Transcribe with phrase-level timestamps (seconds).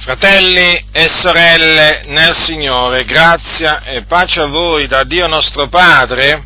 [0.00, 6.42] Fratelli e sorelle nel Signore, grazia e pace a voi da Dio nostro Padre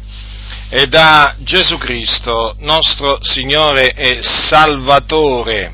[0.68, 5.72] e da Gesù Cristo, nostro Signore e Salvatore.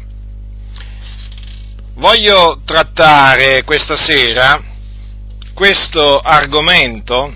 [1.95, 4.63] Voglio trattare questa sera
[5.55, 7.35] questo argomento,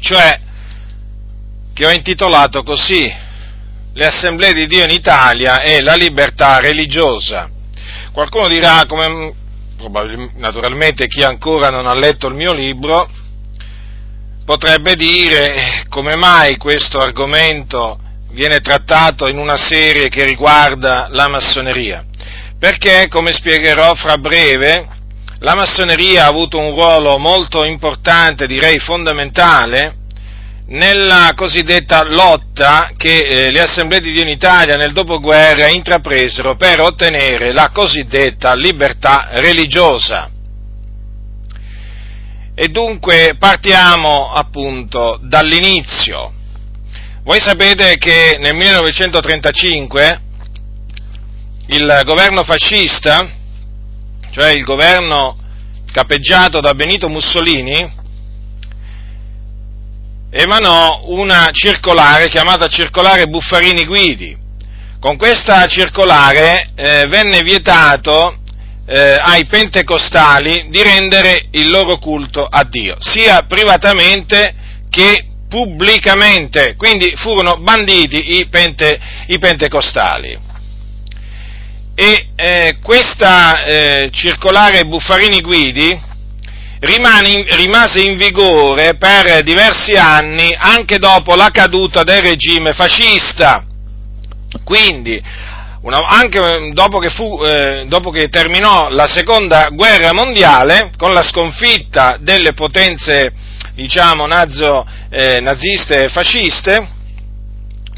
[0.00, 0.38] cioè
[1.72, 3.10] che ho intitolato così,
[3.92, 7.59] le assemblee di Dio in Italia e la libertà religiosa.
[8.12, 9.32] Qualcuno dirà, come
[10.34, 13.08] naturalmente chi ancora non ha letto il mio libro,
[14.44, 17.98] potrebbe dire come mai questo argomento
[18.32, 22.04] viene trattato in una serie che riguarda la massoneria.
[22.58, 24.88] Perché, come spiegherò fra breve,
[25.38, 29.94] la massoneria ha avuto un ruolo molto importante, direi fondamentale,
[30.70, 36.80] nella cosiddetta lotta che eh, le assemblee di Dio in Italia nel dopoguerra intrapresero per
[36.80, 40.30] ottenere la cosiddetta libertà religiosa.
[42.54, 46.34] E dunque partiamo appunto dall'inizio.
[47.24, 50.20] Voi sapete che nel 1935
[51.66, 53.28] il governo fascista,
[54.30, 55.36] cioè il governo
[55.92, 57.98] capeggiato da Benito Mussolini,
[60.30, 64.36] emanò una circolare chiamata circolare Buffarini Guidi.
[65.00, 68.36] Con questa circolare eh, venne vietato
[68.86, 74.54] eh, ai pentecostali di rendere il loro culto a Dio, sia privatamente
[74.90, 80.38] che pubblicamente, quindi furono banditi i, pente, i pentecostali.
[81.94, 86.08] E eh, questa eh, circolare Buffarini Guidi
[86.80, 93.64] rimane, rimase in vigore per diversi anni anche dopo la caduta del regime fascista.
[94.64, 95.22] Quindi,
[95.82, 101.22] una, anche dopo che, fu, eh, dopo che, terminò la seconda guerra mondiale, con la
[101.22, 103.32] sconfitta delle potenze,
[103.74, 106.98] diciamo, nazo, eh, naziste e fasciste,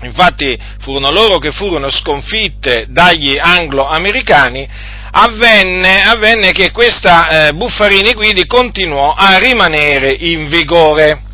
[0.03, 4.69] infatti furono loro che furono sconfitte dagli anglo-americani,
[5.13, 11.31] avvenne, avvenne che questa eh, Buffarini Guidi continuò a rimanere in vigore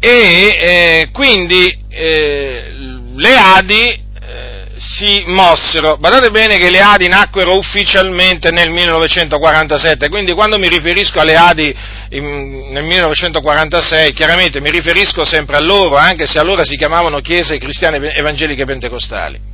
[0.00, 2.72] e eh, quindi eh,
[3.14, 5.96] le Adi eh, si mossero.
[5.96, 11.72] Badate bene che le Adi nacquero ufficialmente nel 1947, quindi quando mi riferisco alle Adi
[12.10, 17.58] in, nel 1946, chiaramente mi riferisco sempre a loro, anche se allora si chiamavano Chiese
[17.58, 19.51] Cristiane Evangeliche Pentecostali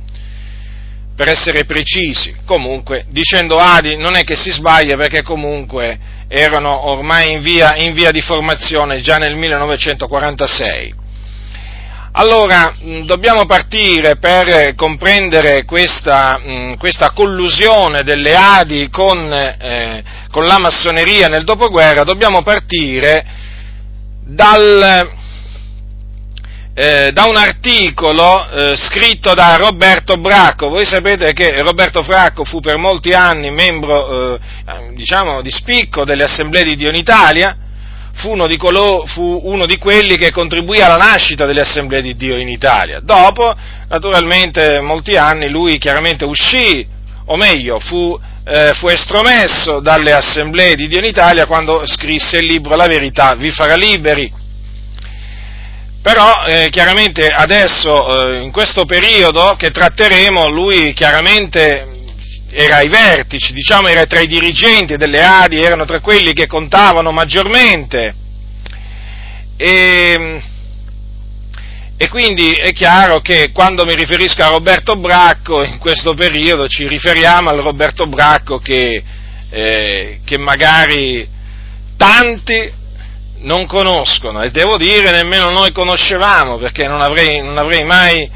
[1.19, 2.33] per essere precisi.
[2.45, 5.99] Comunque, dicendo Adi non è che si sbaglia perché comunque
[6.29, 10.95] erano ormai in via, in via di formazione già nel 1946.
[12.13, 16.39] Allora, dobbiamo partire per comprendere questa,
[16.77, 20.01] questa collusione delle Adi con, eh,
[20.31, 23.25] con, la massoneria nel dopoguerra, dobbiamo partire
[24.23, 25.17] dal,
[26.73, 30.69] eh, da un articolo eh, scritto da Roberto Bracco.
[30.69, 34.39] Voi sapete che Roberto Fracco fu per molti anni membro, eh,
[34.93, 37.57] diciamo, di spicco delle assemblee di Dio in Italia,
[38.13, 42.37] fu uno, colo, fu uno, di quelli che contribuì alla nascita delle assemblee di Dio
[42.37, 42.99] in Italia.
[43.01, 43.53] Dopo,
[43.87, 46.85] naturalmente, molti anni lui chiaramente uscì,
[47.25, 52.45] o meglio, fu, eh, fu estromesso dalle assemblee di Dio in Italia quando scrisse il
[52.45, 54.31] libro La verità vi farà liberi
[56.09, 61.87] però eh, chiaramente adesso, eh, in questo periodo che tratteremo, lui chiaramente
[62.49, 67.11] era ai vertici, diciamo era tra i dirigenti delle Adi, erano tra quelli che contavano
[67.11, 68.15] maggiormente.
[69.55, 70.41] E,
[71.95, 76.87] e quindi è chiaro che quando mi riferisco a Roberto Bracco, in questo periodo ci
[76.87, 79.03] riferiamo al Roberto Bracco che,
[79.51, 81.29] eh, che magari
[81.95, 82.77] tanti
[83.41, 88.29] non conoscono e devo dire nemmeno noi conoscevamo perché non avrei, non avrei, mai,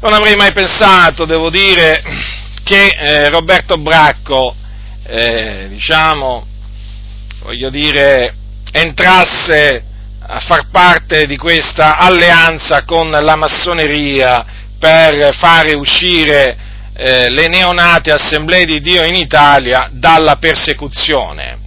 [0.00, 2.02] non avrei mai, pensato, devo dire,
[2.64, 4.54] che eh, Roberto Bracco,
[5.04, 6.46] eh, diciamo,
[7.42, 8.34] voglio dire,
[8.72, 9.84] entrasse
[10.24, 14.44] a far parte di questa alleanza con la massoneria
[14.78, 16.56] per fare uscire
[16.94, 21.61] eh, le neonate assemblee di Dio in Italia dalla persecuzione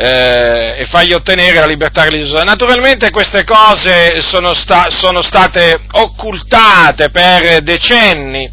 [0.00, 2.44] eh, e fargli ottenere la libertà religiosa.
[2.44, 8.48] Naturalmente queste cose sono, sta, sono state occultate per decenni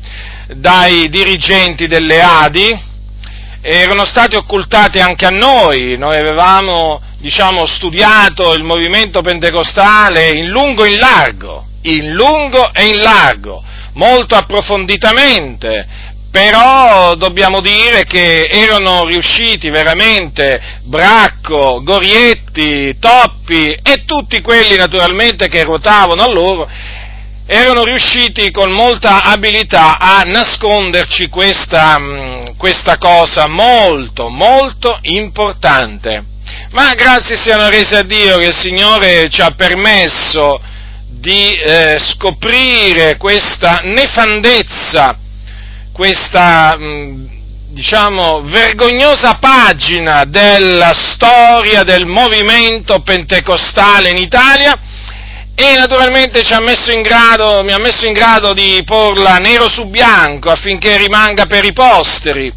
[0.48, 2.94] dai dirigenti delle Adi,
[3.62, 10.84] erano state occultate anche a noi, noi avevamo diciamo, studiato il movimento pentecostale in lungo
[10.84, 13.64] e in largo, in lungo e in largo,
[13.94, 15.88] molto approfonditamente,
[16.36, 25.64] però dobbiamo dire che erano riusciti veramente Bracco, Gorietti, Toppi e tutti quelli naturalmente che
[25.64, 26.68] ruotavano a loro,
[27.46, 36.22] erano riusciti con molta abilità a nasconderci questa, mm, questa cosa molto, molto importante.
[36.72, 40.60] Ma grazie siano resi a Dio che il Signore ci ha permesso
[41.08, 45.20] di eh, scoprire questa nefandezza
[45.96, 47.26] questa, mm,
[47.70, 54.78] diciamo, vergognosa pagina della storia del movimento pentecostale in Italia
[55.56, 56.60] e naturalmente ha
[57.02, 61.72] grado, mi ha messo in grado di porla nero su bianco affinché rimanga per i
[61.72, 62.52] posteri,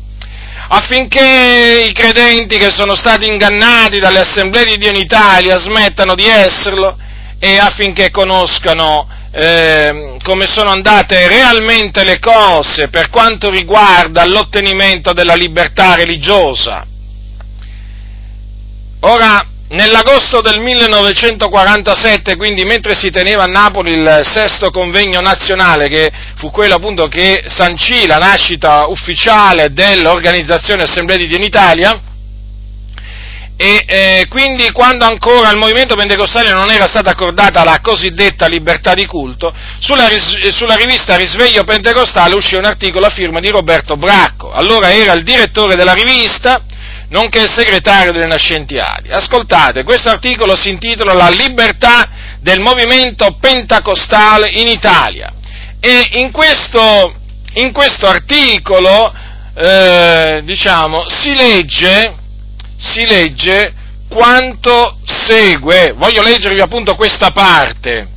[0.70, 6.26] affinché i credenti che sono stati ingannati dalle assemblee di Dio in Italia smettano di
[6.26, 6.98] esserlo
[7.38, 9.06] e affinché conoscano
[9.38, 16.84] eh, come sono andate realmente le cose per quanto riguarda l'ottenimento della libertà religiosa.
[19.00, 26.10] Ora, nell'agosto del 1947, quindi mentre si teneva a Napoli il sesto convegno nazionale, che
[26.34, 32.00] fu quello appunto che sancì la nascita ufficiale dell'organizzazione Assemblea di Dio in Italia,
[33.60, 38.94] e eh, quindi quando ancora al movimento pentecostale non era stata accordata la cosiddetta libertà
[38.94, 40.06] di culto, sulla,
[40.52, 45.24] sulla, rivista Risveglio Pentecostale uscì un articolo a firma di Roberto Bracco, allora era il
[45.24, 46.62] direttore della rivista,
[47.08, 49.10] nonché il segretario delle Nascenti Ali.
[49.10, 55.32] Ascoltate, questo articolo si intitola La libertà del movimento pentecostale in Italia
[55.80, 57.12] e in questo,
[57.54, 59.12] in questo articolo
[59.56, 62.17] eh, diciamo, si legge
[62.78, 63.74] si legge
[64.08, 65.92] quanto segue.
[65.96, 68.08] Voglio leggervi appunto questa parte,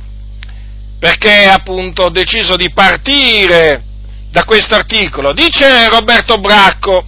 [0.98, 3.82] perché appunto ho deciso di partire
[4.30, 5.32] da questo articolo.
[5.32, 7.04] Dice Roberto Bracco,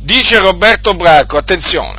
[0.00, 1.98] dice Roberto Bracco, attenzione,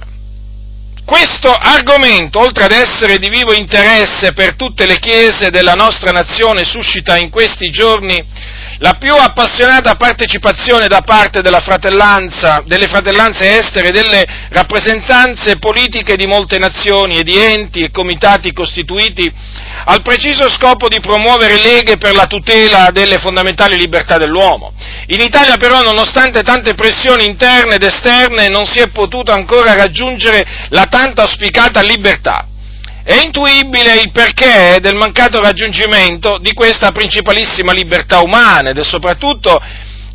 [1.05, 6.63] questo argomento, oltre ad essere di vivo interesse per tutte le chiese della nostra nazione,
[6.63, 8.23] suscita in questi giorni
[8.81, 16.25] la più appassionata partecipazione da parte fratellanza, delle fratellanze estere e delle rappresentanze politiche di
[16.25, 19.31] molte nazioni e di enti e comitati costituiti
[19.85, 24.73] al preciso scopo di promuovere leghe per la tutela delle fondamentali libertà dell'uomo.
[25.07, 30.43] In Italia però, nonostante tante pressioni interne ed esterne, non si è potuto ancora raggiungere
[30.69, 32.47] la tanto auspicata libertà.
[33.03, 39.59] È intuibile il perché del mancato raggiungimento di questa principalissima libertà umana ed è soprattutto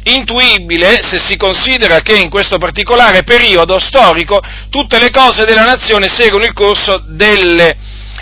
[0.05, 4.41] intuibile se si considera che in questo particolare periodo storico
[4.71, 7.77] tutte le cose della nazione seguono il corso delle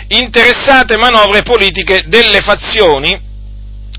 [0.07, 3.19] interessate manovre politiche delle fazioni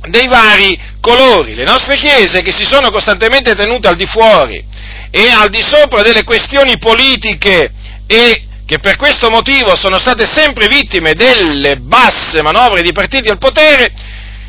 [0.08, 1.54] dei vari colori.
[1.54, 4.64] Le nostre chiese che si sono costantemente tenute al di fuori
[5.12, 7.70] e al di sopra delle questioni politiche
[8.08, 13.38] e che per questo motivo sono state sempre vittime delle basse manovre di partiti al
[13.38, 13.92] potere,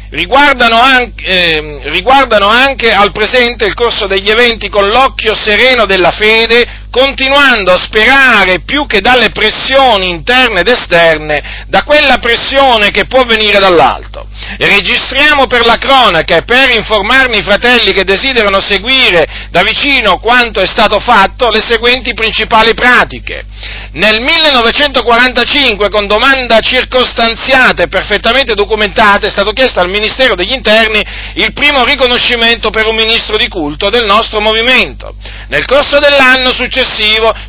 [0.10, 6.12] riguardano anche, eh, riguardano anche al presente il corso degli eventi con l'occhio sereno della
[6.12, 13.05] fede, continuando a sperare più che dalle pressioni interne ed esterne, da quella pressione che
[13.05, 14.25] può venire dall'alto.
[14.57, 20.59] Registriamo per la cronaca e per informarne i fratelli che desiderano seguire da vicino quanto
[20.59, 23.45] è stato fatto le seguenti principali pratiche.
[23.92, 31.04] Nel 1945, con domanda circostanziata e perfettamente documentata, è stato chiesto al Ministero degli Interni
[31.35, 35.16] il primo riconoscimento per un ministro di culto del nostro movimento.
[35.47, 36.85] Nel corso dell'anno successivo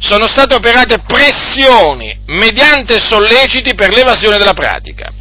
[0.01, 5.13] sono state operate pressioni mediante solleciti per l'evasione della pratica.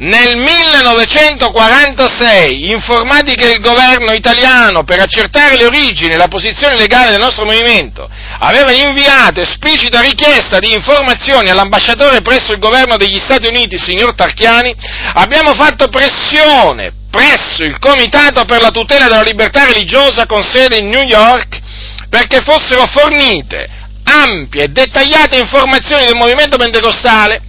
[0.00, 7.10] Nel 1946, informati che il governo italiano, per accertare le origini e la posizione legale
[7.10, 13.48] del nostro movimento, aveva inviato esplicita richiesta di informazioni all'ambasciatore presso il governo degli Stati
[13.48, 14.72] Uniti, signor Tarchiani,
[15.14, 20.90] abbiamo fatto pressione presso il Comitato per la tutela della libertà religiosa con sede in
[20.90, 21.66] New York
[22.08, 23.68] perché fossero fornite
[24.04, 27.42] ampie e dettagliate informazioni del movimento pentecostale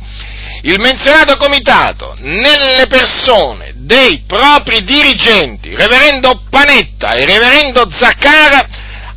[0.64, 8.68] il menzionato comitato, nelle persone dei propri dirigenti, reverendo Panetta e reverendo Zaccara,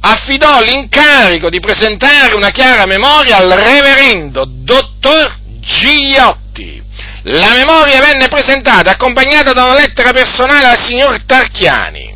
[0.00, 6.80] affidò l'incarico di presentare una chiara memoria al reverendo dottor Gigliotti.
[7.24, 12.11] La memoria venne presentata accompagnata da una lettera personale al signor Tarchiani.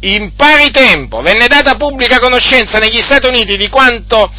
[0.00, 4.32] In pari tempo venne data pubblica conoscenza negli Stati Uniti di quanto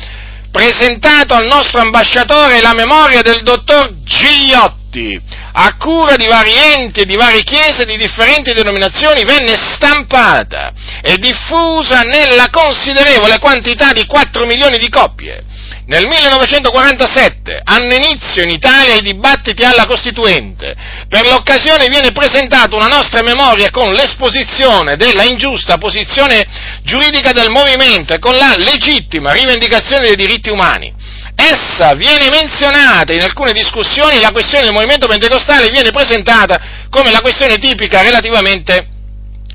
[0.51, 5.19] presentato al nostro ambasciatore la memoria del dottor Gigliotti,
[5.51, 11.17] a cura di vari enti e di varie chiese di differenti denominazioni, venne stampata e
[11.17, 15.43] diffusa nella considerevole quantità di 4 milioni di copie.
[15.89, 20.75] Nel 1947 hanno inizio in Italia i dibattiti alla Costituente.
[21.09, 26.45] Per l'occasione viene presentata una nostra memoria con l'esposizione della ingiusta posizione
[26.83, 30.93] giuridica del movimento e con la legittima rivendicazione dei diritti umani.
[31.35, 36.59] Essa viene menzionata in alcune discussioni, la questione del movimento pentecostale viene presentata
[36.91, 38.98] come la questione tipica relativamente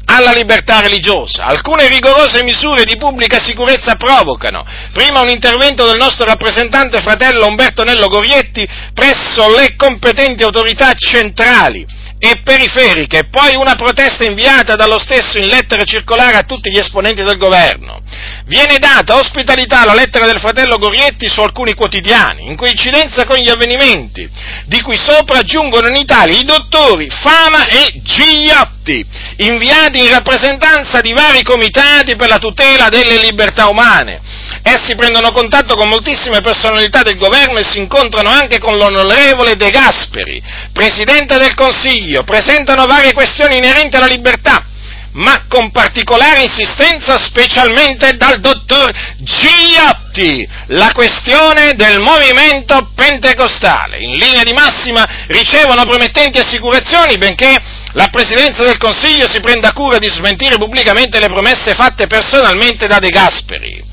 [0.07, 1.45] alla libertà religiosa.
[1.45, 7.85] Alcune rigorose misure di pubblica sicurezza provocano, prima un intervento del nostro rappresentante fratello Umberto
[7.85, 11.87] Nello Gorietti presso le competenti autorità centrali
[12.31, 17.23] e periferiche, poi una protesta inviata dallo stesso in lettera circolare a tutti gli esponenti
[17.23, 18.01] del governo.
[18.47, 23.51] Viene data ospitalità alla lettera del fratello Gorietti su alcuni quotidiani, in coincidenza con gli
[23.51, 24.29] avvenimenti,
[24.67, 29.05] di cui sopra giungono in Italia i dottori Fama e Gigliotti,
[29.39, 34.21] inviati in rappresentanza di vari comitati per la tutela delle libertà umane.
[34.63, 39.71] Essi prendono contatto con moltissime personalità del governo e si incontrano anche con l'onorevole De
[39.71, 40.43] Gasperi,
[40.73, 44.65] Presidente del Consiglio, presentano varie questioni inerenti alla libertà,
[45.13, 53.99] ma con particolare insistenza specialmente dal dottor Gigliotti, la questione del movimento pentecostale.
[53.99, 57.55] In linea di massima ricevono promettenti assicurazioni, benché
[57.93, 62.99] la Presidenza del Consiglio si prenda cura di smentire pubblicamente le promesse fatte personalmente da
[62.99, 63.84] De Gasperi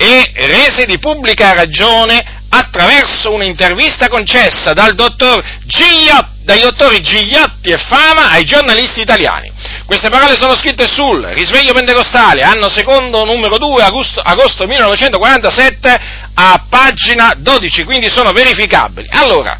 [0.00, 7.76] e rese di pubblica ragione attraverso un'intervista concessa dal dottor Gigliotti, dai dottori Gigliotti e
[7.76, 9.52] Fama ai giornalisti italiani.
[9.84, 16.00] Queste parole sono scritte sul Risveglio Pentecostale, anno secondo, numero 2, agosto, agosto 1947,
[16.34, 19.08] a pagina 12, quindi sono verificabili.
[19.10, 19.58] Allora,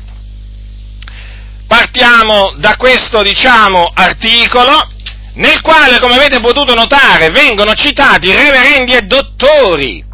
[1.67, 4.89] partiamo da questo, diciamo, articolo,
[5.35, 10.08] nel quale, come avete potuto notare, vengono citati reverendi e dottori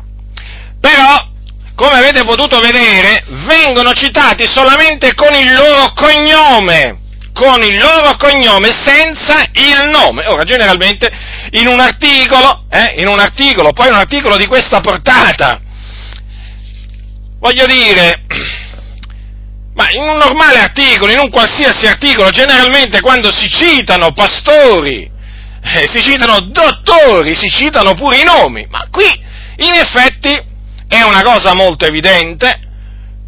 [0.85, 1.17] però,
[1.75, 6.99] come avete potuto vedere, vengono citati solamente con il loro cognome,
[7.33, 10.27] con il loro cognome senza il nome.
[10.27, 11.11] Ora, generalmente
[11.53, 15.59] in un articolo, eh, in un articolo, poi un articolo di questa portata,
[17.39, 18.27] voglio dire,
[19.73, 25.11] ma in un normale articolo, in un qualsiasi articolo, generalmente quando si citano pastori,
[25.63, 29.07] eh, si citano dottori, si citano pure i nomi, ma qui
[29.57, 30.53] in effetti
[30.89, 32.61] è una cosa molto evidente,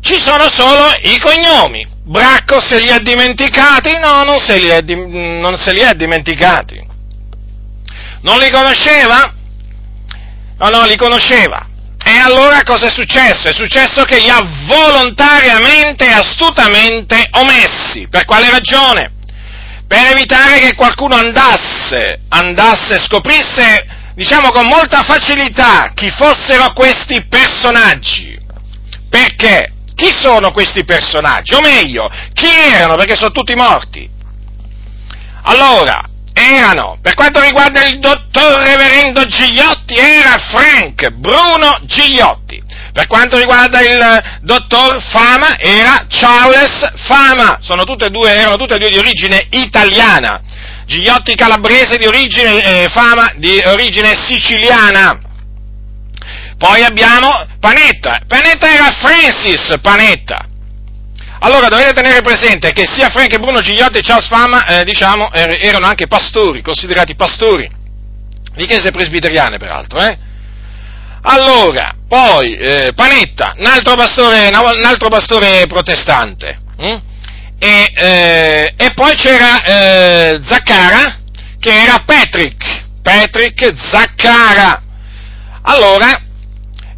[0.01, 1.87] ci sono solo i cognomi.
[2.05, 3.99] Bracco se li ha dimenticati?
[3.99, 6.81] No, non se li, è, non se li ha dimenticati.
[8.21, 9.35] Non li conosceva?
[10.59, 11.67] No, no, li conosceva.
[12.05, 13.49] E allora cosa è successo?
[13.49, 18.07] È successo che li ha volontariamente e astutamente omessi.
[18.09, 19.13] Per quale ragione?
[19.89, 28.37] Per evitare che qualcuno andasse, andasse, scoprisse diciamo con molta facilità chi fossero questi personaggi.
[29.09, 29.73] Perché?
[29.95, 31.55] Chi sono questi personaggi?
[31.55, 32.97] O meglio, chi erano?
[32.97, 34.09] Perché sono tutti morti.
[35.43, 42.63] Allora, erano, per quanto riguarda il dottor reverendo Gigliotti, era Frank Bruno Gigliotti.
[42.93, 47.59] Per quanto riguarda il dottor Fama, era Charles Fama.
[47.85, 50.41] Tutte due, erano tutte e due di origine italiana.
[50.87, 55.21] Gigliotti calabrese di origine, eh, fama di origine siciliana.
[56.57, 57.28] Poi abbiamo
[57.59, 58.21] Panetta.
[58.26, 60.47] Panetta era Francis Panetta.
[61.40, 65.31] Allora dovete tenere presente che sia Frank e Bruno Gigliotti e Charles Fama, eh, diciamo,
[65.33, 67.69] er- erano anche pastori, considerati pastori,
[68.55, 70.16] di chiese presbiteriane peraltro, eh?
[71.23, 76.59] Allora, poi eh, Panetta, un altro pastore, un altro pastore protestante.
[76.78, 76.97] Hm?
[77.59, 81.21] E, eh, e poi c'era eh, Zaccara
[81.59, 84.83] che era Patrick, Patrick Zaccara.
[85.63, 86.21] Allora,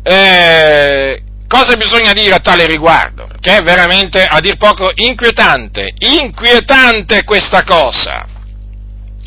[0.02, 3.28] eh, cosa bisogna dire a tale riguardo?
[3.40, 8.26] Che è veramente, a dir poco, inquietante, inquietante questa cosa.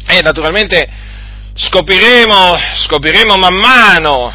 [0.05, 0.87] E naturalmente
[1.55, 4.33] scopriremo, scopriremo man mano,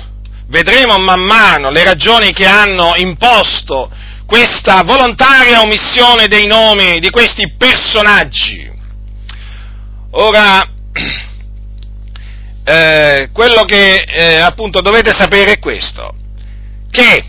[0.49, 3.91] vedremo man mano le ragioni che hanno imposto
[4.27, 8.69] questa volontaria omissione dei nomi di questi personaggi.
[10.11, 10.69] Ora,
[12.65, 16.13] eh, quello che eh, appunto dovete sapere è questo,
[16.91, 17.25] che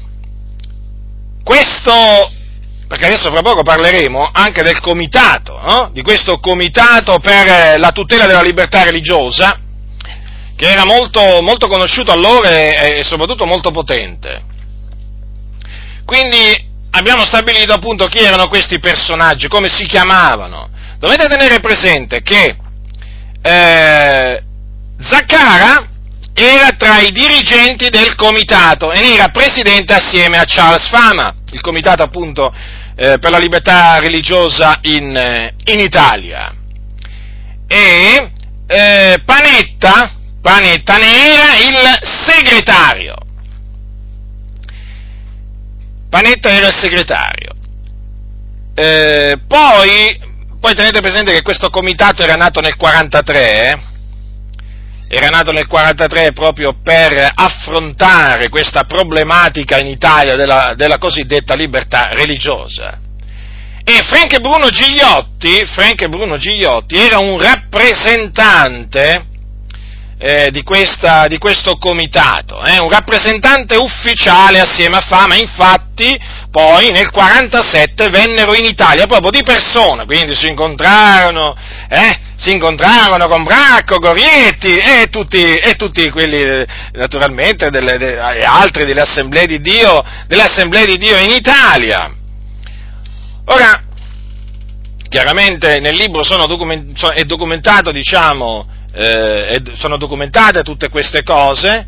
[1.43, 2.31] questo,
[2.87, 5.89] perché adesso fra poco parleremo anche del comitato, no?
[5.93, 9.59] di questo comitato per la tutela della libertà religiosa,
[10.55, 14.43] che era molto, molto conosciuto allora e, e soprattutto molto potente.
[16.03, 16.66] Quindi
[16.97, 20.69] abbiamo stabilito appunto chi erano questi personaggi, come si chiamavano.
[20.97, 22.57] Dovete tenere presente che
[23.41, 24.41] eh,
[24.99, 25.87] Zaccara
[26.33, 32.03] era tra i dirigenti del comitato e era presidente assieme a Charles Fama, il comitato
[32.03, 32.53] appunto
[32.95, 36.53] eh, per la libertà religiosa in, eh, in Italia.
[37.67, 38.31] E
[38.67, 40.11] eh, Panetta,
[40.41, 43.15] Panetta ne era il segretario.
[46.09, 47.51] Panetta era il segretario.
[48.75, 50.19] Eh, poi,
[50.59, 53.79] poi tenete presente che questo comitato era nato nel 43, eh?
[55.09, 62.09] era nato nel 43 proprio per affrontare questa problematica in Italia della, della cosiddetta libertà
[62.13, 62.99] religiosa.
[63.83, 69.25] E Frank Bruno Gigliotti, Frank Bruno Gigliotti era un rappresentante
[70.19, 76.19] eh, di, questa, di, questo comitato, eh, un rappresentante ufficiale assieme a Fama, infatti
[76.49, 81.55] poi nel 47 vennero in Italia proprio di persona, quindi si incontrarono,
[81.87, 88.43] eh, si incontrarono con Bracco, Gorietti e tutti, e tutti quelli naturalmente delle, de, e
[88.43, 90.49] altri delle assemblee di Dio, delle
[90.85, 92.11] di Dio in Italia.
[93.45, 93.83] Ora,
[95.09, 101.85] chiaramente nel libro sono document, è documentato, diciamo, eh, sono documentate tutte queste cose,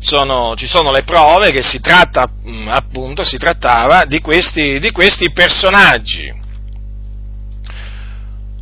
[0.00, 4.90] sono, ci sono le prove che si tratta, mm, appunto, si trattava di questi, di
[4.90, 6.32] questi personaggi.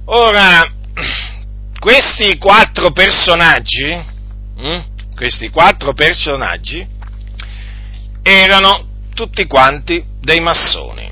[0.04, 0.70] Ora,
[1.80, 3.90] questi quattro personaggi,
[4.56, 6.86] hm, questi quattro personaggi
[8.22, 11.10] erano tutti quanti dei massoni.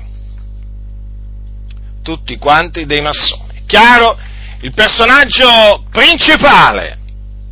[2.03, 3.63] Tutti quanti dei massoni.
[3.65, 4.26] Chiaro
[4.67, 6.97] il personaggio principale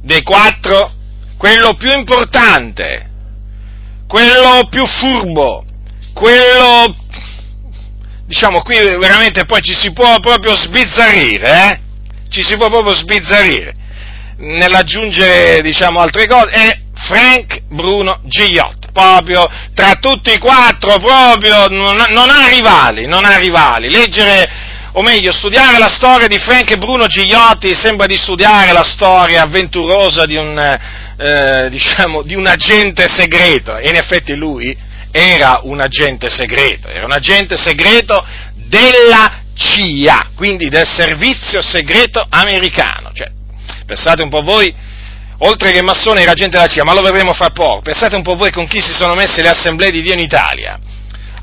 [0.01, 0.91] dei quattro,
[1.37, 3.09] quello più importante,
[4.05, 5.63] quello più furbo,
[6.13, 6.93] quello,
[8.25, 11.79] diciamo qui veramente poi ci si può proprio sbizzarrire, eh?
[12.27, 13.73] Ci si può proprio sbizzarrire
[14.37, 21.95] nell'aggiungere, diciamo, altre cose, è Frank Bruno Gigliotti, proprio tra tutti i quattro, proprio non,
[22.09, 23.89] non ha rivali, non ha rivali.
[23.89, 28.83] Leggere o meglio, studiare la storia di Frank e Bruno Gigliotti sembra di studiare la
[28.83, 34.75] storia avventurosa di un, eh, diciamo, di un agente segreto, e in effetti lui
[35.11, 43.11] era un agente segreto, era un agente segreto della CIA, quindi del servizio segreto americano.
[43.13, 43.29] Cioè,
[43.85, 44.73] pensate un po' voi,
[45.39, 48.37] oltre che massone era agente della CIA, ma lo vedremo fra poco, pensate un po'
[48.37, 50.79] voi con chi si sono messe le assemblee di Dio in Italia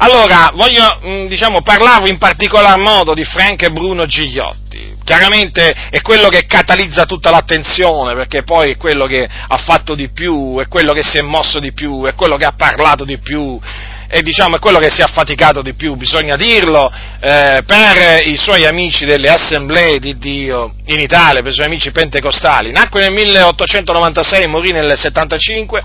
[0.03, 4.97] allora, voglio, mm, diciamo, parlavo in particolar modo di Frank e Bruno Gigliotti.
[5.05, 10.11] Chiaramente è quello che catalizza tutta l'attenzione, perché poi è quello che ha fatto di
[10.11, 13.19] più, è quello che si è mosso di più, è quello che ha parlato di
[13.19, 13.61] più,
[14.09, 18.37] e diciamo è quello che si è affaticato di più, bisogna dirlo, eh, per i
[18.37, 22.73] suoi amici delle assemblee di Dio in Italia, per i suoi amici pentecostali.
[22.73, 25.85] Nacque nel 1896 e morì nel 75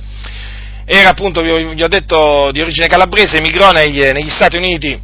[0.89, 4.97] era appunto, vi ho detto, di origine calabrese, emigrò negli, negli Stati Uniti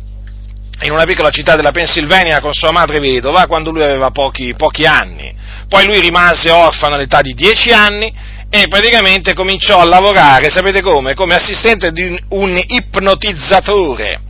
[0.84, 4.86] in una piccola città della Pennsylvania con sua madre vedova quando lui aveva pochi, pochi
[4.86, 5.36] anni.
[5.67, 8.12] Poi lui rimase orfano all'età di dieci anni
[8.50, 11.15] e praticamente cominciò a lavorare, sapete come?
[11.15, 14.23] Come assistente di un ipnotizzatore.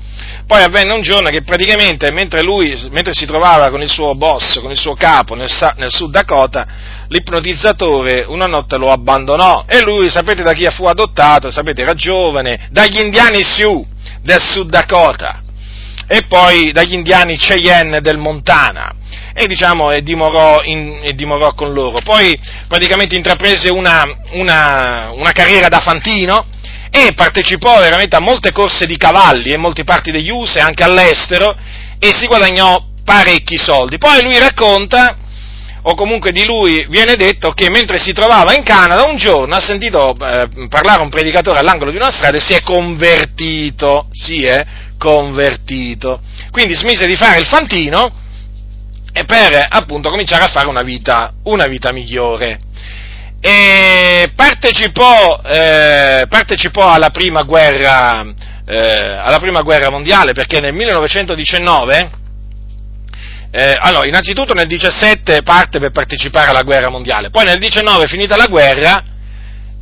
[0.54, 4.60] Poi avvenne un giorno che praticamente mentre lui, mentre si trovava con il suo boss,
[4.60, 6.68] con il suo capo nel, nel Sud Dakota,
[7.08, 11.50] l'ipnotizzatore una notte lo abbandonò e lui, sapete da chi fu adottato?
[11.50, 13.84] Sapete, era giovane, dagli indiani Sioux
[14.22, 15.42] del Sud Dakota
[16.08, 18.94] e poi dagli indiani Cheyenne del Montana
[19.34, 22.00] e diciamo e dimorò, in, e dimorò con loro.
[22.04, 26.46] Poi praticamente intraprese una, una, una carriera da fantino
[26.96, 30.84] e partecipò veramente a molte corse di cavalli in molte parti degli USA e anche
[30.84, 31.58] all'estero
[31.98, 33.98] e si guadagnò parecchi soldi.
[33.98, 35.18] Poi lui racconta
[35.82, 39.60] o comunque di lui viene detto che mentre si trovava in Canada un giorno ha
[39.60, 44.64] sentito eh, parlare un predicatore all'angolo di una strada e si è convertito, si è
[45.00, 46.22] convertito.
[46.52, 48.22] Quindi smise di fare il fantino
[49.12, 52.60] e per appunto cominciare a fare una vita, una vita migliore.
[53.46, 58.26] E partecipò, eh, partecipò alla, prima guerra,
[58.66, 62.22] eh, alla prima guerra mondiale perché nel 1919
[63.52, 68.38] eh, allora, innanzitutto nel 17 parte per partecipare alla guerra mondiale, poi nel 19, finita
[68.38, 69.04] la guerra,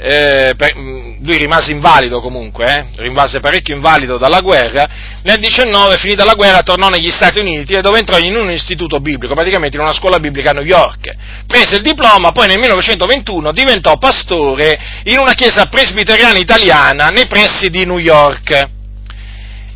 [0.04, 4.90] eh, per, mm, lui rimase invalido comunque, eh, rimase parecchio invalido dalla guerra,
[5.22, 9.36] nel 19, finita la guerra, tornò negli Stati Uniti dove entrò in un istituto biblico,
[9.36, 11.14] praticamente in una scuola biblica a New York.
[11.46, 17.70] Prese il diploma, poi nel 1921 diventò pastore in una chiesa presbiteriana italiana nei pressi
[17.70, 18.70] di New York.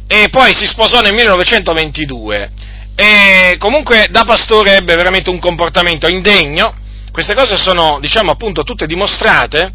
[0.08, 2.50] E poi si sposò nel 1922.
[2.96, 6.78] E comunque da pastore ebbe veramente un comportamento indegno,
[7.12, 9.74] queste cose sono, diciamo appunto, tutte dimostrate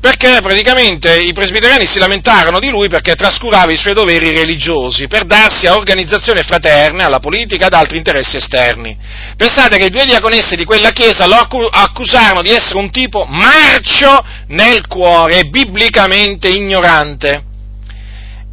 [0.00, 5.24] perché praticamente i presbiteriani si lamentarono di lui perché trascurava i suoi doveri religiosi per
[5.24, 8.96] darsi a organizzazioni fraterne, alla politica, ad altri interessi esterni.
[9.36, 14.24] Pensate che i due diaconesse di quella chiesa lo accusarono di essere un tipo marcio
[14.48, 17.42] nel cuore biblicamente ignorante.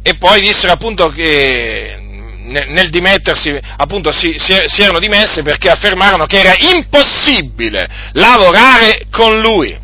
[0.02, 1.98] E poi dissero appunto che
[2.44, 9.40] nel dimettersi, appunto, si, si, si, erano dimesse perché affermarono che era impossibile lavorare con
[9.40, 9.83] lui.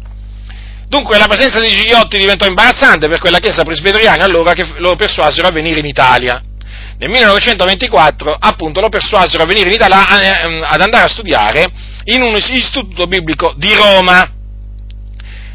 [0.91, 5.47] Dunque la presenza di Gigliotti diventò imbarazzante per quella chiesa presbiteriana allora che lo persuasero
[5.47, 6.43] a venire in Italia.
[6.99, 11.71] Nel 1924 appunto lo persuasero a venire in Italia eh, ad andare a studiare
[12.07, 14.33] in un istituto biblico di Roma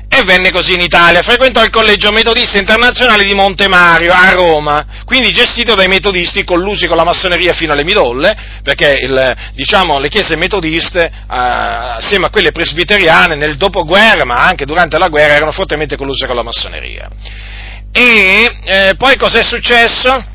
[0.07, 1.21] e venne così in Italia.
[1.21, 6.87] Frequentò il collegio metodista internazionale di Monte Mario a Roma, quindi gestito dai metodisti collusi
[6.87, 12.29] con la massoneria fino alle midolle, perché il, diciamo, le chiese metodiste, eh, assieme a
[12.29, 17.09] quelle presbiteriane, nel dopoguerra, ma anche durante la guerra, erano fortemente colluse con la massoneria.
[17.91, 20.33] E eh, poi cos'è successo?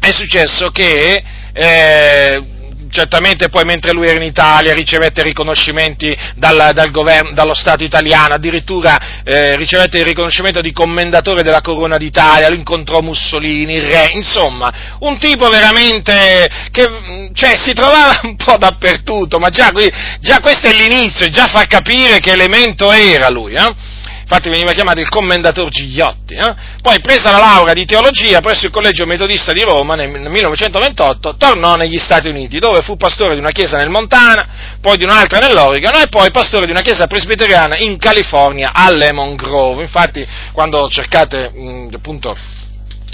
[0.00, 1.22] È successo che
[1.52, 2.42] eh,
[2.90, 8.34] certamente poi mentre lui era in Italia ricevette riconoscimenti dal, dal governo, dallo Stato italiano,
[8.34, 14.10] addirittura eh, ricevette il riconoscimento di commendatore della Corona d'Italia, lo incontrò Mussolini, il re,
[14.12, 19.72] insomma, un tipo veramente che cioè, si trovava un po' dappertutto, ma già,
[20.20, 23.54] già questo è l'inizio, già fa capire che elemento era lui.
[23.54, 23.98] Eh?
[24.30, 26.54] Infatti veniva chiamato il commendator Gigliotti, eh?
[26.80, 31.74] poi presa la laurea di teologia presso il collegio metodista di Roma nel 1928, tornò
[31.74, 35.96] negli Stati Uniti, dove fu pastore di una chiesa nel Montana, poi di un'altra nell'Oregon
[35.96, 39.82] e poi pastore di una chiesa presbiteriana in California a Lemon Grove.
[39.82, 42.36] Infatti quando cercate mh, appunto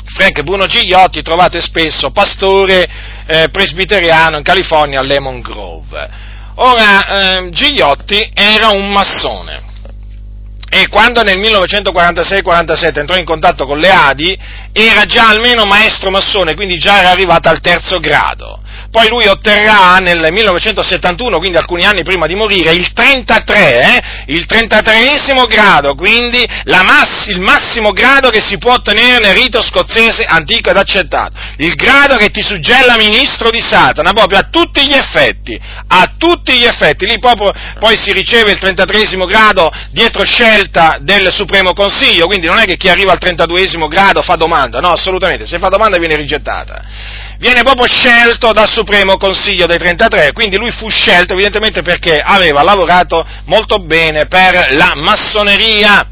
[0.05, 2.87] Frank Bruno Gigliotti trovate spesso pastore
[3.27, 6.35] eh, presbiteriano in California a Lemon Grove.
[6.57, 9.66] Ora, eh, Gigliotti era un massone,
[10.69, 14.37] e quando nel 1946-47 entrò in contatto con le Adi,
[14.73, 18.61] era già almeno maestro massone, quindi già era arrivato al terzo grado.
[18.91, 24.47] Poi lui otterrà nel 1971, quindi alcuni anni prima di morire, il 33, eh, il
[24.49, 30.71] 33esimo grado, quindi mass- il massimo grado che si può ottenere nel rito scozzese antico
[30.71, 31.37] ed accettato.
[31.59, 36.53] Il grado che ti suggella ministro di Satana, proprio a tutti gli effetti, a tutti
[36.53, 37.07] gli effetti.
[37.07, 42.59] Lì proprio poi si riceve il 33esimo grado dietro scelta del Supremo Consiglio, quindi non
[42.59, 46.17] è che chi arriva al 32esimo grado fa domanda, no, assolutamente, se fa domanda viene
[46.17, 52.19] rigettata viene proprio scelto dal Supremo Consiglio dei 33, quindi lui fu scelto evidentemente perché
[52.19, 56.11] aveva lavorato molto bene per la massoneria.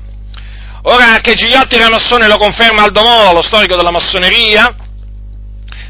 [0.87, 4.75] Ora che Gigliotti era massone lo conferma Aldo Moro, lo storico della massoneria,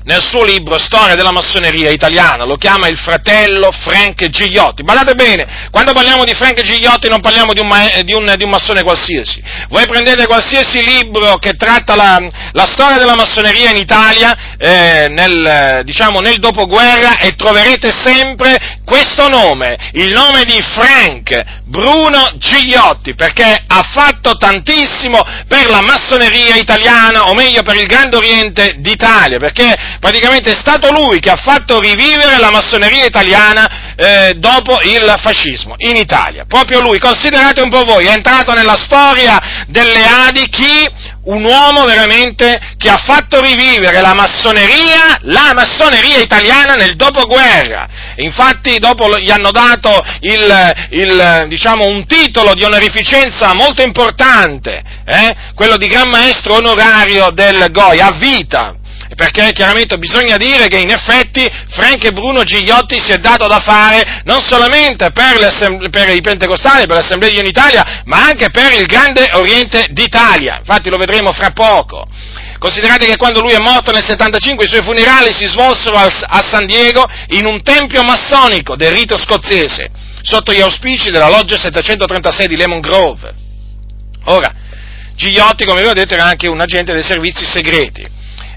[0.05, 4.83] nel suo libro Storia della massoneria italiana, lo chiama il fratello Frank Gigliotti.
[4.83, 7.69] Guardate bene, quando parliamo di Frank Gigliotti non parliamo di un,
[8.05, 9.43] di un, di un massone qualsiasi.
[9.69, 12.21] Voi prendete qualsiasi libro che tratta la,
[12.53, 19.29] la storia della massoneria in Italia, eh, nel, diciamo, nel dopoguerra, e troverete sempre questo
[19.29, 27.29] nome, il nome di Frank Bruno Gigliotti, perché ha fatto tantissimo per la massoneria italiana,
[27.29, 31.81] o meglio per il Grande Oriente d'Italia, perché praticamente è stato lui che ha fatto
[31.81, 36.45] rivivere la massoneria italiana eh, dopo il fascismo in Italia.
[36.47, 41.13] Proprio lui, considerate un po' voi, è entrato nella storia delle Adi chi?
[41.25, 47.89] Un uomo veramente che ha fatto rivivere la massoneria, la massoneria italiana nel dopoguerra.
[48.17, 55.35] Infatti dopo gli hanno dato il, il, diciamo, un titolo di onorificenza molto importante, eh?
[55.55, 58.75] quello di Gran Maestro Onorario del Goi, a vita
[59.15, 63.61] perché chiaramente bisogna dire che in effetti Frank e Bruno Gigliotti si è dato da
[63.61, 68.87] fare non solamente per, per i pentecostali, per l'Assemblea di Unitalia, ma anche per il
[68.87, 72.07] grande Oriente d'Italia, infatti lo vedremo fra poco.
[72.59, 76.67] Considerate che quando lui è morto nel 75 i suoi funerali si svolsero a San
[76.67, 79.91] Diego in un tempio massonico del rito scozzese,
[80.23, 83.35] sotto gli auspici della loggia 736 di Lemon Grove.
[84.27, 84.53] Ora,
[85.15, 88.14] Gigliotti, come vi ho detto, era anche un agente dei servizi segreti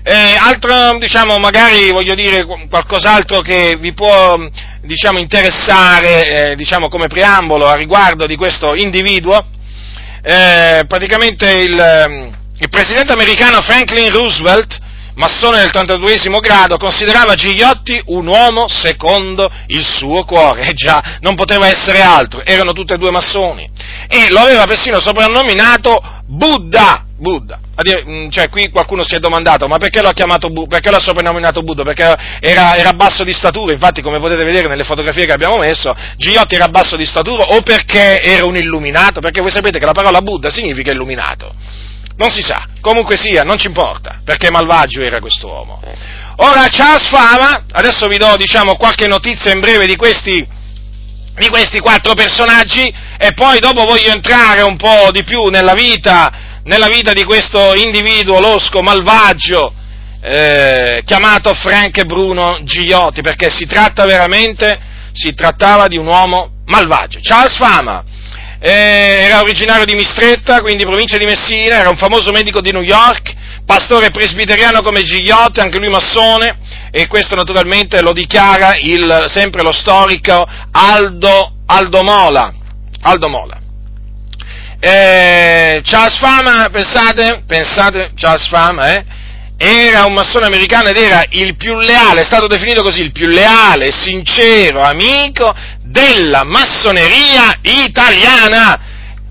[0.10, 4.40] eh, altro, diciamo, magari voglio dire qualcos'altro che vi può,
[4.82, 9.38] diciamo, interessare, eh, diciamo, come preambolo a riguardo di questo individuo,
[10.22, 14.80] eh, praticamente il, il, presidente americano Franklin Roosevelt,
[15.18, 21.36] massone del 32 grado, considerava Gigliotti un uomo secondo il suo cuore, e già, non
[21.36, 23.70] poteva essere altro, erano tutti e due massoni,
[24.08, 27.60] e lo aveva persino soprannominato Buddha, Buddha.
[28.08, 31.84] Mm, cioè, qui qualcuno si è domandato, ma perché l'ha chiamato perché l'ha soprannominato Buddha?
[31.84, 35.96] Perché era, era, basso di statura, infatti come potete vedere nelle fotografie che abbiamo messo,
[36.18, 39.20] Giotti era basso di statura o perché era un illuminato?
[39.20, 41.54] Perché voi sapete che la parola Buddha significa illuminato.
[42.18, 45.80] Non si sa, comunque sia, non ci importa, perché malvagio era questo uomo.
[46.38, 50.56] Ora Charles Fama, adesso vi do diciamo qualche notizia in breve di questi
[51.38, 56.32] di questi quattro personaggi e poi dopo voglio entrare un po' di più nella vita,
[56.64, 59.72] nella vita di questo individuo losco, malvagio,
[60.20, 64.80] eh, chiamato Frank Bruno Giotti, perché si tratta veramente,
[65.12, 67.20] si trattava di un uomo malvagio.
[67.22, 68.04] Charles Fama
[68.60, 72.82] eh, era originario di Mistretta, quindi provincia di Messina, era un famoso medico di New
[72.82, 73.34] York,
[73.66, 76.58] pastore presbiteriano come Gigliotti, anche lui massone,
[76.92, 82.54] e questo naturalmente lo dichiara il, sempre lo storico Aldo, Aldo Mola.
[83.02, 83.60] Aldo Mola.
[84.80, 89.06] Eh, Charles Fama, pensate, pensate, Charles Fama, eh,
[89.58, 93.26] era un massone americano ed era il più leale, è stato definito così, il più
[93.26, 98.80] leale, sincero amico della massoneria italiana.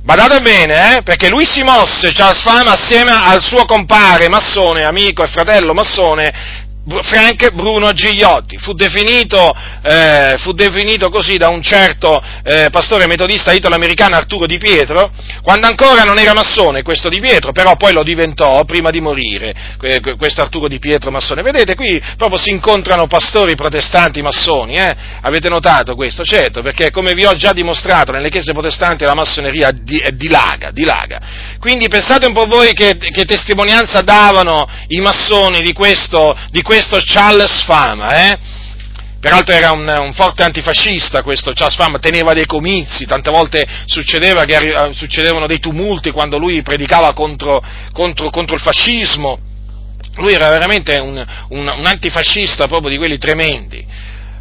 [0.03, 5.23] Badate bene, eh, perché lui si mosse, Charles Fama, assieme al suo compare massone, amico
[5.23, 6.66] e fratello massone,
[7.03, 13.51] Frank Bruno Gigliotti, fu definito, eh, fu definito così da un certo eh, pastore metodista
[13.51, 15.11] italo-americano Arturo Di Pietro,
[15.43, 19.75] quando ancora non era massone questo Di Pietro, però poi lo diventò prima di morire,
[20.17, 21.43] questo Arturo Di Pietro massone.
[21.43, 24.97] Vedete, qui proprio si incontrano pastori protestanti massoni, eh?
[25.23, 26.23] avete notato questo?
[26.23, 31.21] Certo, perché come vi ho già dimostrato, nelle chiese protestanti la massoneria dilaga, dilaga.
[31.59, 36.75] Quindi pensate un po' voi che, che testimonianza davano i massoni di questo, di questo
[36.77, 38.39] questo Charles Fama, eh?
[39.19, 44.45] Peraltro era un, un, forte antifascista questo Charles Fama, teneva dei comizi, tante volte succedeva
[44.45, 49.39] che arri- succedevano dei tumulti quando lui predicava contro, contro, contro il fascismo.
[50.17, 53.85] Lui era veramente un, un, un antifascista proprio di quelli tremendi.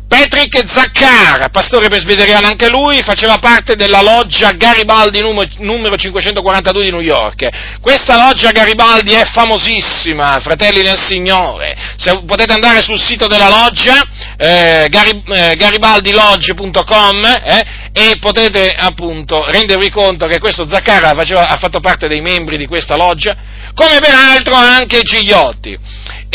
[0.08, 7.02] Patrick Zaccara, pastore presbiteriano anche lui, faceva parte della loggia Garibaldi numero 542 di New
[7.02, 7.80] York.
[7.82, 11.76] Questa loggia Garibaldi è famosissima, fratelli del Signore.
[11.98, 14.00] Se potete andare sul sito della loggia,
[14.38, 21.80] eh, eh, garibaldilodge.com, eh, e potete appunto rendervi conto che questo Zaccara faceva, ha fatto
[21.80, 23.34] parte dei membri di questa loggia,
[23.74, 25.78] come peraltro anche Gigliotti.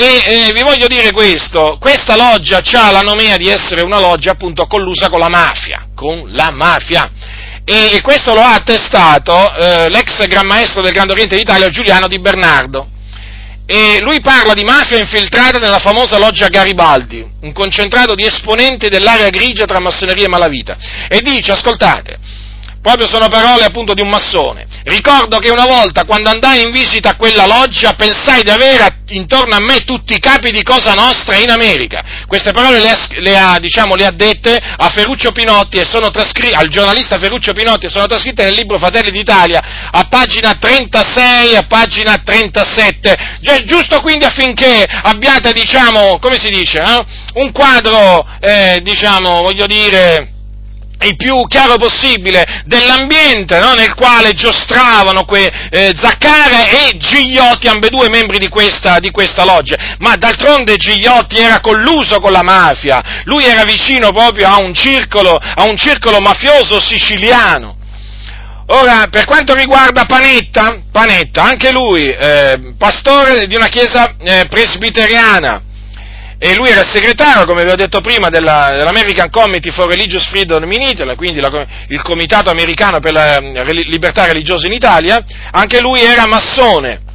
[0.02, 4.30] E eh, vi voglio dire questo, questa loggia ha la nomea di essere una loggia
[4.30, 7.10] appunto collusa con la mafia, con la mafia.
[7.66, 12.18] E, questo lo ha attestato eh, l'ex Gran Maestro del Grande Oriente d'Italia Giuliano Di
[12.18, 12.88] Bernardo.
[13.66, 19.28] E lui parla di mafia infiltrata nella famosa loggia Garibaldi, un concentrato di esponenti dell'area
[19.28, 20.78] grigia tra massoneria e malavita.
[21.10, 22.18] E dice, ascoltate,
[22.82, 24.66] proprio sono parole appunto di un massone.
[24.84, 29.54] Ricordo che una volta quando andai in visita a quella loggia pensai di avere intorno
[29.54, 32.02] a me tutti i capi di Cosa Nostra in America.
[32.26, 36.54] Queste parole le ha, le ha, diciamo, le ha dette a Ferruccio Pinotti sono trascritte,
[36.54, 41.56] al giornalista Ferruccio Pinotti e sono trascritte nel libro Fratelli d'Italia a pagina 36 e
[41.56, 43.16] a pagina 37.
[43.64, 47.04] Giusto quindi affinché abbiate, diciamo, come si dice, eh?
[47.34, 50.39] un quadro, eh, diciamo, voglio dire,
[51.02, 53.74] il più chiaro possibile dell'ambiente no?
[53.74, 59.76] nel quale giostravano que, eh, Zaccara e Gigliotti, ambedue membri di questa, di questa loggia.
[59.98, 65.36] Ma d'altronde Gigliotti era colluso con la mafia, lui era vicino proprio a un circolo,
[65.36, 67.76] a un circolo mafioso siciliano.
[68.72, 75.60] Ora, per quanto riguarda Panetta, Panetta anche lui, eh, pastore di una chiesa eh, presbiteriana,
[76.42, 80.26] e lui era il segretario, come vi ho detto prima, della, dell'American Committee for Religious
[80.26, 85.82] Freedom in Italy, quindi la, il comitato americano per la libertà religiosa in Italia, anche
[85.82, 87.08] lui era massone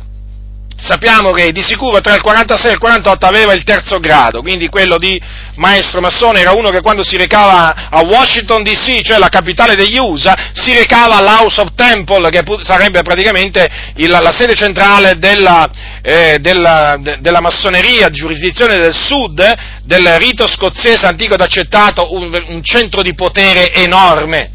[0.77, 4.67] sappiamo che di sicuro tra il 46 e il 48 aveva il terzo grado, quindi
[4.67, 5.19] quello di
[5.55, 9.97] maestro massone era uno che quando si recava a Washington DC, cioè la capitale degli
[9.97, 15.69] USA, si recava all'House of Temple, che sarebbe praticamente il, la sede centrale della,
[16.01, 19.41] eh, della, de, della, massoneria, giurisdizione del sud,
[19.83, 24.54] del rito scozzese antico ed accettato, un, un centro di potere enorme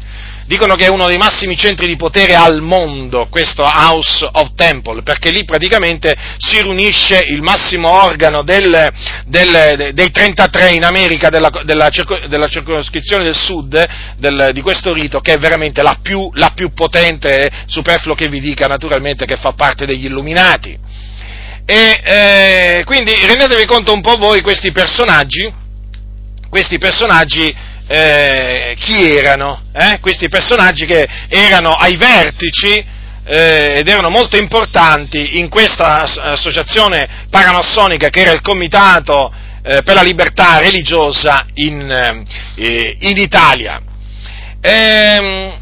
[0.51, 5.01] dicono che è uno dei massimi centri di potere al mondo, questo House of Temple,
[5.01, 8.91] perché lì praticamente si riunisce il massimo organo del,
[9.27, 11.89] del, dei 33 in America della, della,
[12.27, 13.81] della circoscrizione del sud
[14.17, 18.41] del, di questo rito, che è veramente la più, la più potente, superfluo che vi
[18.41, 20.77] dica naturalmente che fa parte degli illuminati.
[21.65, 25.49] E eh, quindi rendetevi conto un po' voi questi personaggi,
[26.49, 29.63] questi personaggi eh, chi erano?
[29.73, 29.99] Eh?
[29.99, 32.81] Questi personaggi che erano ai vertici,
[33.25, 39.95] eh, ed erano molto importanti in questa associazione paramassonica che era il Comitato eh, per
[39.95, 41.91] la Libertà Religiosa in,
[42.55, 43.81] eh, in Italia.
[44.61, 45.53] Ehm,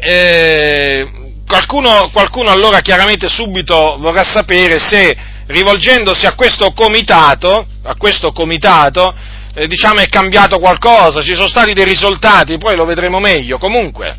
[0.00, 1.08] eh,
[1.48, 5.16] qualcuno, qualcuno allora chiaramente subito vorrà sapere se
[5.48, 9.14] rivolgendosi a questo comitato, a questo comitato
[9.58, 13.58] eh, diciamo è cambiato qualcosa, ci sono stati dei risultati, poi lo vedremo meglio.
[13.58, 14.16] Comunque,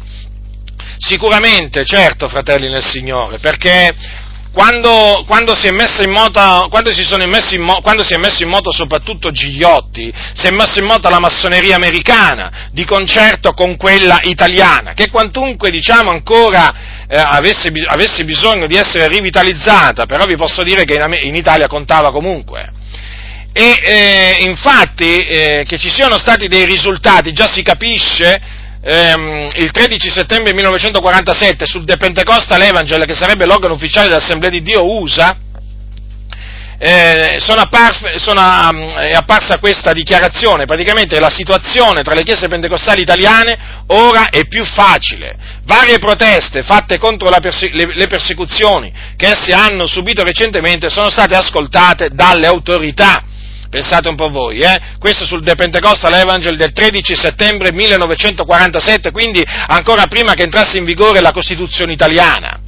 [0.98, 3.94] sicuramente, certo, fratelli nel Signore, perché
[4.52, 5.70] quando, quando, si
[6.08, 7.02] moto, quando, si
[7.56, 11.20] in, quando, si è messo in moto soprattutto Gigliotti, si è messo in moto la
[11.20, 18.68] massoneria americana, di concerto con quella italiana, che quantunque diciamo ancora eh, avesse, avesse, bisogno
[18.68, 22.79] di essere rivitalizzata, però vi posso dire che in, in Italia contava comunque.
[23.60, 28.40] E eh, infatti eh, che ci siano stati dei risultati già si capisce
[28.82, 34.62] ehm, il 13 settembre 1947 sul The Pentecostal Evangel, che sarebbe l'organo ufficiale dell'Assemblea di
[34.62, 35.36] Dio USA,
[36.78, 42.48] eh, sono apparse, sono, um, è apparsa questa dichiarazione, praticamente la situazione tra le chiese
[42.48, 45.36] pentecostali italiane ora è più facile.
[45.66, 51.36] Varie proteste fatte contro perse- le, le, persecuzioni che esse hanno subito recentemente sono state
[51.36, 53.26] ascoltate dalle autorità.
[53.70, 54.80] Pensate un po' voi, eh?
[54.98, 60.86] Questo sul The Pentecostal Evangel del 13 settembre 1947, quindi ancora prima che entrasse in
[60.86, 62.60] vigore la Costituzione italiana.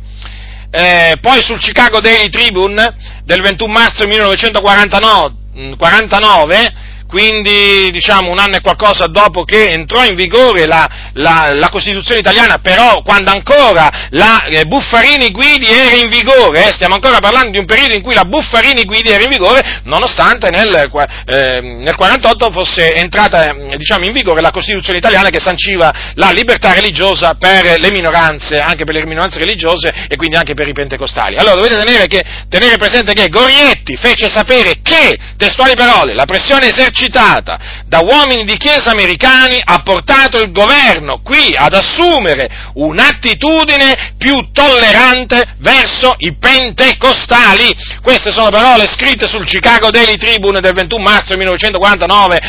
[0.70, 6.74] Eh, poi sul Chicago Daily Tribune del 21 marzo 1949, 49,
[7.12, 12.22] quindi diciamo un anno e qualcosa dopo che entrò in vigore la, la, la Costituzione
[12.22, 17.52] italiana, però quando ancora la eh, Buffarini Guidi era in vigore, eh, stiamo ancora parlando
[17.52, 20.90] di un periodo in cui la Buffarini Guidi era in vigore, nonostante nel,
[21.26, 26.32] eh, nel 48 fosse entrata eh, diciamo, in vigore la Costituzione italiana che sanciva la
[26.32, 30.74] libertà religiosa per le minoranze, anche per le minoranze religiose e quindi anche per i
[30.74, 31.36] pentecostali.
[31.36, 36.68] Allora dovete tenere, che, tenere presente che Gorietti fece sapere che, testuali parole, la pressione
[36.68, 44.14] esercitata esercitata da uomini di chiesa americani ha portato il governo qui ad assumere un'attitudine
[44.18, 47.74] più tollerante verso i pentecostali.
[48.02, 52.40] Queste sono parole scritte sul Chicago Daily Tribune del 21 marzo 1949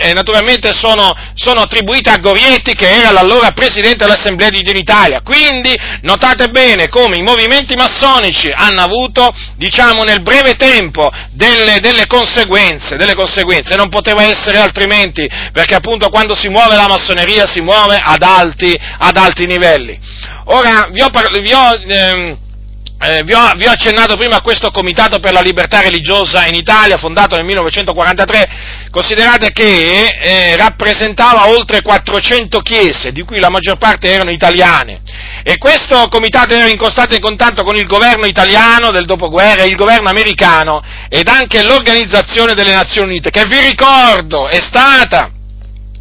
[0.00, 4.78] e naturalmente sono, sono attribuite a Gorietti che era l'allora presidente dell'Assemblea di Dio in
[4.78, 5.20] Italia.
[5.22, 12.06] Quindi notate bene come i movimenti massonici hanno avuto, diciamo, nel breve tempo delle, delle
[12.06, 13.76] conseguenze, delle conseguenze.
[13.76, 18.22] Non non poteva essere altrimenti, perché appunto quando si muove la massoneria si muove ad
[18.22, 19.98] alti, ad alti livelli.
[20.44, 22.38] Ora, vi ho, vi ho ehm,
[23.00, 26.54] eh, vi, ho, vi, ho, accennato prima a questo Comitato per la Libertà Religiosa in
[26.54, 28.48] Italia, fondato nel 1943,
[28.90, 35.00] considerate che eh, rappresentava oltre 400 chiese, di cui la maggior parte erano italiane,
[35.48, 40.10] e questo Comitato era in costante contatto con il governo italiano del dopoguerra il governo
[40.10, 45.30] americano, ed anche l'Organizzazione delle Nazioni Unite, che vi ricordo è stata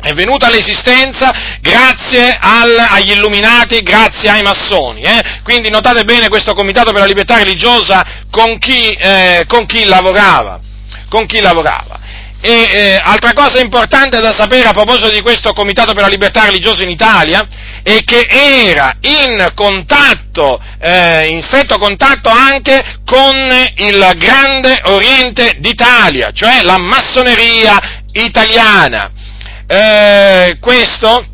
[0.02, 1.32] è venuta all'esistenza
[1.62, 5.04] grazie al, agli illuminati, grazie ai massoni.
[5.04, 5.40] Eh?
[5.44, 10.60] Quindi notate bene questo comitato per la libertà religiosa con chi, eh, con chi lavorava.
[11.08, 12.00] Con chi lavorava.
[12.40, 16.46] E eh, altra cosa importante da sapere a proposito di questo comitato per la libertà
[16.46, 17.46] religiosa in Italia
[17.82, 23.36] è che era in contatto, eh, in stretto contatto anche con
[23.78, 29.10] il grande Oriente d'Italia, cioè la massoneria italiana.
[29.66, 31.26] Eh, questo,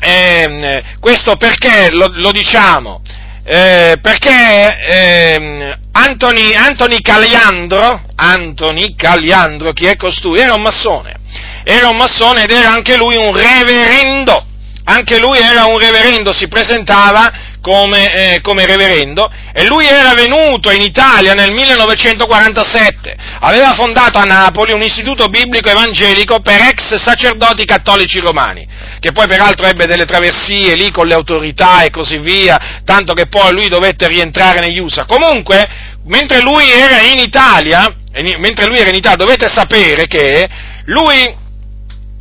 [0.00, 3.00] eh, questo, perché lo, lo diciamo?
[3.48, 10.40] Eh, perché ehm, Antoni, Antoni Caliandro, Antoni Caliandro, chi è costui?
[10.40, 11.14] Era un massone,
[11.62, 14.44] era un massone ed era anche lui un reverendo,
[14.82, 17.30] anche lui era un reverendo, si presentava
[17.60, 19.30] come, eh, come, reverendo.
[19.52, 25.68] E lui era venuto in Italia nel 1947, aveva fondato a Napoli un istituto biblico
[25.68, 28.66] evangelico per ex sacerdoti cattolici romani,
[29.06, 33.28] che poi peraltro ebbe delle traversie lì con le autorità e così via, tanto che
[33.28, 35.04] poi lui dovette rientrare negli USA.
[35.04, 35.64] Comunque,
[36.06, 37.94] mentre lui era in Italia,
[38.38, 40.48] mentre lui era in Italia dovete sapere che
[40.86, 41.44] lui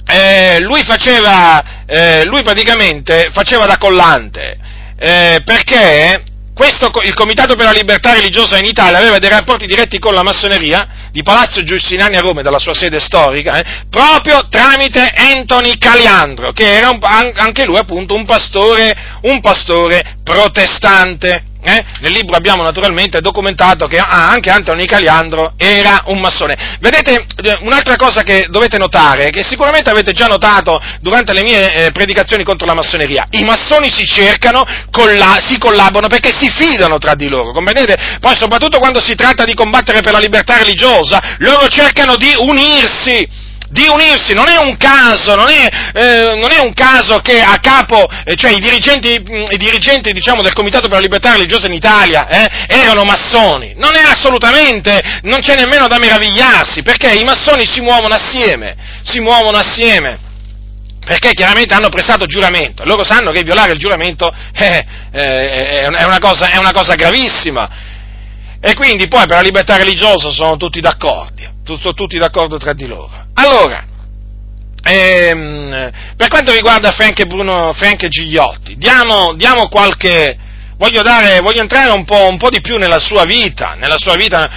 [0.07, 4.55] eh, lui faceva, eh, lui praticamente faceva da collante,
[4.99, 6.23] eh, perché
[6.55, 10.23] questo, il Comitato per la Libertà Religiosa in Italia aveva dei rapporti diretti con la
[10.23, 16.53] massoneria di Palazzo Giustinani a Roma, dalla sua sede storica, eh, proprio tramite Anthony Caliandro,
[16.53, 21.43] che era un, anche lui appunto un pastore, un pastore protestante.
[21.67, 21.83] Eh?
[22.01, 26.77] Nel libro abbiamo naturalmente documentato che ah, anche Anthony Caliandro era un massone.
[26.79, 31.73] Vedete, eh, un'altra cosa che dovete notare, che sicuramente avete già notato durante le mie
[31.73, 36.99] eh, predicazioni contro la massoneria, i massoni si cercano, colla- si collaborano perché si fidano
[36.99, 38.19] tra di loro, comprendete?
[38.19, 43.27] Poi soprattutto quando si tratta di combattere per la libertà religiosa, loro cercano di unirsi
[43.69, 47.57] di unirsi, non è un caso, non è, eh, non è un caso che a
[47.59, 51.67] capo, eh, cioè i dirigenti, mm, i dirigenti diciamo, del Comitato per la Libertà Religiosa
[51.67, 57.23] in Italia eh, erano massoni, non è assolutamente, non c'è nemmeno da meravigliarsi, perché i
[57.23, 60.19] massoni si muovono assieme, si muovono assieme
[61.05, 66.17] perché chiaramente hanno prestato giuramento, loro sanno che violare il giuramento è, è, è, una,
[66.17, 67.69] cosa, è una cosa gravissima,
[68.67, 71.43] e quindi poi per la libertà religiosa sono tutti d'accordo,
[71.77, 73.11] sono tutti d'accordo tra di loro.
[73.35, 73.85] Allora,
[74.83, 80.35] ehm, per quanto riguarda Frank e Bruno, Frank e Gigliotti, diamo, diamo qualche,
[80.77, 84.15] voglio, dare, voglio entrare un po', un po', di più nella sua vita, nella sua
[84.15, 84.49] vita,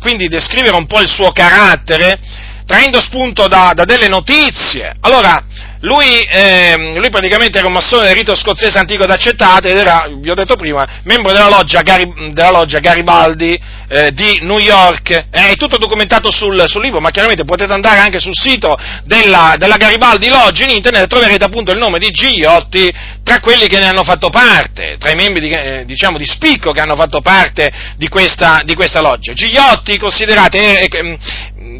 [0.00, 2.18] quindi descrivere un po' il suo carattere,
[2.66, 4.94] traendo spunto da, da delle notizie.
[4.98, 5.40] Allora,
[5.80, 10.08] lui, eh, lui, praticamente era un massone del rito scozzese antico ed accettato ed era,
[10.12, 13.58] vi ho detto prima, membro della loggia, Gari, della loggia Garibaldi
[13.88, 15.10] eh, di New York.
[15.10, 19.54] Eh, è tutto documentato sul, sul, libro, ma chiaramente potete andare anche sul sito della,
[19.56, 23.78] della Garibaldi Loggia in internet e troverete appunto il nome di Gigliotti tra quelli che
[23.78, 27.20] ne hanno fatto parte, tra i membri di, eh, diciamo, di spicco che hanno fatto
[27.20, 29.32] parte di questa, di questa loggia.
[29.32, 31.18] Gigliotti, considerate, eh, eh,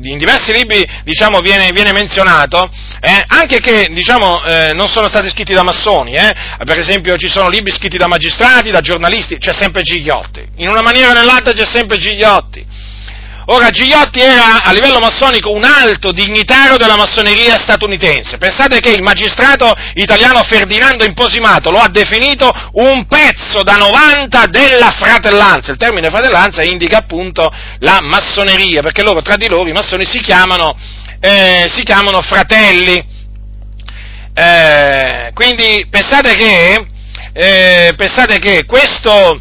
[0.02, 2.70] in diversi libri diciamo, viene, viene menzionato,
[3.00, 6.34] eh, anche che diciamo, eh, non sono stati scritti da massoni, eh,
[6.64, 10.82] per esempio ci sono libri scritti da magistrati, da giornalisti, c'è sempre Gigliotti, in una
[10.82, 12.66] maniera o nell'altra c'è sempre Gigliotti.
[13.50, 18.36] Ora, Gigliotti era a livello massonico un alto dignitario della massoneria statunitense.
[18.36, 24.90] Pensate che il magistrato italiano Ferdinando Imposimato lo ha definito un pezzo da 90 della
[24.90, 25.70] fratellanza.
[25.70, 30.20] Il termine fratellanza indica appunto la massoneria, perché loro tra di loro i massoni si
[30.20, 30.76] chiamano,
[31.18, 33.16] eh, si chiamano fratelli.
[35.38, 36.86] Quindi pensate che,
[37.32, 39.40] eh, pensate che questo,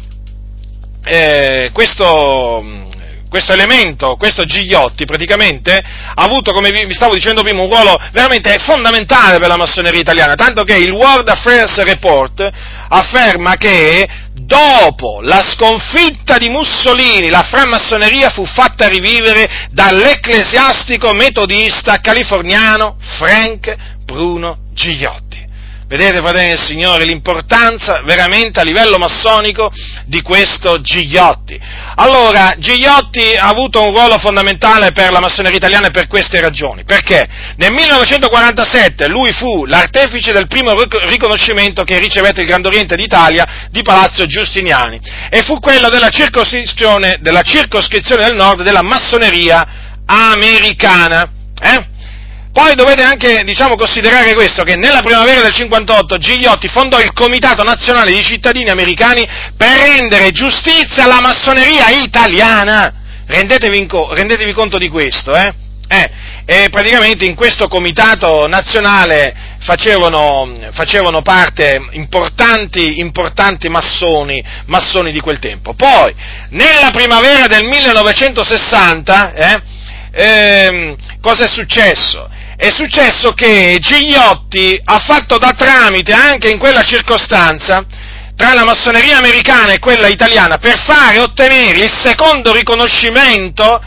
[1.02, 2.86] eh, questo
[3.28, 8.56] questo elemento, questo Gigliotti praticamente ha avuto, come vi stavo dicendo prima, un ruolo veramente
[8.60, 12.48] fondamentale per la massoneria italiana, tanto che il World Affairs Report
[12.90, 22.96] afferma che dopo la sconfitta di Mussolini la framassoneria fu fatta rivivere dall'ecclesiastico metodista californiano
[23.00, 23.74] Frank
[24.04, 25.27] Bruno Gigliotti.
[25.88, 29.72] Vedete, fratelli del Signore, l'importanza veramente a livello massonico
[30.04, 31.58] di questo Gigliotti.
[31.94, 36.84] Allora, Gigliotti ha avuto un ruolo fondamentale per la massoneria italiana per queste ragioni.
[36.84, 37.26] Perché?
[37.56, 40.74] Nel 1947 lui fu l'artefice del primo
[41.06, 47.16] riconoscimento che ricevette il Grand Oriente d'Italia di Palazzo Giustiniani e fu quello della circoscrizione,
[47.22, 49.66] della circoscrizione del nord della massoneria
[50.04, 51.30] americana.
[51.58, 51.96] Eh?
[52.58, 57.62] Poi dovete anche, diciamo, considerare questo, che nella primavera del 58 Gigliotti fondò il Comitato
[57.62, 59.24] Nazionale di Cittadini Americani
[59.56, 62.92] per rendere giustizia alla massoneria italiana.
[63.26, 65.54] Rendetevi, co- rendetevi conto di questo, eh?
[65.86, 66.10] eh?
[66.46, 75.38] E praticamente in questo Comitato Nazionale facevano, facevano parte importanti, importanti massoni, massoni, di quel
[75.38, 75.74] tempo.
[75.74, 76.12] Poi,
[76.48, 79.62] nella primavera del 1960, eh,
[80.10, 82.30] ehm, cosa è successo?
[82.58, 87.86] È successo che Gigliotti ha fatto da tramite anche in quella circostanza
[88.34, 93.80] tra la massoneria americana e quella italiana per fare ottenere il secondo riconoscimento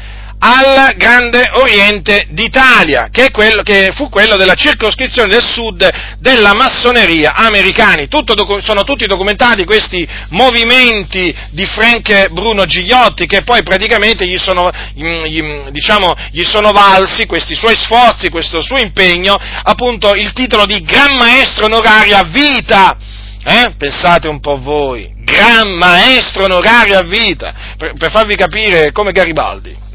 [0.43, 5.87] al Grande Oriente d'Italia, che, quello, che, fu quello della circoscrizione del sud
[6.17, 8.07] della massoneria americani.
[8.07, 14.71] Tutto, sono tutti documentati questi movimenti di Frank Bruno Gigliotti che poi praticamente gli sono,
[14.95, 20.81] gli, diciamo, gli sono valsi questi suoi sforzi, questo suo impegno, appunto il titolo di
[20.81, 22.97] Gran Maestro Onorario a vita.
[23.43, 23.73] Eh?
[23.77, 29.89] Pensate un po' voi, Gran Maestro Onorario a vita, per, per farvi capire come Garibaldi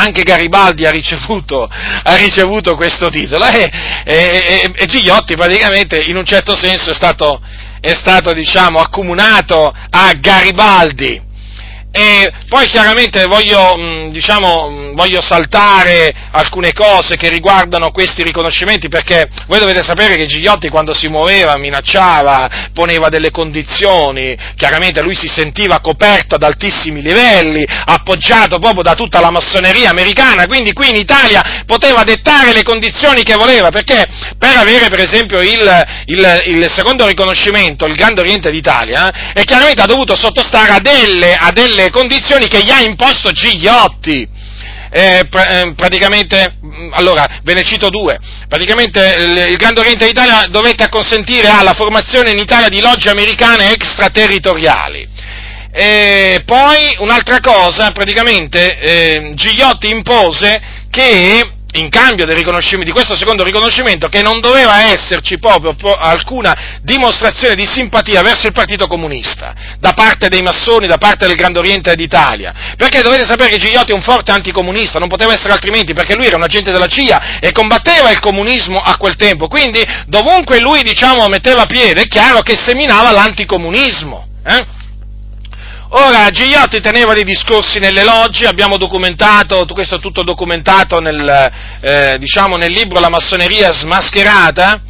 [0.00, 3.70] anche Garibaldi ha ricevuto, ha ricevuto questo titolo e,
[4.04, 7.40] e, e, Gigliotti praticamente in un certo senso è stato,
[7.80, 11.28] è stato diciamo, accomunato a Garibaldi.
[11.92, 19.58] E poi chiaramente voglio, diciamo, voglio saltare alcune cose che riguardano questi riconoscimenti perché voi
[19.58, 25.80] dovete sapere che Gigliotti quando si muoveva minacciava, poneva delle condizioni, chiaramente lui si sentiva
[25.80, 31.64] coperto ad altissimi livelli, appoggiato proprio da tutta la massoneria americana, quindi qui in Italia
[31.66, 34.06] poteva dettare le condizioni che voleva perché
[34.38, 39.82] per avere per esempio il, il, il secondo riconoscimento, il Grande Oriente d'Italia, eh, chiaramente
[39.82, 44.28] ha dovuto sottostare a delle, a delle condizioni che gli ha imposto Gigliotti.
[44.92, 48.18] Eh, eh, praticamente, mm, allora, ve ne cito due.
[48.48, 53.72] Praticamente il, il Grande Oriente d'Italia dovette acconsentire alla formazione in Italia di logge americane
[53.72, 55.08] extraterritoriali.
[55.72, 60.60] E poi un'altra cosa, praticamente eh, Gigliotti impose
[60.90, 67.66] che in cambio di questo secondo riconoscimento che non doveva esserci proprio alcuna dimostrazione di
[67.66, 72.74] simpatia verso il Partito Comunista da parte dei massoni, da parte del Grande Oriente d'Italia.
[72.76, 76.26] Perché dovete sapere che Gigliotti è un forte anticomunista, non poteva essere altrimenti perché lui
[76.26, 80.82] era un agente della CIA e combatteva il comunismo a quel tempo, quindi dovunque lui
[80.82, 84.26] diciamo metteva piede è chiaro che seminava l'anticomunismo.
[84.44, 84.79] Eh?
[85.92, 92.16] Ora, Gigliotti teneva dei discorsi nelle logge, abbiamo documentato, questo è tutto documentato nel, eh,
[92.16, 94.80] diciamo, nel libro La massoneria smascherata,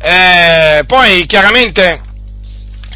[0.00, 2.00] eh, poi chiaramente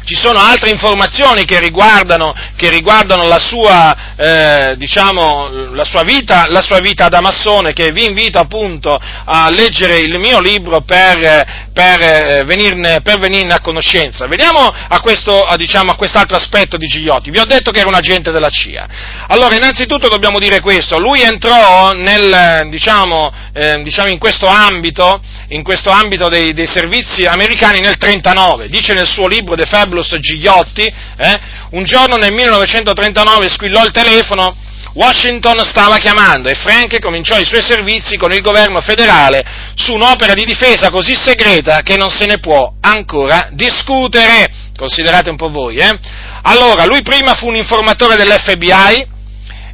[0.09, 6.47] ci sono altre informazioni che riguardano, che riguardano la, sua, eh, diciamo, la, sua vita,
[6.49, 11.69] la, sua, vita, da massone, che vi invito appunto a leggere il mio libro per,
[11.71, 14.25] per, eh, venirne, per venirne, a conoscenza.
[14.25, 17.29] Veniamo a, questo, a, diciamo, a quest'altro aspetto di Gigliotti.
[17.29, 18.87] Vi ho detto che era un agente della CIA.
[19.27, 20.97] Allora, innanzitutto dobbiamo dire questo.
[20.97, 27.25] Lui entrò nel, diciamo, eh, diciamo in questo ambito, in questo ambito dei, dei, servizi
[27.25, 28.69] americani nel 39.
[28.69, 31.39] Dice nel suo libro The Fabulous Gigliotti, eh,
[31.71, 34.55] un giorno nel 1939 squillò il telefono,
[34.93, 39.43] Washington stava chiamando e Frank cominciò i suoi servizi con il governo federale
[39.75, 44.47] su un'opera di difesa così segreta che non se ne può ancora discutere.
[44.75, 45.99] Considerate un po' voi, eh?
[46.43, 49.07] Allora, lui prima fu un informatore dell'FBI,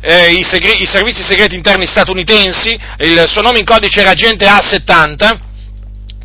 [0.01, 4.45] eh, i, segre- i, servizi segreti interni statunitensi, il suo nome in codice era agente
[4.45, 5.37] A70,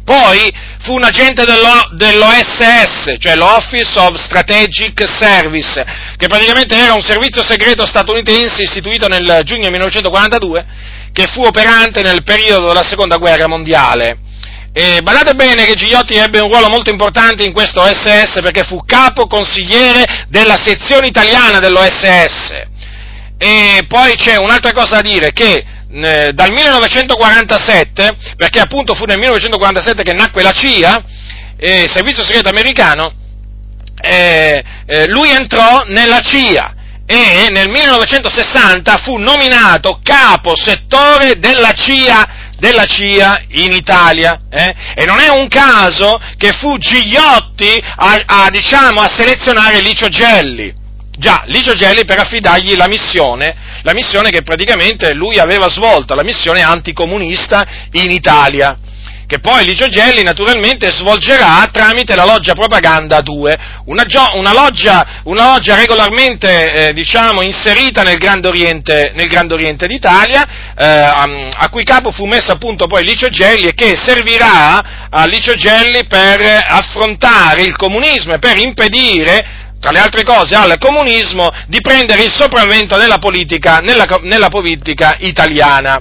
[0.05, 0.51] poi
[0.83, 5.85] fu un agente dello, dell'OSS, cioè l'Office of Strategic Service,
[6.17, 10.67] che praticamente era un servizio segreto statunitense istituito nel giugno 1942,
[11.13, 14.19] che fu operante nel periodo della seconda guerra mondiale.
[14.73, 18.85] E badate bene che Gigliotti ebbe un ruolo molto importante in questo OSS perché fu
[18.85, 22.69] capo consigliere della sezione italiana dell'OSS.
[23.37, 29.19] E poi c'è un'altra cosa da dire, che eh, dal 1947, perché appunto fu nel
[29.19, 31.05] 1947 che nacque la CIA,
[31.57, 33.13] eh, servizio segreto americano,
[34.01, 36.75] eh, eh, lui entrò nella CIA
[37.07, 44.43] e nel 1960 fu nominato capo settore della CIA della CIA in Italia.
[44.51, 44.75] Eh?
[44.95, 50.80] E non è un caso che fu Gigliotti a, a, diciamo, a selezionare Licio Gelli.
[51.21, 56.25] Già, Licio Gelli per affidargli la missione, la missione che praticamente lui aveva svolto, la
[56.25, 58.79] missione anticomunista in Italia
[59.31, 65.21] che poi Licio Gelli naturalmente svolgerà tramite la loggia Propaganda 2, una, gio- una, loggia,
[65.23, 71.29] una loggia, regolarmente eh, diciamo, inserita nel Grande Oriente, nel Grande Oriente d'Italia, eh, a,
[71.59, 76.07] a, cui capo fu messo appunto poi Licio Gelli e che servirà a Licio Gelli
[76.07, 82.23] per affrontare il comunismo e per impedire tra le altre cose, al comunismo di prendere
[82.23, 86.01] il sopravvento nella politica, nella, nella politica italiana.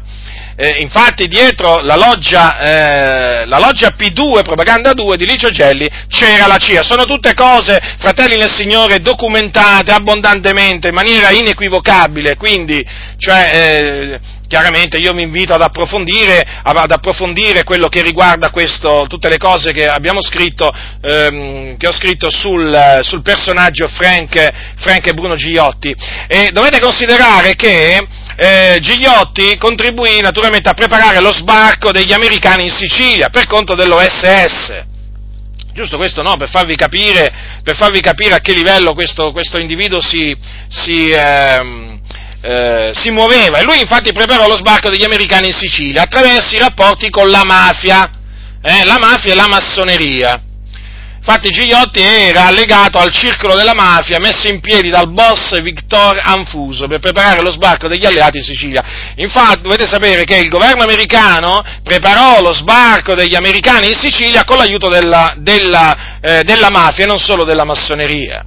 [0.61, 6.47] Eh, infatti dietro la loggia, eh, la loggia, P2, Propaganda 2 di Licio Gelli, c'era
[6.47, 6.83] la CIA.
[6.83, 12.85] Sono tutte cose, fratelli nel Signore, documentate abbondantemente, in maniera inequivocabile, quindi,
[13.17, 19.29] cioè, eh, chiaramente io mi invito ad approfondire, ad approfondire quello che riguarda questo, tutte
[19.29, 20.69] le cose che abbiamo scritto,
[21.01, 25.95] ehm, che ho scritto sul, sul personaggio Frank, Frank, e Bruno Gigliotti.
[26.27, 28.05] E dovete considerare che
[28.41, 34.85] eh, Gigliotti contribuì naturalmente a preparare lo sbarco degli americani in Sicilia per conto dell'OSS.
[35.73, 39.99] Giusto questo no, per farvi capire, per farvi capire a che livello questo, questo individuo
[39.99, 40.33] si,
[40.69, 41.99] si, ehm,
[42.41, 46.59] eh, si muoveva e lui infatti preparò lo sbarco degli americani in Sicilia attraverso i
[46.59, 48.09] rapporti con la mafia,
[48.61, 50.41] eh, la mafia e la massoneria.
[51.19, 56.87] Infatti Gigliotti era legato al circolo della mafia messo in piedi dal boss Victor Anfuso
[56.87, 58.83] per preparare lo sbarco degli alleati in Sicilia.
[59.15, 64.57] Infatti dovete sapere che il governo americano preparò lo sbarco degli americani in Sicilia con
[64.57, 68.45] l'aiuto della, della, eh, della mafia e non solo della massoneria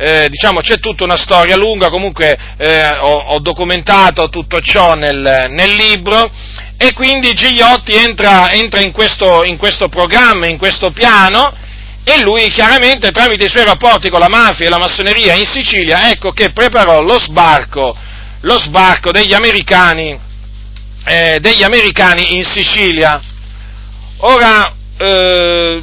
[0.00, 5.48] eh, diciamo, c'è tutta una storia lunga, comunque eh, ho, ho, documentato tutto ciò nel,
[5.50, 6.30] nel libro
[6.78, 11.52] e quindi Gigliotti entra, entra in, questo, in questo programma, in questo piano,
[12.04, 16.10] e lui chiaramente tramite i suoi rapporti con la mafia e la massoneria in Sicilia,
[16.10, 17.96] ecco che preparò lo sbarco,
[18.40, 20.18] lo sbarco degli americani,
[21.04, 23.20] eh, degli americani in Sicilia.
[24.18, 25.82] Ora, eh,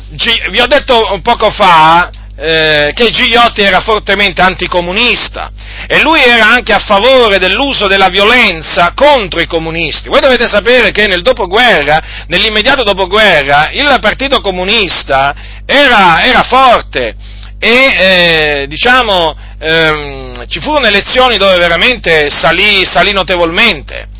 [0.49, 2.09] vi ho detto poco fa
[2.39, 5.51] eh, che Gigliotti era fortemente anticomunista
[5.87, 10.07] e lui era anche a favore dell'uso della violenza contro i comunisti.
[10.07, 15.33] Voi dovete sapere che nel dopoguerra, nell'immediato dopoguerra, il Partito Comunista
[15.65, 17.15] era, era forte
[17.59, 24.15] e eh, diciamo ehm, ci furono elezioni dove veramente salì, salì notevolmente.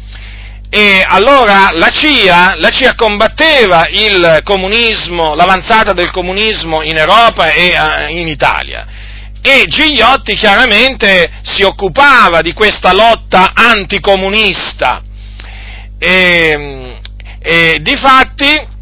[0.69, 7.73] E allora la CIA, la CIA, combatteva il comunismo, l'avanzata del comunismo in Europa e
[7.77, 8.85] uh, in Italia.
[9.41, 15.01] E Gigliotti chiaramente si occupava di questa lotta anticomunista.
[15.97, 16.99] E,
[17.39, 18.75] e difatti,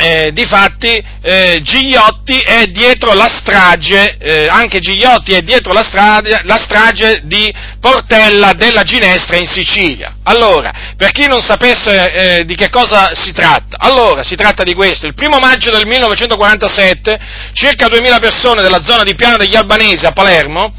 [0.00, 6.40] eh, difatti eh, Gigliotti è dietro la strage, eh, anche Gigliotti è dietro la strage,
[6.44, 10.16] la strage, di Portella della Ginestra in Sicilia.
[10.24, 14.74] Allora, per chi non sapesse eh, di che cosa si tratta, allora si tratta di
[14.74, 15.06] questo.
[15.06, 17.18] Il primo maggio del 1947
[17.52, 20.72] circa 2000 persone della zona di Piano degli Albanesi a Palermo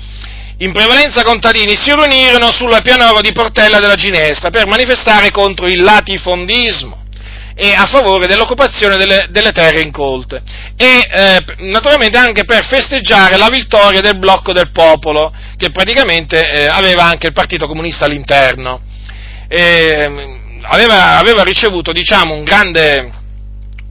[0.58, 5.82] in prevalenza contadini, si riunirono sulla pianoro di Portella della Ginestra per manifestare contro il
[5.82, 7.01] latifondismo
[7.64, 10.42] e a favore dell'occupazione delle, delle terre incolte
[10.76, 16.66] e eh, naturalmente anche per festeggiare la vittoria del blocco del popolo che praticamente eh,
[16.66, 18.82] aveva anche il Partito Comunista all'interno.
[19.48, 23.12] E, aveva, aveva, ricevuto diciamo, un grande,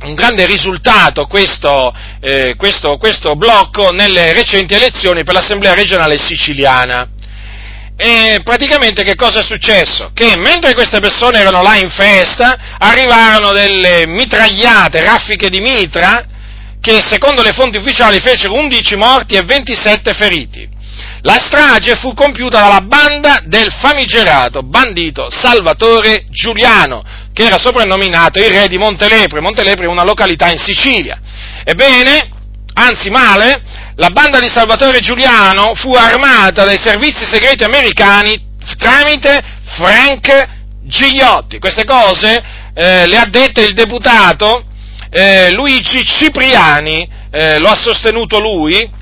[0.01, 7.09] un grande risultato questo, eh, questo, questo blocco nelle recenti elezioni per l'Assemblea regionale siciliana.
[8.03, 10.11] E praticamente che cosa è successo?
[10.15, 16.25] Che mentre queste persone erano là in festa, arrivarono delle mitragliate, raffiche di mitra,
[16.81, 20.67] che secondo le fonti ufficiali fecero 11 morti e 27 feriti.
[21.21, 27.03] La strage fu compiuta dalla banda del famigerato bandito Salvatore Giuliano,
[27.35, 29.43] che era soprannominato il re di Montelepre.
[29.43, 31.21] Montelepre è una località in Sicilia.
[31.65, 32.31] Ebbene,
[32.75, 33.63] anzi male,
[33.97, 38.49] la banda di Salvatore Giuliano fu armata dai servizi segreti americani
[38.79, 39.43] tramite
[39.77, 40.49] Frank
[40.85, 41.59] Gigliotti.
[41.59, 42.43] Queste cose
[42.75, 44.65] eh, le ha dette il deputato
[45.11, 48.99] eh, Luigi Cipriani, eh, lo ha sostenuto lui,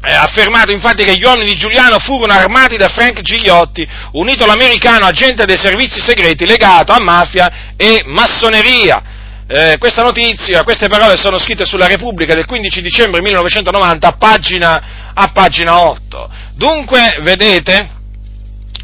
[0.00, 5.04] ha affermato infatti che gli uomini di Giuliano furono armati da Frank Gigliotti, unito all'americano
[5.06, 9.14] agente dei servizi segreti legato a mafia e massoneria
[9.48, 14.82] eh, questa notizia, queste parole sono scritte sulla Repubblica del 15 dicembre 1990 a pagina,
[15.14, 16.30] a pagina 8.
[16.54, 17.88] Dunque, vedete,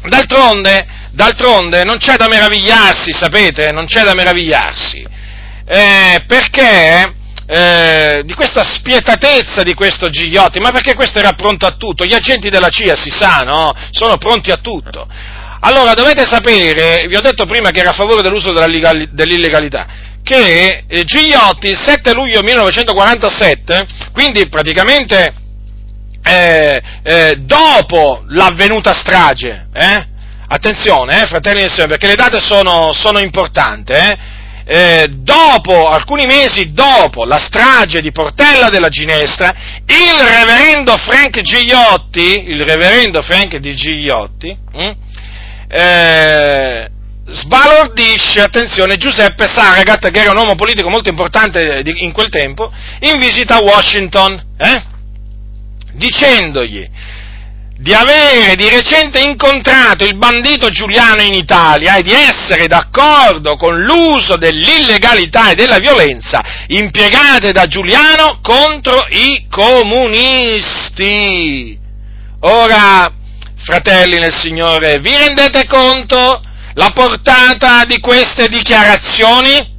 [0.05, 5.05] d'altronde, d'altronde non c'è da meravigliarsi, sapete, non c'è da meravigliarsi,
[5.65, 7.13] eh, perché
[7.45, 12.13] eh, di questa spietatezza di questo Gigliotti, ma perché questo era pronto a tutto, gli
[12.13, 13.73] agenti della CIA si sa, no?
[13.91, 15.07] Sono pronti a tutto.
[15.65, 19.87] Allora dovete sapere, vi ho detto prima che era a favore dell'uso dell'illegalità,
[20.23, 25.33] che eh, Gigliotti il 7 luglio 1947, quindi praticamente
[26.23, 30.07] eh, eh, dopo l'avvenuta strage, eh,
[30.47, 33.93] attenzione, eh, fratelli e sorelle, perché le date sono, sono importanti,
[34.65, 39.53] eh, dopo, alcuni mesi dopo la strage di Portella della Ginestra,
[39.85, 44.91] il reverendo Frank Gigliotti, il reverendo Frank di Gigliotti, hm,
[45.67, 46.89] eh,
[47.25, 53.17] sbalordisce, attenzione, Giuseppe Saragat, che era un uomo politico molto importante in quel tempo, in
[53.17, 54.83] visita a Washington, eh?
[55.93, 56.89] dicendogli
[57.83, 63.81] di avere di recente incontrato il bandito Giuliano in Italia e di essere d'accordo con
[63.81, 70.97] l'uso dell'illegalità e della violenza impiegate da Giuliano contro i comunisti.
[72.39, 73.11] Ora,
[73.65, 76.41] fratelli nel Signore, vi rendete conto
[76.73, 79.71] la portata di queste dichiarazioni?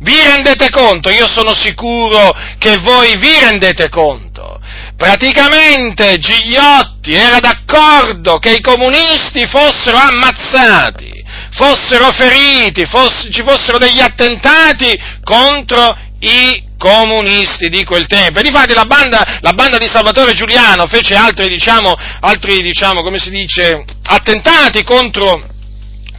[0.00, 1.10] Vi rendete conto?
[1.10, 4.60] Io sono sicuro che voi vi rendete conto.
[4.96, 14.00] Praticamente Gigliotti era d'accordo che i comunisti fossero ammazzati, fossero feriti, foss- ci fossero degli
[14.00, 18.40] attentati contro i comunisti di quel tempo.
[18.40, 23.18] E difatti la banda, la banda di Salvatore Giuliano fece altri, diciamo, altri, diciamo, come
[23.18, 25.50] si dice, attentati contro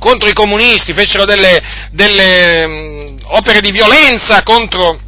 [0.04, 5.00] contro i comunisti, fecero delle, delle um, opere di violenza contro,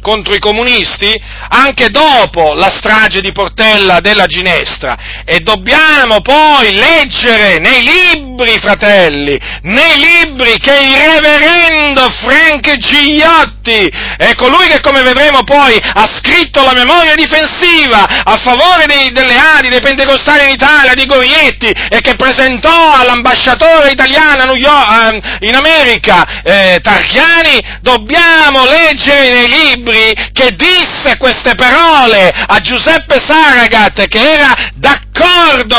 [0.00, 1.12] contro i comunisti
[1.48, 5.24] anche dopo la strage di Portella della Ginestra.
[5.24, 14.34] E dobbiamo poi leggere nei libri, fratelli, nei libri che il reverendo Frank Gigliotti è
[14.34, 19.68] colui che come vedremo poi ha scritto la memoria difensiva a favore dei, delle Adi,
[19.68, 26.42] dei pentecostali in Italia, di Gorietti e che presentò all'ambasciatore italiano York, in America.
[26.42, 34.52] Eh, Tarchiani, dobbiamo leggere nei libri che disse queste parole a Giuseppe Saragat che era
[34.74, 35.03] d'accordo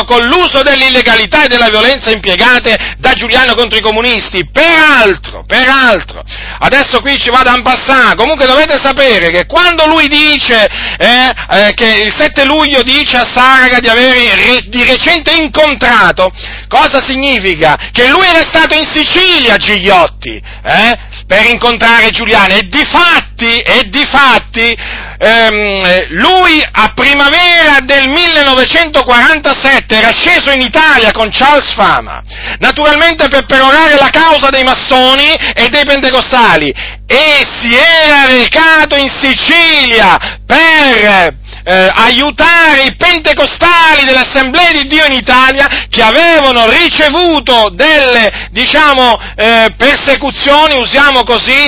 [0.06, 4.48] con l'uso dell'illegalità e della violenza impiegate da Giuliano contro i comunisti.
[4.50, 6.24] Peraltro, peraltro,
[6.60, 10.68] adesso qui ci vado a passare, comunque dovete sapere che quando lui dice
[10.98, 16.32] eh, eh, che il 7 luglio dice a Saragat di avere re, di recente incontrato,
[16.68, 17.76] cosa significa?
[17.92, 22.54] Che lui era stato in Sicilia, Gigliotti, eh, per incontrare Giuliano.
[22.54, 24.78] E di fatti, e di fatti
[25.18, 32.22] ehm, lui a primavera del 1947 era sceso in Italia con Charles Fama,
[32.60, 36.74] naturalmente per perorare la causa dei massoni e dei pentecostali.
[37.08, 45.14] E si era recato in Sicilia per eh, aiutare i pentecostali dell'Assemblea di Dio in
[45.14, 51.68] Italia che avevano ricevuto delle, diciamo, eh, persecuzioni, usiamo così,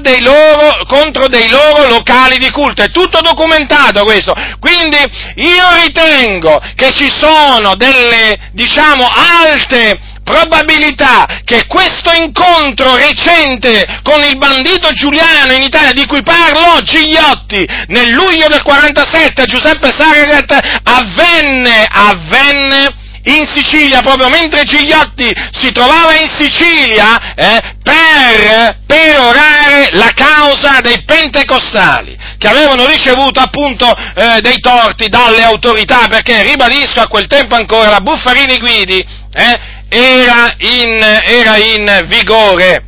[0.00, 2.82] dei loro, contro dei loro locali di culto.
[2.82, 4.34] È tutto documentato questo.
[4.60, 4.98] Quindi
[5.36, 9.08] io ritengo che ci sono delle, diciamo,
[9.42, 16.80] alte probabilità che questo incontro recente con il bandito Giuliano in Italia, di cui parlò
[16.80, 25.32] Gigliotti nel luglio del 47 a Giuseppe Saragat, avvenne, avvenne in Sicilia, proprio mentre Gigliotti
[25.50, 33.92] si trovava in Sicilia eh, per perorare la causa dei pentecostali che avevano ricevuto appunto
[33.94, 39.74] eh, dei torti dalle autorità, perché ribadisco a quel tempo ancora la Buffarini Guidi eh,
[39.88, 42.84] era in, era in vigore.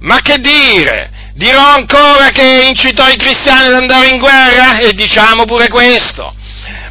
[0.00, 1.10] Ma che dire?
[1.34, 4.78] Dirò ancora che incitò i cristiani ad andare in guerra?
[4.78, 6.34] E diciamo pure questo.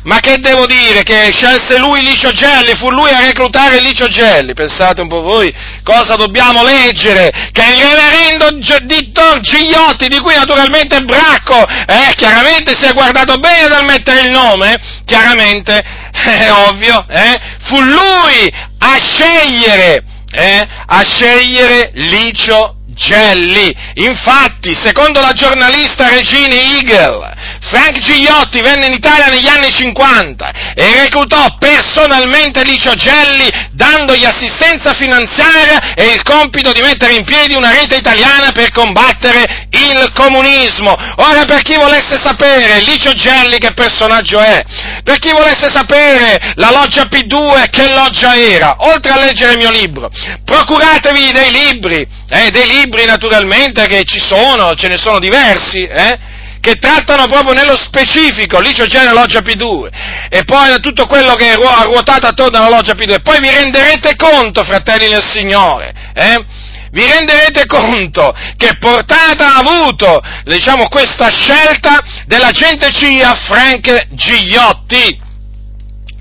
[0.04, 1.04] Ma che devo dire?
[1.04, 4.54] Che scelse lui Licio Gelli, fu lui a reclutare Licio Gelli.
[4.54, 7.30] Pensate un po' voi cosa dobbiamo leggere?
[7.52, 8.50] Che il reverendo
[8.84, 14.32] Dittor Gigliotti, di cui naturalmente Bracco, eh, chiaramente si è guardato bene dal mettere il
[14.32, 14.76] nome,
[15.06, 15.78] chiaramente,
[16.12, 23.74] è ovvio, eh, fu lui a scegliere, eh, a scegliere Licio Gelli.
[23.96, 31.02] Infatti, secondo la giornalista Regina Eagle, Frank Gigliotti venne in Italia negli anni 50 e
[31.02, 37.72] reclutò personalmente Licio Gelli dandogli assistenza finanziaria e il compito di mettere in piedi una
[37.72, 40.98] rete italiana per combattere il comunismo.
[41.18, 44.64] Ora per chi volesse sapere Licio Gelli che personaggio è,
[45.04, 49.72] per chi volesse sapere la loggia P2 che loggia era, oltre a leggere il mio
[49.72, 50.10] libro,
[50.44, 56.31] procuratevi dei libri, eh, dei libri naturalmente che ci sono, ce ne sono diversi, eh?
[56.62, 59.90] Che trattano proprio nello specifico, lì c'è già la loggia P2,
[60.30, 64.16] e poi tutto quello che è ruotato attorno alla loggia P2, e poi vi renderete
[64.16, 66.46] conto, fratelli del Signore, eh?
[66.92, 75.20] vi renderete conto che portata ha avuto, diciamo, questa scelta dell'agente CIA Frank Gigliotti.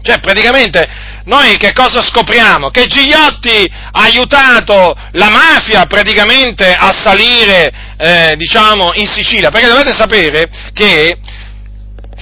[0.03, 0.89] Cioè, praticamente,
[1.25, 2.71] noi che cosa scopriamo?
[2.71, 7.71] Che Gigliotti ha aiutato la mafia praticamente a salire,
[8.01, 11.19] eh, diciamo, in Sicilia, perché dovete sapere che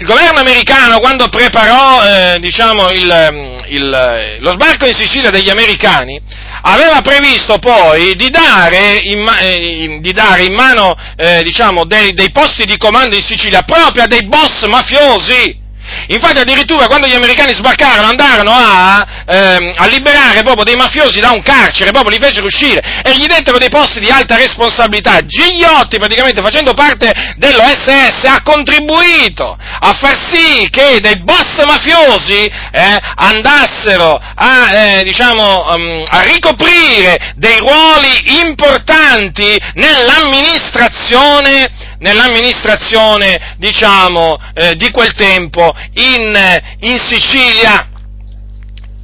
[0.01, 6.21] il governo americano quando preparò, eh, diciamo, il, il, lo sbarco in Sicilia degli americani,
[6.63, 12.31] aveva previsto poi di dare in, eh, di dare in mano, eh, diciamo, dei, dei
[12.33, 15.67] posti di comando in Sicilia proprio a dei boss mafiosi,
[16.09, 21.33] Infatti addirittura quando gli americani sbarcarono andarono a, ehm, a, liberare proprio dei mafiosi da
[21.33, 25.25] un carcere, proprio li fecero uscire e gli dettero dei posti di alta responsabilità.
[25.25, 32.99] Gigliotti praticamente facendo parte dell'OSS ha contribuito a far sì che dei boss mafiosi eh,
[33.17, 44.91] andassero a, eh, diciamo, um, a ricoprire dei ruoli importanti nell'amministrazione nell'amministrazione, diciamo, eh, di
[44.91, 47.89] quel tempo in, in, Sicilia.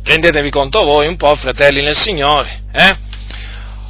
[0.03, 2.63] Rendetevi conto voi un po', fratelli nel Signore.
[2.73, 2.97] Eh?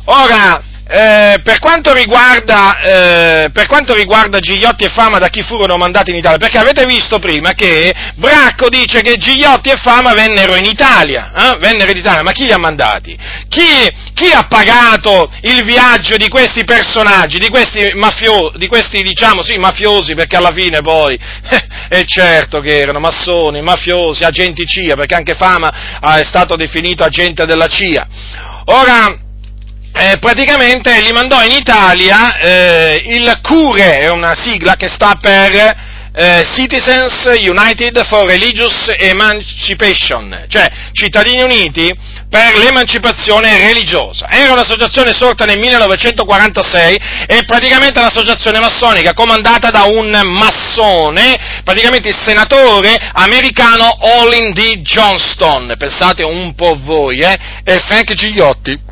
[0.07, 3.51] Ora, eh, per, quanto riguarda, eh,
[3.95, 7.93] riguarda Gigliotti e Fama da chi furono mandati in Italia, perché avete visto prima che
[8.17, 11.57] Bracco dice che Gigliotti e Fama vennero in Italia, eh?
[11.59, 13.17] vennero in Italia, ma chi li ha mandati?
[13.49, 19.43] Chi, chi, ha pagato il viaggio di questi personaggi, di questi, mafio, di questi diciamo,
[19.43, 21.19] sì, mafiosi, perché alla fine poi,
[21.89, 27.47] è certo che erano massoni, mafiosi, agenti CIA, perché anche Fama è stato definito agente
[27.47, 28.07] della CIA.
[28.67, 29.24] Ora,
[29.97, 35.93] eh, praticamente li mandò in Italia eh, il CURE, è una sigla che sta per
[36.17, 41.93] eh, Citizens United for Religious Emancipation, cioè cittadini uniti
[42.29, 44.29] per l'emancipazione religiosa.
[44.29, 52.17] Era un'associazione sorta nel 1946 e praticamente un'associazione massonica comandata da un massone, praticamente il
[52.17, 53.89] senatore americano
[54.19, 54.81] Olin D.
[54.83, 57.39] Johnston, pensate un po' voi, eh?
[57.63, 58.84] e Frank Gigliotti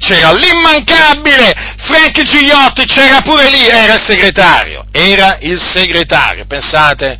[0.00, 7.18] c'era l'immancabile Frank Gigliotti, c'era pure lì, era il segretario, era il segretario, pensate,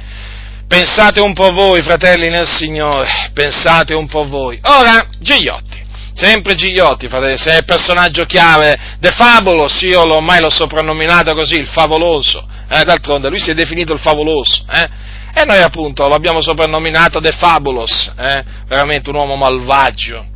[0.67, 4.59] pensate un po' voi, fratelli nel Signore, pensate un po' voi.
[4.63, 5.79] Ora, Gigliotti,
[6.15, 11.35] sempre Gigliotti, fratelli, se è il personaggio chiave The Fabulous, io l'ho ormai l'ho soprannominato
[11.35, 14.89] così, il favoloso, eh, d'altronde lui si è definito il favoloso, eh?
[15.33, 18.43] E noi appunto l'abbiamo soprannominato The Fabulous, eh?
[18.67, 20.30] veramente un uomo malvagio?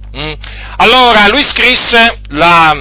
[0.76, 2.72] Allora lui scrisse la,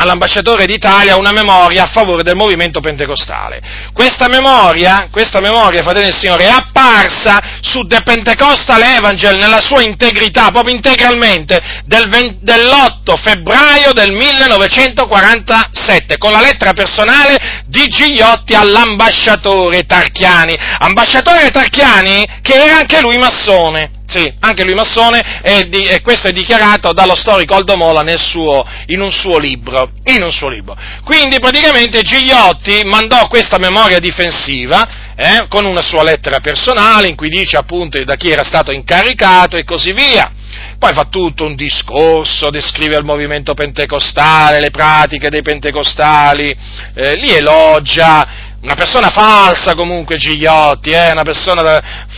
[0.00, 3.60] all'ambasciatore d'Italia una memoria a favore del movimento pentecostale.
[3.92, 9.82] Questa memoria, questa memoria, fratelli del Signore, è apparsa su The Pentecostal Evangel nella sua
[9.82, 18.54] integrità, proprio integralmente, del 20, dell'8 febbraio del 1947, con la lettera personale di Gigliotti
[18.54, 20.56] all'ambasciatore Tarchiani.
[20.78, 23.98] Ambasciatore Tarchiani che era anche lui massone.
[24.10, 28.66] Sì, anche lui massone e, di, e, questo è dichiarato dallo storico Aldo Mola suo,
[28.86, 30.76] in, un suo libro, in un suo libro.
[31.04, 37.28] Quindi praticamente Gigliotti mandò questa memoria difensiva eh, con una sua lettera personale in cui
[37.28, 40.32] dice appunto da chi era stato incaricato e così via.
[40.76, 46.52] Poi fa tutto un discorso, descrive il movimento pentecostale, le pratiche dei pentecostali,
[46.94, 48.26] eh, li elogia,
[48.62, 52.08] una persona falsa comunque Gigliotti, eh, una persona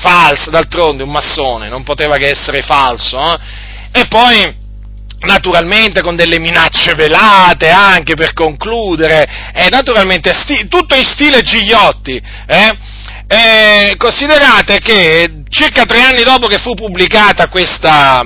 [0.00, 4.00] falso, d'altronde un massone, non poteva che essere falso, eh?
[4.00, 4.62] e poi
[5.20, 12.20] naturalmente con delle minacce velate anche per concludere, e naturalmente sti- tutto in stile Gigliotti,
[12.46, 12.76] eh?
[13.96, 18.22] Considerate che circa tre anni dopo che fu pubblicata questa,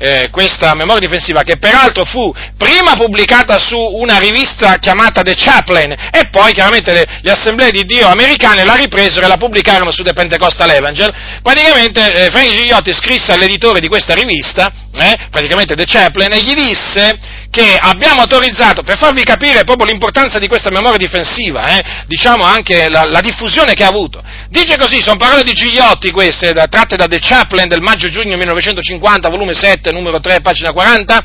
[0.00, 5.92] eh, questa memoria difensiva, che peraltro fu prima pubblicata su una rivista chiamata The Chaplain
[6.10, 10.02] e poi chiaramente le, le assemblee di Dio americane la ripresero e la pubblicarono su
[10.02, 11.12] The Pentecostal Evangel.
[11.42, 16.54] Praticamente eh, Frank Gigliotti scrisse all'editore di questa rivista, eh, praticamente The Chaplain, e gli
[16.54, 17.18] disse
[17.50, 22.88] che abbiamo autorizzato, per farvi capire proprio l'importanza di questa memoria difensiva, eh, diciamo anche
[22.88, 24.22] la, la, diffusione che ha avuto.
[24.48, 29.28] Dice così, sono parole di Gigliotti queste, da, tratte da The Chaplain del maggio-giugno 1950,
[29.28, 31.22] volume 7, numero 3, pagina 40,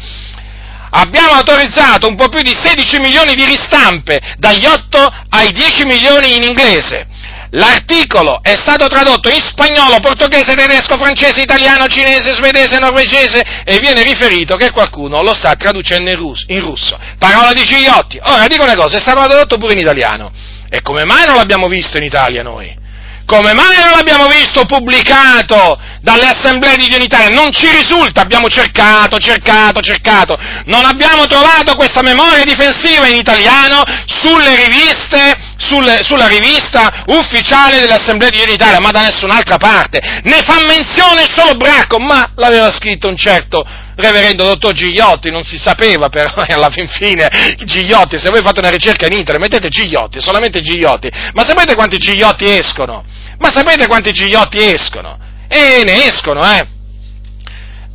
[0.92, 6.36] abbiamo autorizzato un po' più di 16 milioni di ristampe, dagli 8 ai 10 milioni
[6.36, 7.08] in inglese.
[7.52, 14.04] L'articolo è stato tradotto in spagnolo, portoghese, tedesco, francese, italiano, cinese, svedese, norvegese e viene
[14.04, 16.46] riferito che qualcuno lo sta traducendo in russo.
[16.50, 17.00] In russo.
[17.18, 18.20] Parola di Gigliotti.
[18.24, 20.32] Ora dico una cosa, è stato tradotto pure in italiano.
[20.70, 22.84] E come mai non l'abbiamo visto in Italia noi?
[23.26, 27.36] Come mai non l'abbiamo visto pubblicato dalle assemblee di Dio in Italia?
[27.36, 30.38] Non ci risulta, abbiamo cercato, cercato, cercato.
[30.66, 37.94] Non abbiamo trovato questa memoria difensiva in italiano sulle riviste, sulle, sulla rivista ufficiale delle
[37.94, 40.00] assemblee di Dio in Italia, ma da nessun'altra parte.
[40.24, 43.66] Ne fa menzione solo Bracco, ma l'aveva scritto un certo
[43.96, 47.30] reverendo dottor Gigliotti, non si sapeva però alla fin fine
[47.64, 51.98] Gigliotti, se voi fate una ricerca in internet mettete Gigliotti, solamente Gigliotti, ma sapete quanti
[51.98, 53.04] Gigliotti escono?
[53.38, 55.18] Ma sapete quanti Gigliotti escono?
[55.48, 56.75] E ne escono, eh!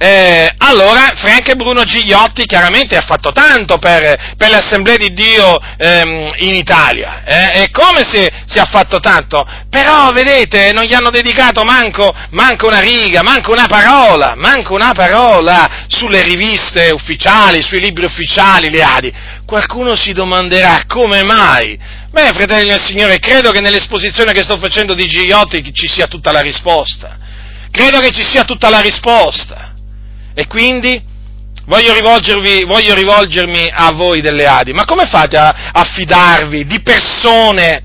[0.03, 5.61] Eh, allora Frank Bruno Gigliotti chiaramente ha fatto tanto per, per le assemblee di Dio
[5.77, 7.61] ehm, in Italia, eh?
[7.61, 9.47] e come si, si, ha fatto tanto?
[9.69, 14.93] Però vedete, non gli hanno dedicato manco, manco, una riga, manco una parola, manco una
[14.93, 19.13] parola sulle riviste ufficiali, sui libri ufficiali, le Adi.
[19.45, 21.79] Qualcuno si domanderà come mai?
[22.11, 26.33] Beh, fratelli del Signore, credo che nell'esposizione che sto facendo di Gigliotti ci sia tutta
[26.33, 27.19] la risposta.
[27.71, 29.70] Credo che ci sia tutta la risposta.
[30.41, 30.99] E quindi
[31.67, 31.93] voglio,
[32.67, 37.83] voglio rivolgermi a voi delle Adi, ma come fate a, a fidarvi di persone,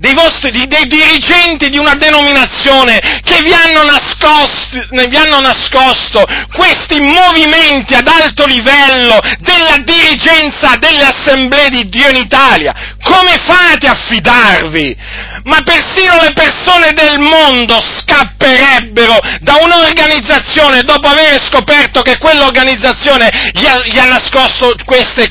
[0.00, 6.24] dei, vostri, dei dirigenti di una denominazione che vi hanno, nascosto, vi hanno nascosto
[6.54, 12.96] questi movimenti ad alto livello della dirigenza delle assemblee di Dio in Italia.
[13.02, 14.96] Come fate a fidarvi?
[15.44, 23.66] Ma persino le persone del mondo scapperebbero da un'organizzazione dopo aver scoperto che quell'organizzazione gli
[23.66, 25.28] ha, gli ha nascosto queste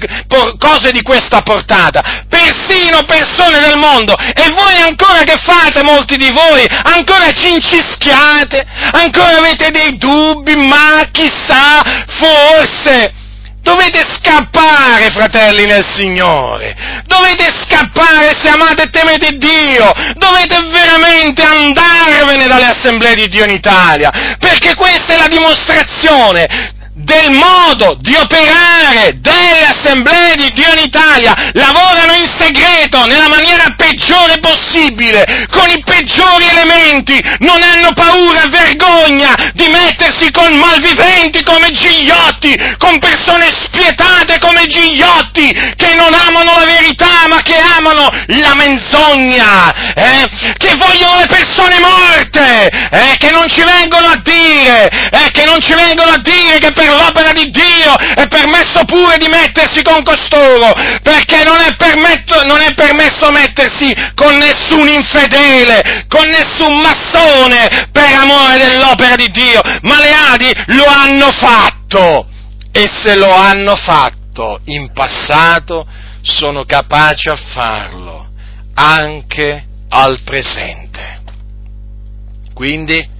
[0.59, 2.25] cose di questa portata.
[2.29, 4.15] Persino persone del mondo.
[4.15, 6.65] E voi ancora che fate, molti di voi?
[6.83, 8.65] Ancora cincischiate?
[8.91, 10.55] Ancora avete dei dubbi?
[10.55, 13.13] Ma chissà, forse
[13.61, 16.75] Dovete scappare, fratelli nel Signore.
[17.05, 19.91] Dovete scappare se amate e temete Dio.
[20.15, 24.09] Dovete veramente andarvene dalle assemblee di Dio in Italia.
[24.39, 31.33] Perché questa è la dimostrazione del modo di operare delle assemblee di Dio in Italia,
[31.53, 38.49] lavorano in segreto, nella maniera peggiore possibile, con i peggiori elementi, non hanno paura e
[38.49, 46.59] vergogna di mettersi con malviventi come Gigliotti, con persone spietate come Gigliotti, che non amano
[46.59, 50.29] la verità ma che amano la menzogna, eh?
[50.57, 53.15] che vogliono le persone morte, eh?
[53.17, 55.31] che non ci vengono a dire, eh?
[55.31, 59.27] che non ci vengono a dire che per l'opera di Dio è permesso pure di
[59.27, 66.27] mettersi con costoro, perché non è, permetto, non è permesso mettersi con nessun infedele, con
[66.27, 72.27] nessun massone per amore dell'opera di Dio, ma le Adi lo hanno fatto
[72.71, 75.87] e se lo hanno fatto in passato
[76.21, 78.29] sono capaci a farlo
[78.75, 81.21] anche al presente.
[82.53, 83.17] Quindi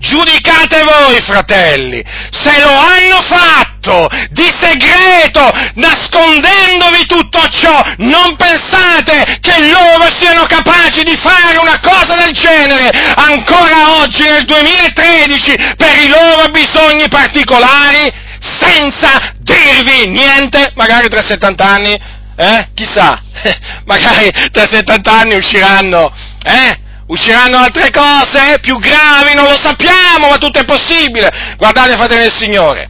[0.00, 9.70] Giudicate voi, fratelli, se lo hanno fatto di segreto, nascondendovi tutto ciò, non pensate che
[9.70, 16.08] loro siano capaci di fare una cosa del genere ancora oggi nel 2013 per i
[16.08, 18.12] loro bisogni particolari,
[18.60, 22.00] senza dirvi niente, magari tra 70 anni,
[22.36, 22.68] eh?
[22.72, 23.20] Chissà,
[23.84, 26.12] magari tra 70 anni usciranno,
[26.44, 26.86] eh?
[27.08, 31.28] Usciranno altre cose più gravi, non lo sappiamo, ma tutto è possibile.
[31.56, 32.88] Guardate, fratelli del Signore,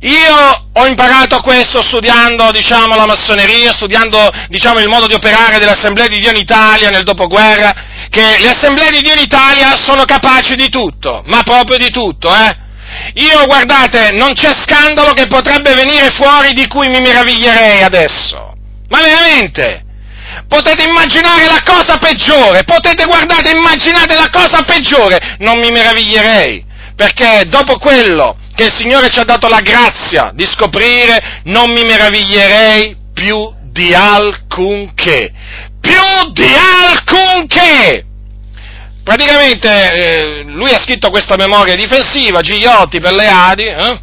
[0.00, 5.72] io ho imparato questo studiando, diciamo, la massoneria, studiando, diciamo, il modo di operare delle
[5.72, 7.72] assemblee di Dio in Italia nel dopoguerra,
[8.10, 12.32] che le assemblee di Dio in Italia sono capaci di tutto, ma proprio di tutto,
[12.34, 12.64] eh?
[13.14, 18.52] Io, guardate, non c'è scandalo che potrebbe venire fuori di cui mi meraviglierei adesso.
[18.88, 19.85] Ma veramente?
[20.48, 26.64] Potete immaginare la cosa peggiore, potete guardate, immaginate la cosa peggiore, non mi meraviglierei,
[26.94, 31.84] perché dopo quello che il Signore ci ha dato la grazia di scoprire, non mi
[31.84, 35.32] meraviglierei più di alcunché,
[35.80, 38.04] più di alcunché!
[39.02, 44.00] Praticamente eh, lui ha scritto questa memoria difensiva, Gigliotti per le Adi, eh?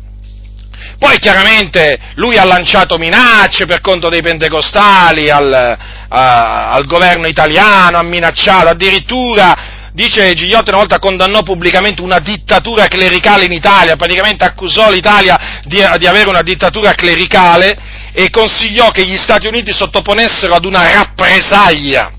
[0.97, 5.77] Poi chiaramente lui ha lanciato minacce per conto dei pentecostali al,
[6.15, 12.87] a, al governo italiano, ha minacciato, addirittura dice Gigliotti una volta condannò pubblicamente una dittatura
[12.87, 17.77] clericale in Italia, praticamente accusò l'Italia di, di, avere una dittatura clericale
[18.11, 22.11] e consigliò che gli Stati Uniti sottoponessero ad una rappresaglia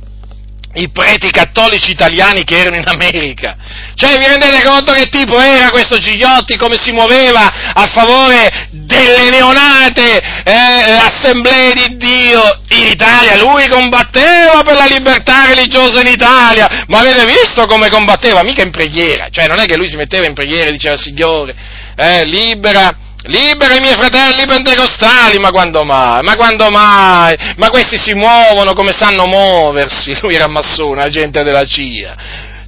[0.74, 3.56] i preti cattolici italiani che erano in America.
[3.94, 9.30] Cioè, vi rendete conto che tipo era questo Gigliotti, come si muoveva a favore delle
[9.30, 10.52] neonate eh,
[11.00, 13.36] assemblee di Dio in Italia?
[13.36, 18.42] Lui combatteva per la libertà religiosa in Italia, ma avete visto come combatteva?
[18.42, 21.54] Mica in preghiera, cioè non è che lui si metteva in preghiera e diceva Signore,
[21.96, 26.22] eh, libera Libera i miei fratelli pentecostali, ma quando mai?
[26.22, 27.34] Ma quando mai?
[27.56, 30.14] Ma questi si muovono come sanno muoversi.
[30.20, 32.16] Lui era massone, agente della CIA.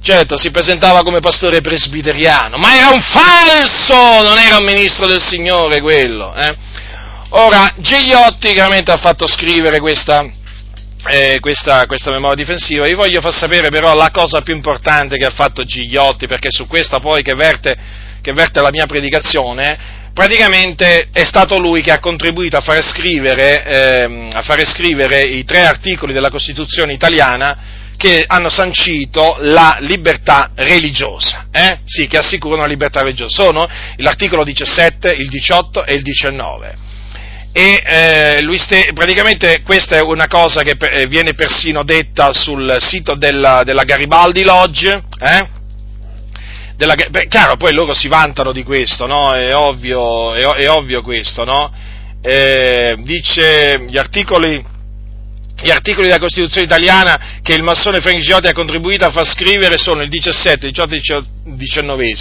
[0.01, 5.21] Certo, si presentava come pastore presbiteriano, ma era un falso, non era un ministro del
[5.21, 6.33] Signore quello.
[6.33, 6.55] Eh?
[7.29, 10.25] Ora, Gigliotti chiaramente ha fatto scrivere questa,
[11.07, 12.85] eh, questa, questa, memoria difensiva.
[12.85, 16.65] Vi voglio far sapere però la cosa più importante che ha fatto Gigliotti, perché su
[16.65, 17.75] questa poi che verte,
[18.21, 23.63] che verte la mia predicazione, praticamente è stato lui che ha contribuito a fare, scrivere,
[23.63, 30.53] eh, a fare scrivere i tre articoli della Costituzione italiana che hanno sancito la libertà
[30.55, 31.81] religiosa, eh?
[31.85, 33.43] sì, che assicurano la libertà religiosa.
[33.43, 36.75] Sono l'articolo 17, il 18 e il 19.
[37.51, 42.75] E eh, ste- praticamente questa è una cosa che per- eh, viene persino detta sul
[42.79, 45.56] sito della, della Garibaldi Lodge, eh?
[46.77, 49.33] Della, beh, chiaro, poi loro si vantano di questo, no?
[49.33, 51.73] È ovvio, è, è ovvio questo, no?
[52.21, 54.75] Eh, dice gli articoli
[55.59, 59.79] gli articoli della Costituzione italiana che il massone Frank Giotti ha contribuito a far scrivere
[59.79, 62.15] sono il 17, 18 e 19.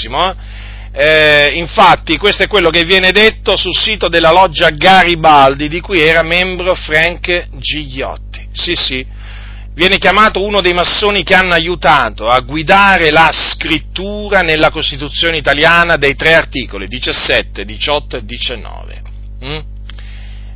[0.93, 6.01] Eh, infatti, questo è quello che viene detto sul sito della loggia Garibaldi, di cui
[6.01, 8.49] era membro Frank Gigliotti.
[8.53, 9.07] Sì, sì,
[9.77, 15.97] viene chiamato uno dei massoni che hanno aiutato a guidare la scrittura nella Costituzione italiana
[15.97, 19.03] dei tre articoli, 17, 18 e 19.
[19.45, 19.59] Mm?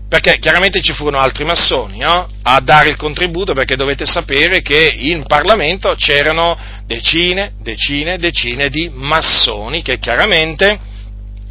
[0.08, 2.28] Perché chiaramente ci furono altri massoni no?
[2.42, 8.90] a dare il contributo, perché dovete sapere che in Parlamento c'erano decine, decine, decine di
[8.92, 10.80] massoni che chiaramente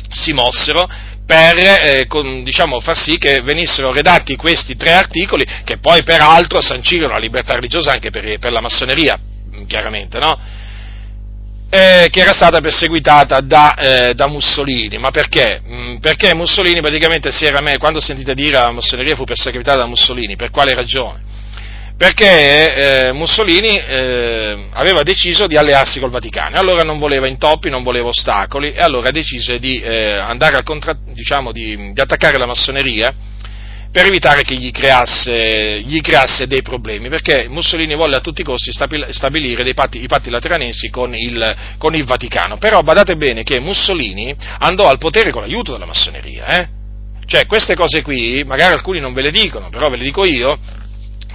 [0.09, 0.89] si mossero
[1.29, 6.59] per eh, con, diciamo, far sì che venissero redatti questi tre articoli, che poi peraltro
[6.59, 9.15] sancirono la libertà religiosa anche per, per la massoneria,
[9.67, 10.35] chiaramente, no?
[11.69, 14.97] eh, che era stata perseguitata da, eh, da Mussolini.
[14.97, 15.61] Ma perché?
[15.63, 20.35] Mm, perché Mussolini praticamente si era, quando sentite dire la massoneria fu perseguitata da Mussolini,
[20.35, 21.28] per quale ragione?
[21.99, 27.83] Perché eh, Mussolini eh, aveva deciso di allearsi col Vaticano, allora non voleva intoppi, non
[27.83, 30.17] voleva ostacoli, e allora decise di, eh,
[30.63, 33.13] contra- diciamo, di, di attaccare la massoneria
[33.91, 38.45] per evitare che gli creasse, gli creasse, dei problemi, perché Mussolini volle a tutti i
[38.45, 42.57] costi stabilire patti, i patti lateranensi con il, con il, Vaticano.
[42.59, 46.67] Però badate bene che Mussolini andò al potere con l'aiuto della massoneria, eh?
[47.25, 50.57] Cioè, queste cose qui, magari alcuni non ve le dicono, però ve le dico io,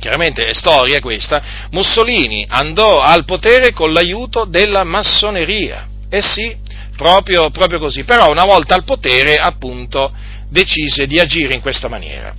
[0.05, 5.87] chiaramente è storia questa, Mussolini andò al potere con l'aiuto della massoneria.
[6.11, 6.55] Eh sì,
[6.95, 8.05] proprio, proprio così.
[8.05, 10.13] Però una volta al potere, appunto,
[10.51, 12.35] decise di agire in questa maniera.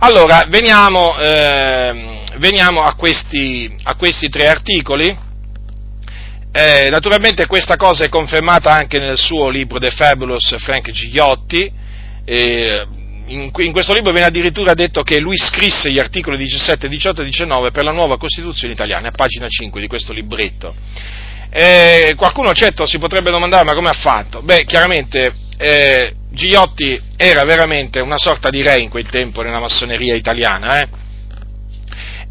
[0.00, 5.16] Allora, veniamo, eh, veniamo a, questi, a, questi, tre articoli.
[6.50, 11.70] Eh, naturalmente questa cosa è confermata anche nel suo libro The Fabulous Frank Gigliotti.
[12.24, 12.86] Eh,
[13.26, 17.24] in, in, questo libro viene addirittura detto che lui scrisse gli articoli 17, 18 e
[17.24, 20.74] 19 per la nuova Costituzione italiana, a pagina 5 di questo libretto.
[21.50, 24.42] Eh, qualcuno certo si potrebbe domandare ma come ha fatto?
[24.42, 30.14] Beh, chiaramente eh, Gigliotti era veramente una sorta di re in quel tempo nella massoneria
[30.14, 30.88] italiana, eh?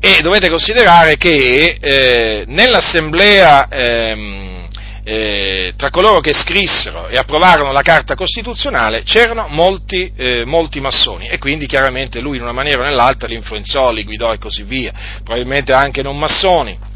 [0.05, 4.62] e dovete considerare che eh, nell'assemblea ehm,
[5.03, 11.27] eh, tra coloro che scrissero e approvarono la Carta Costituzionale c'erano molti, eh, molti, massoni
[11.27, 14.63] e quindi chiaramente lui in una maniera o nell'altra li influenzò, li guidò e così
[14.63, 14.93] via,
[15.23, 16.91] probabilmente anche non massoni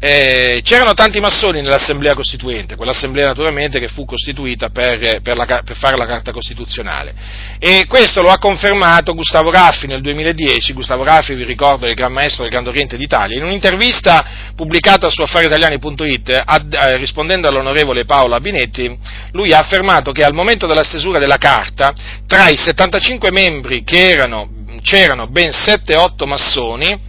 [0.00, 5.76] eh, c'erano tanti massoni nell'Assemblea Costituente, quell'Assemblea naturalmente che fu costituita per, per, la, per,
[5.76, 7.14] fare la Carta Costituzionale.
[7.58, 11.96] E questo lo ha confermato Gustavo Raffi nel 2010, Gustavo Raffi vi ricordo è il
[11.96, 18.04] Gran Maestro del Grande Oriente d'Italia, in un'intervista pubblicata su affariitaliani.it ad, eh, rispondendo all'onorevole
[18.04, 18.96] Paolo Abinetti,
[19.32, 21.92] lui ha affermato che al momento della stesura della Carta,
[22.26, 24.48] tra i 75 membri che erano,
[24.80, 27.06] c'erano ben 7-8 massoni,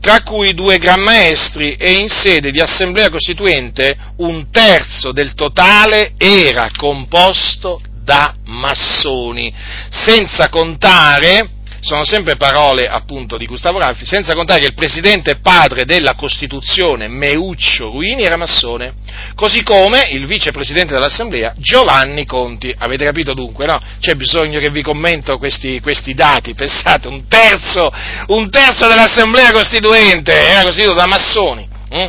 [0.00, 6.12] tra cui due gran maestri e in sede di assemblea costituente un terzo del totale
[6.16, 9.52] era composto da massoni,
[9.90, 15.84] senza contare sono sempre parole appunto di Gustavo Raffi, senza contare che il presidente padre
[15.84, 18.94] della Costituzione, Meuccio Ruini, era massone,
[19.34, 22.74] così come il vicepresidente dell'Assemblea, Giovanni Conti.
[22.76, 23.80] Avete capito dunque, no?
[24.00, 27.92] C'è bisogno che vi commento questi, questi dati, pensate, un terzo,
[28.28, 31.68] un terzo dell'Assemblea Costituente era costituito da massoni.
[31.90, 32.08] Hm?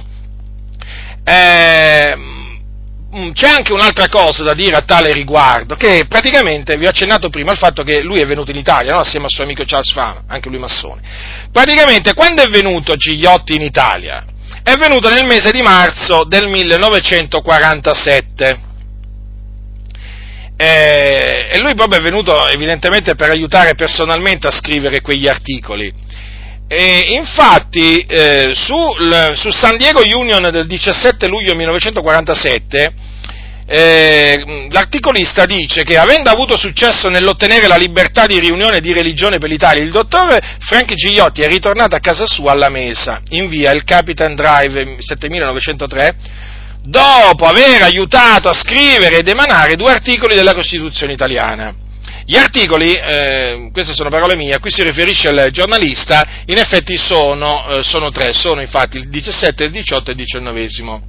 [1.23, 2.38] Eh, Mm,
[3.33, 7.49] c'è anche un'altra cosa da dire a tale riguardo, che praticamente vi ho accennato prima
[7.51, 8.99] al fatto che lui è venuto in Italia, no?
[8.99, 11.01] assieme al suo amico Charles Fama, anche lui massone.
[11.51, 14.23] Praticamente quando è venuto Gigliotti in Italia?
[14.61, 18.67] È venuto nel mese di marzo del 1947.
[20.55, 25.91] Eh, e lui proprio è venuto evidentemente per aiutare personalmente a scrivere quegli articoli.
[26.71, 32.93] E infatti eh, sul, su San Diego Union del 17 luglio 1947
[33.71, 39.47] eh, l'articolista dice che avendo avuto successo nell'ottenere la libertà di riunione di religione per
[39.47, 43.83] l'Italia, il dottore Frank Gigliotti è ritornato a casa sua alla Mesa, in via il
[43.83, 46.15] Capitan Drive 7903,
[46.81, 51.71] dopo aver aiutato a scrivere ed emanare due articoli della Costituzione italiana.
[52.29, 56.95] Gli articoli, eh, queste sono parole mie, a cui si riferisce il giornalista, in effetti
[56.95, 61.01] sono, eh, sono tre, sono infatti il 17, il 18 e il 19.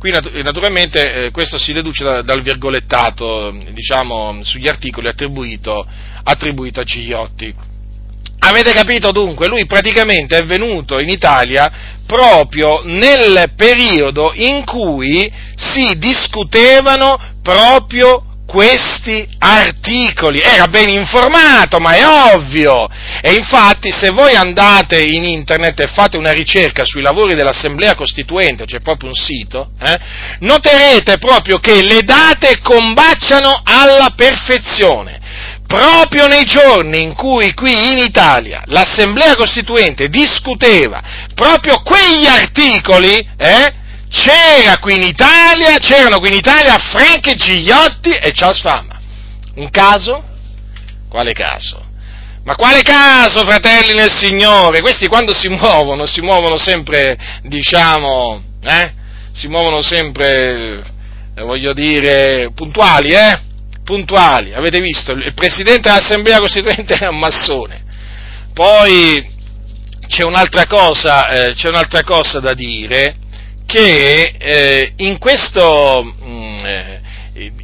[0.00, 5.86] Qui naturalmente eh, questo si deduce da, dal virgolettato diciamo, sugli articoli attribuito,
[6.24, 7.54] attribuito a Cigliotti.
[8.40, 9.46] Avete capito dunque?
[9.46, 11.70] Lui praticamente è venuto in Italia
[12.06, 20.40] proprio nel periodo in cui si discutevano proprio questi articoli.
[20.40, 22.88] Era ben informato, ma è ovvio.
[23.22, 28.64] E infatti se voi andate in internet e fate una ricerca sui lavori dell'Assemblea Costituente,
[28.64, 29.98] c'è proprio un sito, eh,
[30.40, 35.18] noterete proprio che le date combaciano alla perfezione
[35.66, 41.00] proprio nei giorni in cui qui in Italia l'Assemblea Costituente discuteva
[41.32, 43.72] proprio quegli articoli, eh,
[44.10, 49.00] c'era qui in Italia, c'erano qui in Italia Frank Gigliotti e Charles Fama.
[49.54, 50.22] Un caso?
[51.08, 51.86] Quale caso?
[52.42, 54.80] Ma quale caso, fratelli nel Signore?
[54.80, 58.92] Questi quando si muovono, si muovono sempre, diciamo, eh?
[59.32, 60.82] Si muovono sempre,
[61.36, 63.40] eh, voglio dire, puntuali, eh?
[63.84, 64.54] Puntuali.
[64.54, 65.12] Avete visto?
[65.12, 67.84] Il presidente dell'Assemblea Costituente è un massone.
[68.52, 69.38] Poi
[70.08, 73.14] c'è un'altra cosa, eh, c'è un'altra cosa da dire,
[73.70, 77.00] che eh, in questo, mh, mm, eh,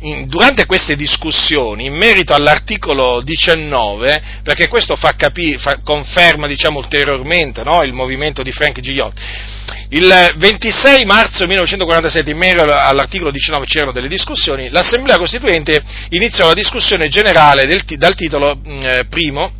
[0.03, 6.79] in, durante queste discussioni, in merito all'articolo 19, perché questo fa capire, fa, conferma diciamo,
[6.79, 9.21] ulteriormente no, il movimento di Frank Gigliotti,
[9.89, 16.55] il 26 marzo 1947, in merito all'articolo 19 c'erano delle discussioni, l'Assemblea Costituente iniziò la
[16.55, 19.51] discussione generale del, dal titolo mh, mm, eh, primo,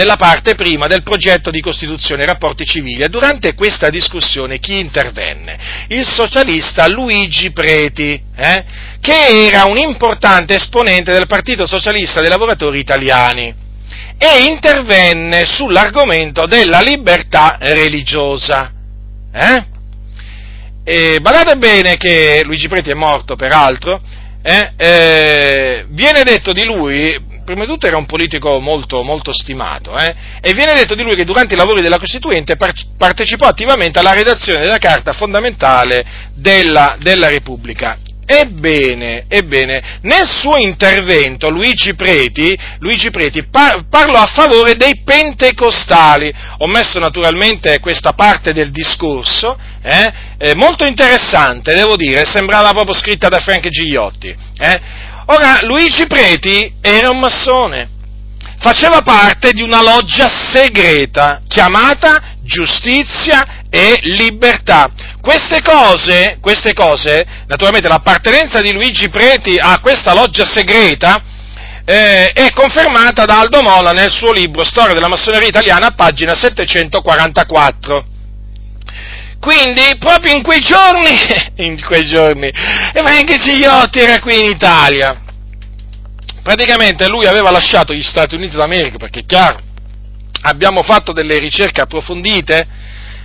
[0.00, 4.78] della parte prima del progetto di Costituzione e rapporti civili e durante questa discussione chi
[4.78, 5.58] intervenne?
[5.88, 8.64] Il socialista Luigi Preti, eh,
[8.98, 13.54] che era un importante esponente del Partito Socialista dei Lavoratori Italiani
[14.16, 18.72] e intervenne sull'argomento della libertà religiosa.
[19.30, 19.64] Eh?
[20.82, 24.00] E badate bene che Luigi Preti è morto, peraltro,
[24.42, 29.96] eh, eh, viene detto di lui prima di tutto era un politico molto, molto stimato,
[29.96, 30.14] eh?
[30.40, 34.60] e viene detto di lui che durante i lavori della Costituente partecipò attivamente alla redazione
[34.60, 36.04] della Carta fondamentale
[36.34, 37.98] della, della Repubblica.
[38.32, 46.32] Ebbene, ebbene, nel suo intervento Luigi Preti, Luigi Preti par- parlò a favore dei pentecostali.
[46.58, 52.94] Ho messo naturalmente questa parte del discorso, eh, eh, molto interessante, devo dire, sembrava proprio
[52.94, 54.32] scritta da Frank Gigliotti.
[54.58, 55.08] Eh.
[55.32, 57.88] Ora, Luigi Preti era un massone,
[58.58, 64.90] faceva parte di una loggia segreta chiamata Giustizia e Libertà.
[65.20, 71.22] Queste cose, queste cose, naturalmente l'appartenenza di Luigi Preti a questa loggia segreta,
[71.84, 78.09] eh, è confermata da Aldo Mola nel suo libro Storia della massoneria italiana, pagina 744.
[79.40, 81.16] Quindi, proprio in quei giorni,
[81.66, 85.18] in quei giorni, Frank Gigliotti era qui in Italia.
[86.42, 89.60] Praticamente lui aveva lasciato gli Stati Uniti d'America, perché è chiaro,
[90.42, 92.66] abbiamo fatto delle ricerche approfondite,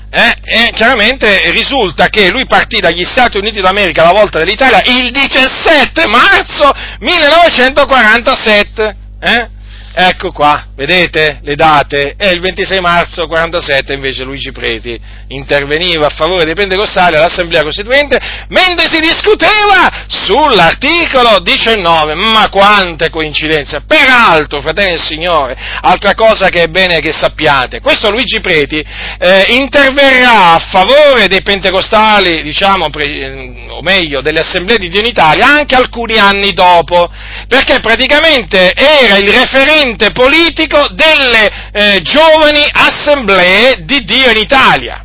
[0.10, 5.12] eh, e chiaramente risulta che lui partì dagli Stati Uniti d'America alla volta dell'Italia il
[5.12, 8.96] 17 marzo 1947.
[9.20, 9.50] Eh?
[9.98, 12.16] Ecco qua, vedete le date?
[12.18, 15.00] E il 26 marzo 47 invece Luigi Preti
[15.30, 18.20] interveniva a favore dei pentecostali all'Assemblea Costituente
[18.50, 22.14] mentre si discuteva sull'articolo 19.
[22.14, 23.84] Ma quante coincidenze!
[23.88, 28.84] Peraltro, fratelli del Signore, altra cosa che è bene che sappiate, questo Luigi Preti
[29.18, 35.06] eh, interverrà a favore dei pentecostali, diciamo, pre, o meglio, delle Assemblee di Dio in
[35.06, 37.10] Italia anche alcuni anni dopo,
[37.48, 45.02] perché praticamente era il referente dirigente politico delle eh, giovani assemblee di Dio in Italia.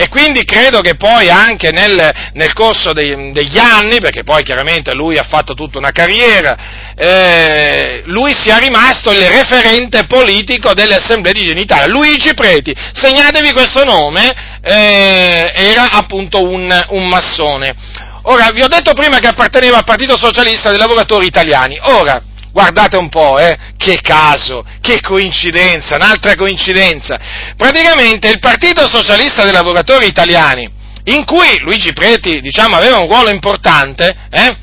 [0.00, 4.94] E quindi credo che poi anche nel, nel corso dei, degli anni, perché poi chiaramente
[4.94, 6.56] lui ha fatto tutta una carriera,
[6.94, 11.88] eh, lui sia rimasto il referente politico delle assemblee di Dio in Italia.
[11.88, 17.74] Luigi Preti, segnatevi questo nome, eh, era appunto un, un massone.
[18.22, 21.76] Ora, vi ho detto prima che apparteneva al Partito Socialista dei Lavoratori Italiani.
[21.80, 22.22] Ora,
[22.58, 27.16] Guardate un po', eh, che caso, che coincidenza, un'altra coincidenza.
[27.56, 30.68] Praticamente il Partito Socialista dei Lavoratori Italiani,
[31.04, 34.56] in cui Luigi Preti, diciamo, aveva un ruolo importante, eh,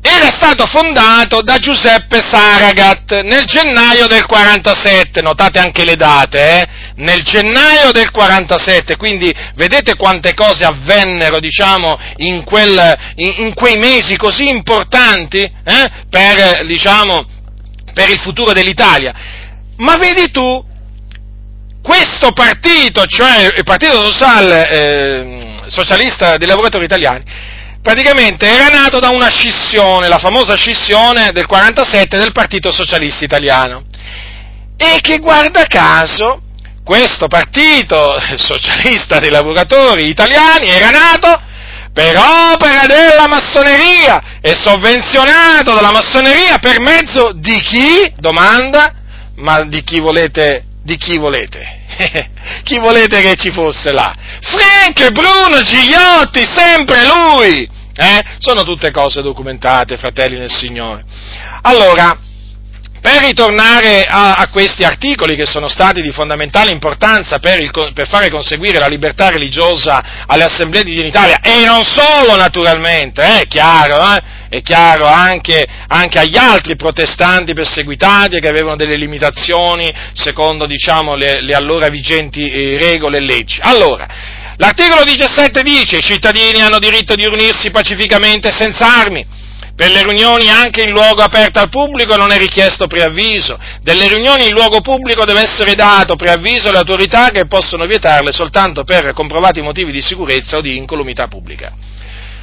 [0.00, 6.68] era stato fondato da Giuseppe Saragat nel gennaio del 47, notate anche le date, eh?
[7.00, 13.76] Nel gennaio del 47, quindi vedete quante cose avvennero, diciamo, in, quel, in, in quei
[13.76, 15.90] mesi così importanti eh?
[16.08, 17.26] per, diciamo,
[17.92, 19.12] per il futuro dell'Italia.
[19.76, 20.64] Ma vedi tu,
[21.82, 27.24] questo partito, cioè il Partito Social, eh, Socialista dei Lavoratori Italiani,
[27.82, 33.84] praticamente era nato da una scissione, la famosa scissione del 47 del Partito Socialista Italiano,
[34.76, 36.42] e che guarda caso
[36.84, 41.40] questo Partito Socialista dei Lavoratori Italiani era nato
[41.92, 48.12] per opera della massoneria e sovvenzionato dalla massoneria per mezzo di chi?
[48.16, 48.94] Domanda,
[49.36, 50.64] ma di chi volete?
[50.82, 51.82] Di chi volete?
[52.64, 54.14] chi volete che ci fosse là?
[54.40, 57.68] Frank Bruno Gigliotti, sempre lui!
[57.94, 58.24] Eh?
[58.38, 61.02] Sono tutte cose documentate, fratelli nel Signore.
[61.62, 62.18] Allora,
[63.00, 68.06] per ritornare a, a, questi articoli che sono stati di fondamentale importanza per, il, per,
[68.06, 73.22] fare conseguire la libertà religiosa alle assemblee di Dio in Italia, e non solo naturalmente,
[73.22, 78.96] eh, è chiaro, eh, è chiaro anche, anche, agli altri protestanti perseguitati che avevano delle
[78.96, 83.60] limitazioni secondo diciamo, le, le, allora vigenti eh, regole e leggi.
[83.62, 84.06] Allora,
[84.56, 89.48] l'articolo 17 dice i cittadini hanno diritto di riunirsi pacificamente senza armi
[89.80, 93.58] per le riunioni anche in luogo aperto al pubblico non è richiesto preavviso.
[93.80, 98.84] Delle riunioni in luogo pubblico deve essere dato preavviso alle autorità che possono vietarle soltanto
[98.84, 101.72] per comprovati motivi di sicurezza o di incolumità pubblica.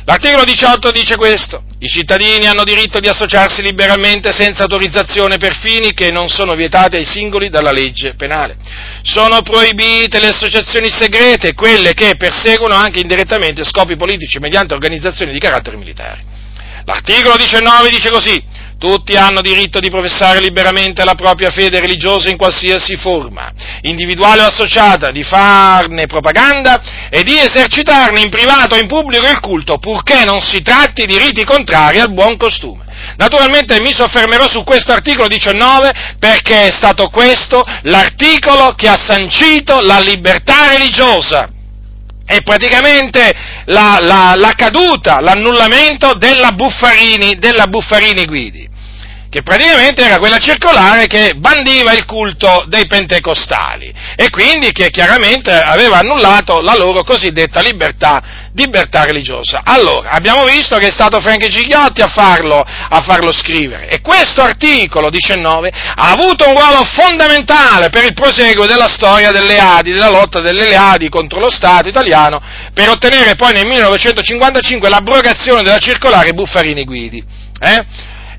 [0.06, 5.94] L'articolo 18 dice questo, i cittadini hanno diritto di associarsi liberamente senza autorizzazione per fini
[5.94, 8.58] che non sono vietati ai singoli dalla legge penale.
[9.04, 15.40] Sono proibite le associazioni segrete, quelle che perseguono anche indirettamente scopi politici mediante organizzazioni di
[15.40, 16.37] carattere militare.
[16.88, 18.42] L'articolo 19 dice così,
[18.80, 23.52] tutti hanno diritto di professare liberamente la propria fede religiosa in qualsiasi forma,
[23.82, 29.42] individuale o associata, di farne propaganda e di esercitarne in privato o in pubblico il
[29.42, 32.86] culto, purché non si tratti di riti contrari al buon costume.
[33.18, 39.82] Naturalmente mi soffermerò su questo articolo 19 perché è stato questo l'articolo che ha sancito
[39.82, 41.50] la libertà religiosa
[42.28, 43.34] è praticamente
[43.68, 48.68] la, la, la, caduta, l'annullamento della Buffarini, della Buffarini Guidi,
[49.38, 55.52] che praticamente era quella circolare che bandiva il culto dei pentecostali e quindi che chiaramente
[55.52, 59.62] aveva annullato la loro cosiddetta libertà, libertà religiosa.
[59.64, 64.42] Allora, abbiamo visto che è stato Frank Gigliotti a farlo, a farlo scrivere e questo
[64.42, 70.10] articolo 19 ha avuto un ruolo fondamentale per il proseguo della storia delle Adi, della
[70.10, 72.42] lotta delle Adi contro lo Stato italiano
[72.74, 77.24] per ottenere poi nel 1955 l'abrogazione della circolare Buffarini Guidi.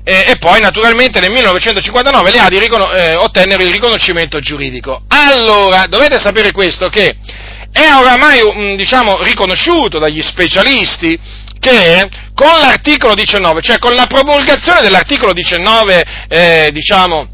[0.03, 0.25] Eh?
[0.29, 5.03] e, poi naturalmente nel 1959 le ADI ricono- eh, ottennero il riconoscimento giuridico.
[5.07, 7.15] Allora, dovete sapere questo, che
[7.71, 11.19] è oramai diciamo, riconosciuto dagli specialisti
[11.59, 17.27] che con l'articolo 19, cioè con la promulgazione dell'articolo 19, eh, diciamo,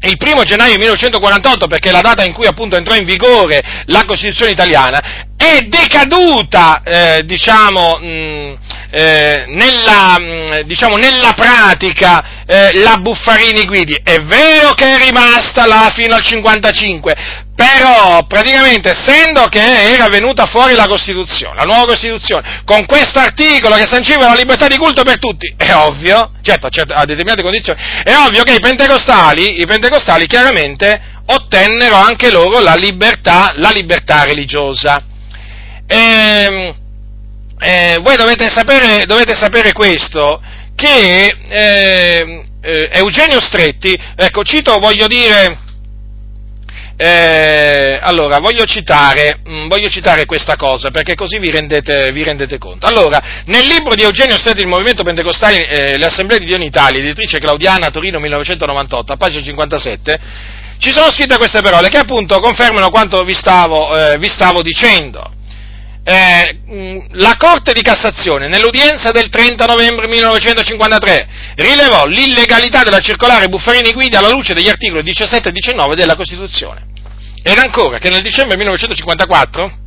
[0.00, 4.04] il primo gennaio 1948, perché è la data in cui appunto entrò in vigore la
[4.04, 8.54] Costituzione italiana, è decaduta, eh, diciamo, mh, mm,
[8.90, 14.00] eh, nella, mh, mm, diciamo, nella, pratica eh, la Buffarini Guidi.
[14.02, 17.14] È vero che è rimasta là fino al 55,
[17.56, 23.76] però praticamente essendo che era venuta fuori la Costituzione, la nuova Costituzione, con questo articolo
[23.76, 27.80] che sanciva la libertà di culto per tutti, è ovvio, certo, certo a determinate condizioni,
[28.04, 34.24] è ovvio che i pentecostali, i pentecostali chiaramente ottennero anche loro la libertà, la libertà
[34.24, 35.02] religiosa.
[35.86, 36.74] E, ehm,
[37.58, 40.42] eh, voi dovete sapere, dovete sapere, questo,
[40.74, 45.64] che eh, eh, Eugenio Stretti, ecco, cito, voglio dire,
[46.96, 52.22] eh, allora, voglio citare, mh, mm, voglio citare, questa cosa perché così vi rendete, vi
[52.22, 52.86] rendete, conto.
[52.86, 56.62] Allora, nel libro di Eugenio Stretti, Il movimento pentecostale, eh, le assemblee di Dio in
[56.62, 60.20] Italia, editrice Claudiana, Torino 1998, a pagina 57,
[60.78, 65.35] ci sono scritte queste parole che appunto confermano quanto vi stavo, eh, vi stavo dicendo
[66.08, 73.48] eh, mm, la Corte di Cassazione nell'udienza del 30 novembre 1953 rilevò l'illegalità della circolare
[73.48, 76.86] Buffarini Guidi alla luce degli articoli 17 e 19 della Costituzione.
[77.42, 79.78] Ed ancora che nel dicembre 1954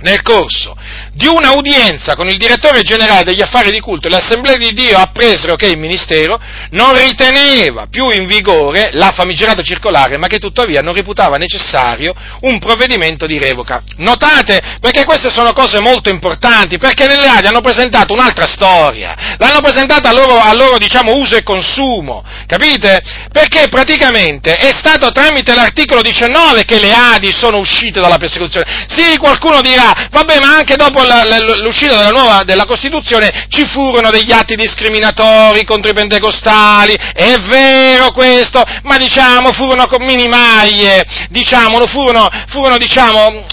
[0.00, 0.76] nel corso
[1.12, 5.66] di un'audienza con il direttore generale degli affari di culto, l'Assemblea di Dio appresero che
[5.66, 6.38] il Ministero
[6.70, 12.58] non riteneva più in vigore la famigerata circolare, ma che tuttavia non reputava necessario un
[12.58, 13.82] provvedimento di revoca.
[13.96, 19.60] Notate, perché queste sono cose molto importanti, perché nelle ADI hanno presentato un'altra storia, l'hanno
[19.60, 23.00] presentata a loro, a loro diciamo, uso e consumo, capite?
[23.32, 28.86] Perché praticamente è stato tramite l'articolo 19 che le ADI sono uscite dalla persecuzione.
[28.88, 33.64] Sì, qualcuno dirà, vabbè, ma anche dopo la, la, l'uscita della nuova della Costituzione ci
[33.66, 41.84] furono degli atti discriminatori contro i pentecostali, è vero questo, ma diciamo furono minimaglie, diciamo,
[41.86, 43.44] furono, furono diciamo,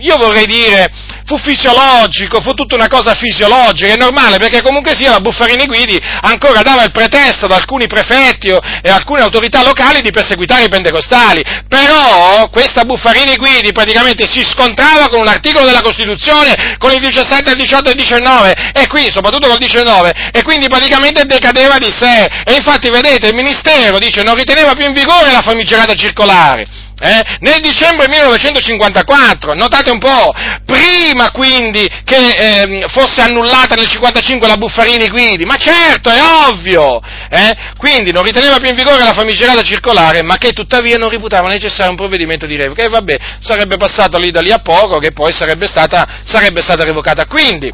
[0.00, 0.90] io vorrei dire,
[1.24, 6.00] fu fisiologico, fu tutta una cosa fisiologica, è normale, perché comunque sia la Buffarini Guidi
[6.22, 11.42] ancora dava il pretesto ad alcuni prefetti e alcune autorità locali di perseguitare i pentecostali,
[11.68, 17.50] però questa Buffarini Guidi praticamente si scontrava con un articolo della Costituzione, con il 17,
[17.50, 21.92] il 18 e il 19, e qui, soprattutto col 19, e quindi praticamente decadeva di
[21.96, 26.66] sé, e infatti vedete, il Ministero dice non riteneva più in vigore la famigerata circolare,
[27.00, 27.38] eh?
[27.40, 30.32] Nel dicembre 1954, notate un po',
[30.66, 37.00] prima quindi che eh, fosse annullata nel 1955 la Buffarini Guidi, ma certo, è ovvio,
[37.30, 37.56] eh?
[37.78, 41.90] quindi non riteneva più in vigore la famigerata circolare, ma che tuttavia non riputava necessario
[41.90, 45.32] un provvedimento di revoca, e vabbè, sarebbe passato lì da lì a poco, che poi
[45.32, 47.26] sarebbe stata, sarebbe stata revocata.
[47.26, 47.72] Quindi,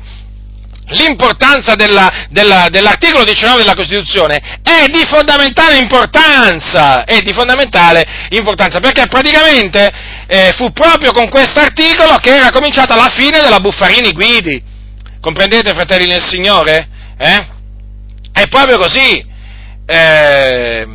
[0.89, 8.79] l'importanza della, della, dell'articolo 19 della Costituzione è di fondamentale importanza, è di fondamentale importanza,
[8.79, 9.91] perché praticamente
[10.27, 14.63] eh, fu proprio con questo articolo che era cominciata la fine della Buffarini Guidi.
[15.21, 16.89] Comprendete, fratelli nel Signore?
[17.19, 17.47] Eh?
[18.33, 19.25] È proprio così.
[19.87, 20.87] Eh,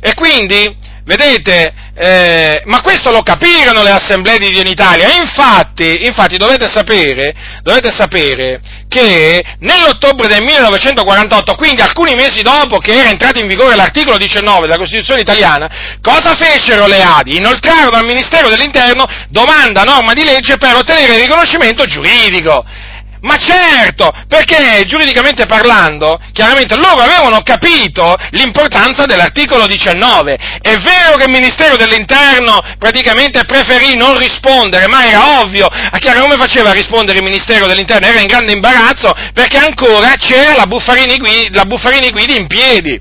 [0.00, 5.12] e quindi, vedete, eh, ma questo lo capirono le assemblee di Dio in Italia.
[5.12, 12.92] Infatti, infatti dovete, sapere, dovete sapere che nell'ottobre del 1948, quindi alcuni mesi dopo che
[12.92, 17.36] era entrato in vigore l'articolo 19 della Costituzione italiana, cosa fecero le ADI?
[17.36, 22.64] Inoltrarono al Ministero dell'Interno domanda norma di legge per ottenere il riconoscimento giuridico.
[23.22, 30.34] Ma certo, perché giuridicamente parlando, chiaramente loro avevano capito l'importanza dell'articolo 19.
[30.60, 35.66] È vero che il Ministero dell'Interno praticamente preferì non rispondere, ma era ovvio.
[35.66, 38.08] A chiaro come faceva a rispondere il Ministero dell'Interno?
[38.08, 43.00] Era in grande imbarazzo perché ancora c'era la Buffarini Guidi, la Buffarini Guidi in piedi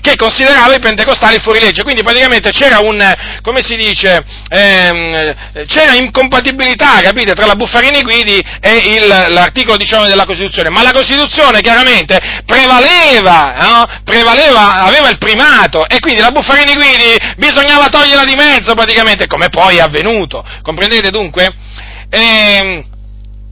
[0.00, 3.02] che considerava i pentecostali fuori legge, quindi praticamente c'era un,
[3.42, 5.34] come si dice, ehm,
[5.66, 10.92] c'era incompatibilità, capite, tra la Buffarini Guidi e il, l'articolo 19 della Costituzione, ma la
[10.92, 13.86] Costituzione chiaramente prevaleva, no?
[14.04, 19.48] prevaleva, aveva il primato e quindi la Buffarini Guidi bisognava toglierla di mezzo praticamente, come
[19.48, 21.52] poi è avvenuto, comprendete dunque?
[22.10, 22.98] Ehm,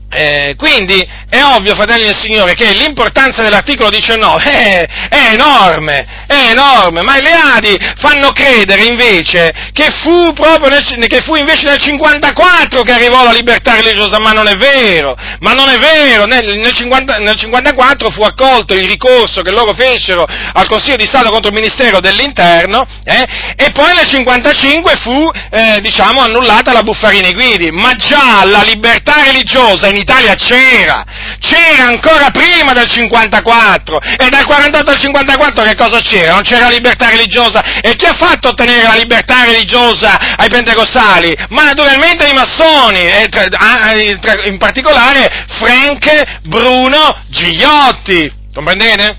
[0.09, 6.49] eh, quindi è ovvio, fratelli del Signore, che l'importanza dell'articolo 19 è, è, enorme, è
[6.49, 10.33] enorme, ma le Adi fanno credere invece che fu,
[10.67, 15.15] nel, che fu invece nel 54 che arrivò la libertà religiosa, ma non è vero,
[15.41, 19.75] ma non è vero, nel, nel, 50, nel 54 fu accolto il ricorso che loro
[19.75, 25.29] fecero al Consiglio di Stato contro il Ministero dell'Interno eh, e poi nel 55 fu,
[25.51, 31.03] eh, diciamo, annullata la Buffarini Guidi, ma già la libertà religiosa in Italia c'era,
[31.39, 36.33] c'era ancora prima del 54 e dal 48 al 54 che cosa c'era?
[36.33, 41.35] Non c'era libertà religiosa e chi ha fatto ottenere la libertà religiosa ai pentecostali?
[41.49, 49.17] Ma naturalmente i massoni, tra, in particolare Frank Bruno Gigliotti, comprendete?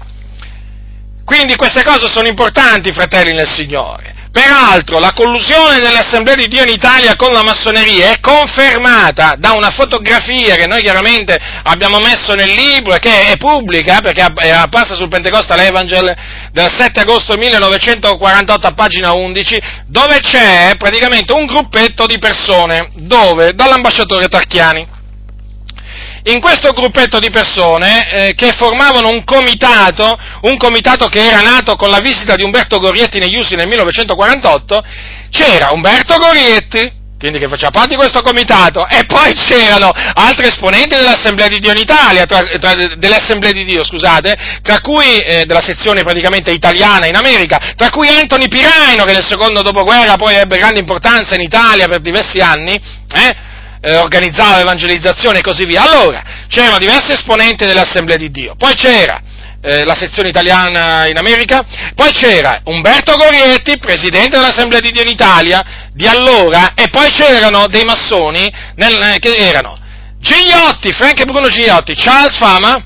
[1.24, 4.19] Quindi queste cose sono importanti, fratelli nel Signore.
[4.32, 9.52] Peraltro la collusione delle assemblee di Dio in Italia con la massoneria è confermata da
[9.52, 14.50] una fotografia che noi chiaramente abbiamo messo nel libro e che è pubblica perché è
[14.50, 16.16] apparsa sul Pentecostal Evangel
[16.52, 23.52] del 7 agosto 1948 a pagina 11 dove c'è praticamente un gruppetto di persone dove?
[23.54, 24.98] Dall'ambasciatore Tarchiani
[26.24, 31.76] in questo gruppetto di persone eh, che formavano un comitato, un comitato che era nato
[31.76, 34.84] con la visita di Umberto Gorietti negli USA nel 1948,
[35.30, 40.94] c'era Umberto Gorietti, quindi che faceva parte di questo comitato, e poi c'erano altri esponenti
[40.94, 45.44] dell'Assemblea di Dio in Italia, tra, tra, delle Assemblee di Dio, scusate, tra cui, eh,
[45.44, 50.34] della sezione praticamente italiana in America, tra cui Anthony Piraino, che nel secondo dopoguerra poi
[50.34, 53.48] ebbe grande importanza in Italia per diversi anni, eh,
[53.80, 55.82] eh, organizzava evangelizzazione e così via.
[55.82, 59.20] Allora, c'erano diversi esponenti dell'Assemblea di Dio, poi c'era
[59.62, 65.08] eh, la sezione italiana in America, poi c'era Umberto Gorietti, presidente dell'Assemblea di Dio in
[65.08, 69.78] Italia, di allora, e poi c'erano dei massoni nel, eh, che erano
[70.18, 72.82] Gigliotti, Frank e Bruno Gigliotti, Charles Fama,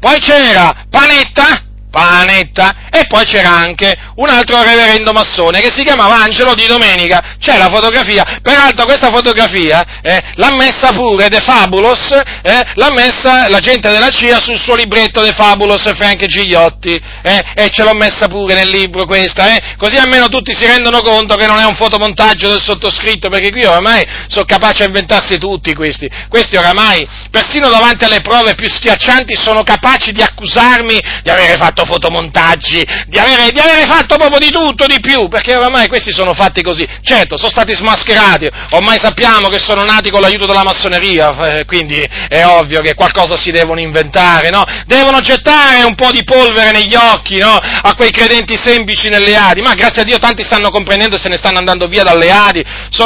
[0.00, 6.22] poi c'era Panetta, Panetta, e poi c'era anche un altro reverendo massone che si chiamava
[6.22, 12.10] Angelo di Domenica, c'è la fotografia, peraltro questa fotografia eh, l'ha messa pure De Fabulous,
[12.42, 17.44] eh, l'ha messa la gente della CIA sul suo libretto De Fabulous Frank Gigliotti, eh,
[17.54, 21.34] e ce l'ho messa pure nel libro questa, eh, così almeno tutti si rendono conto
[21.34, 25.74] che non è un fotomontaggio del sottoscritto, perché qui oramai sono capaci a inventarsi tutti
[25.74, 31.56] questi, questi oramai, persino davanti alle prove più schiaccianti, sono capaci di accusarmi di avere
[31.56, 36.12] fatto fotomontaggi di avere, di avere fatto proprio di tutto, di più, perché oramai questi
[36.12, 36.86] sono fatti così.
[37.02, 41.98] Certo, sono stati smascherati, ormai sappiamo che sono nati con l'aiuto della massoneria, eh, quindi
[42.28, 44.64] è ovvio che qualcosa si devono inventare, no?
[44.86, 47.56] Devono gettare un po' di polvere negli occhi, no?
[47.56, 51.28] A quei credenti semplici nelle Adi, ma grazie a Dio tanti stanno comprendendo e se
[51.28, 52.64] ne stanno andando via dalle Adi,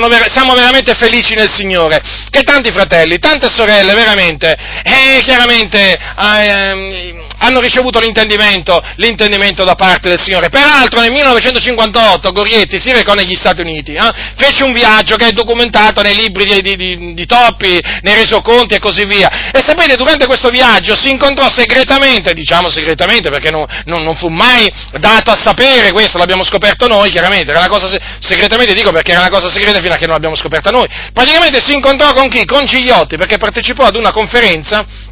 [0.09, 2.01] ver- siamo veramente felici nel Signore,
[2.31, 10.09] che tanti fratelli, tante sorelle, veramente, eh, chiaramente, eh, hanno ricevuto l'intendimento, l'intendimento, da parte
[10.09, 10.48] del Signore.
[10.48, 15.32] Peraltro nel 1958 Gorietti si recò negli Stati Uniti, eh, fece un viaggio che è
[15.32, 19.51] documentato nei libri di, di, di, di Toppi, nei resoconti e così via.
[19.52, 24.28] E sapete, durante questo viaggio si incontrò segretamente, diciamo segretamente perché non, non, non fu
[24.28, 28.93] mai dato a sapere questo, l'abbiamo scoperto noi, chiaramente, era una cosa se- segretamente dico
[28.93, 30.86] perché era una cosa segreta fino a che non l'abbiamo scoperta noi.
[31.12, 32.44] Praticamente si incontrò con chi?
[32.44, 35.10] Con Gigliotti, perché partecipò ad una conferenza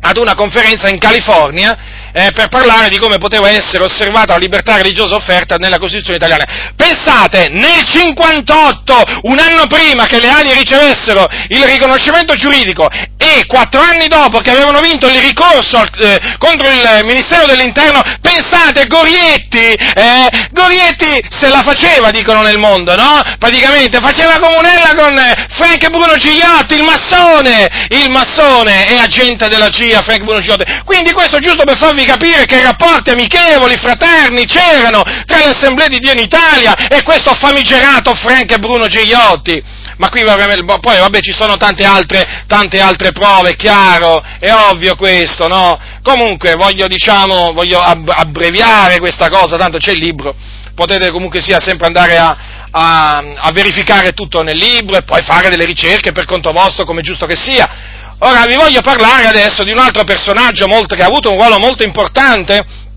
[0.00, 4.76] ad una conferenza in California eh, per parlare di come poteva essere osservata la libertà
[4.76, 6.72] religiosa offerta nella Costituzione italiana.
[6.76, 13.80] Pensate, nel 58, un anno prima che le ali ricevessero il riconoscimento giuridico e quattro
[13.80, 20.48] anni dopo che avevano vinto il ricorso eh, contro il Ministero dell'Interno, pensate, Gorietti, eh,
[20.50, 23.20] Gorietti se la faceva, dicono nel mondo, no?
[23.38, 29.68] Praticamente faceva comunella con eh, Frank Bruno Gigliotti, il massone, il massone e agente della
[29.68, 30.64] CIA, Frank Bruno Gigliotti.
[30.84, 35.88] Quindi questo giusto per farvi farvi capire che rapporti amichevoli, fraterni c'erano tra le assemblee
[35.88, 39.62] di Dio in Italia e questo famigerato Frank e Bruno Gigliotti.
[39.96, 44.96] Ma qui poi vabbè ci sono tante altre, tante altre prove, è chiaro, è ovvio
[44.96, 45.78] questo, no?
[46.02, 50.34] Comunque voglio, diciamo, voglio abbreviare questa cosa, tanto c'è il libro,
[50.74, 52.36] potete comunque sia sempre andare a,
[52.70, 57.02] a, a verificare tutto nel libro e poi fare delle ricerche per conto vostro come
[57.02, 61.06] giusto che sia Ora vi voglio parlare adesso di un altro personaggio molto, che ha
[61.06, 62.88] avuto un ruolo molto importante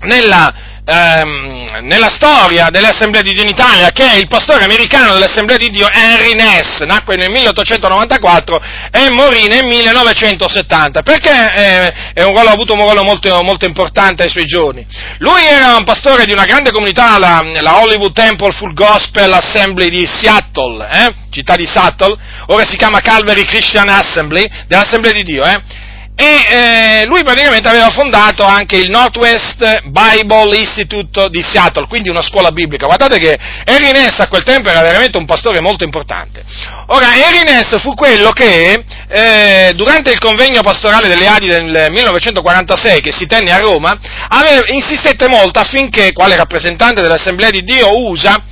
[0.00, 0.52] nella,
[0.84, 5.56] ehm, nella storia delle Assemblee di Dio in Italia, che è il pastore americano dell'Assemblea
[5.56, 12.52] di Dio Henry Ness, nacque nel 1894 e morì nel 1970, perché eh, ruolo, ha
[12.52, 14.86] avuto un ruolo molto, molto, importante ai suoi giorni.
[15.18, 19.88] Lui era un pastore di una grande comunità, la, la Hollywood Temple Full Gospel Assembly
[19.88, 22.16] di Seattle, eh, città di Seattle,
[22.46, 25.88] ora si chiama Calvary Christian Assembly, dell'Assemblea di Dio, eh,
[26.20, 32.20] e eh, lui praticamente aveva fondato anche il Northwest Bible Institute di Seattle, quindi una
[32.20, 32.84] scuola biblica.
[32.84, 36.44] Guardate che Henry Ness a quel tempo era veramente un pastore molto importante.
[36.88, 43.00] Ora, Henry Ness fu quello che eh, durante il convegno pastorale delle Adi del 1946
[43.00, 43.98] che si tenne a Roma,
[44.28, 48.42] aveva, insistette molto affinché, quale rappresentante dell'Assemblea di Dio USA,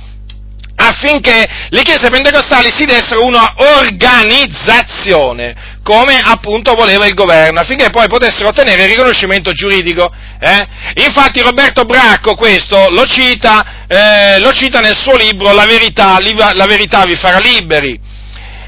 [0.81, 8.07] affinché le chiese pentecostali si dessero una organizzazione, come appunto voleva il governo, affinché poi
[8.07, 10.09] potessero ottenere il riconoscimento giuridico.
[10.39, 10.67] Eh?
[11.05, 16.17] Infatti Roberto Bracco questo lo cita, eh, lo cita nel suo libro La verità,
[16.53, 17.99] la verità vi farà liberi.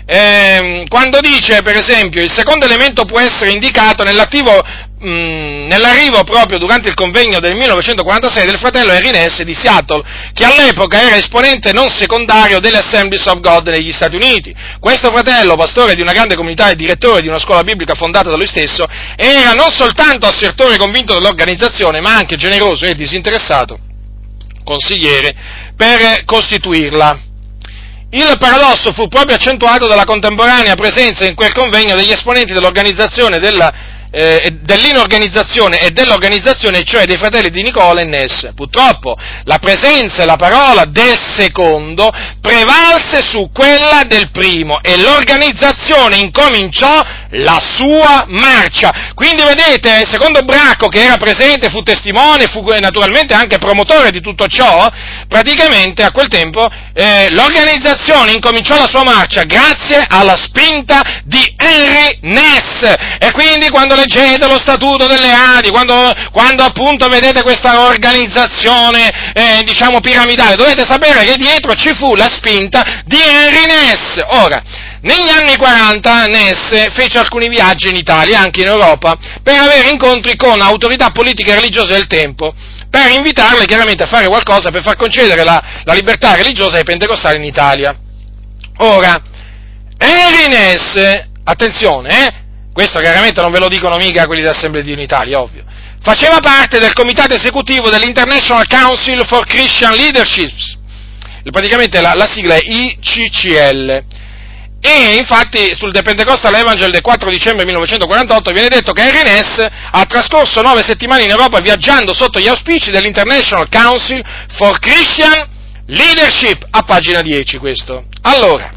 [0.05, 4.61] Eh, quando dice, per esempio, il secondo elemento può essere indicato nell'attivo
[5.01, 10.03] mh, nell'arrivo proprio durante il convegno del 1946 del fratello Henry Ness di Seattle,
[10.33, 14.55] che all'epoca era esponente non secondario delle Assemblies of God negli Stati Uniti.
[14.79, 18.35] Questo fratello, pastore di una grande comunità e direttore di una scuola biblica fondata da
[18.35, 23.79] lui stesso, era non soltanto assertore convinto dell'organizzazione, ma anche generoso e disinteressato
[24.63, 25.33] consigliere
[25.75, 27.19] per costituirla.
[28.13, 33.73] Il paradosso fu proprio accentuato dalla contemporanea presenza in quel convegno degli esponenti dell'organizzazione della
[34.11, 38.49] eh, dell'inorganizzazione e dell'organizzazione, cioè dei fratelli di Nicola e Ness.
[38.53, 39.15] Purtroppo
[39.45, 42.09] la presenza e la parola del secondo
[42.41, 49.13] prevalse su quella del primo e l'organizzazione incominciò la sua marcia.
[49.15, 54.47] Quindi vedete, secondo Bracco che era presente, fu testimone, fu naturalmente anche promotore di tutto
[54.47, 54.87] ciò,
[55.27, 62.19] praticamente a quel tempo eh, l'organizzazione incominciò la sua marcia grazie alla spinta di Henry
[62.21, 62.93] Ness.
[63.19, 69.61] E quindi quando leggete lo statuto delle Adi, quando, quando appunto vedete questa organizzazione, eh,
[69.63, 74.23] diciamo, piramidale, dovete sapere che dietro ci fu la spinta di Henry Ness.
[74.43, 74.61] Ora,
[75.01, 80.35] negli anni 40 Ness fece alcuni viaggi in Italia, anche in Europa, per avere incontri
[80.35, 82.53] con autorità politiche e religiose del tempo,
[82.89, 87.37] per invitarle chiaramente a fare qualcosa per far concedere la, la libertà religiosa ai pentecostali
[87.37, 87.95] in Italia.
[88.77, 89.21] Ora,
[89.97, 92.33] Henry Ness, attenzione, eh,
[92.73, 95.63] questo chiaramente non ve lo dicono mica quelli dell'Assemblea di Unitalia, ovvio.
[96.01, 100.51] Faceva parte del comitato esecutivo dell'International Council for Christian Leadership,
[101.51, 104.03] praticamente la, la sigla è ICCL,
[104.83, 110.05] E infatti sul The Pentecostal Evangel del 4 dicembre 1948 viene detto che Ness ha
[110.05, 114.23] trascorso nove settimane in Europa viaggiando sotto gli auspici dell'International Council
[114.55, 115.49] for Christian
[115.85, 118.05] Leadership, a pagina 10 questo.
[118.21, 118.71] Allora,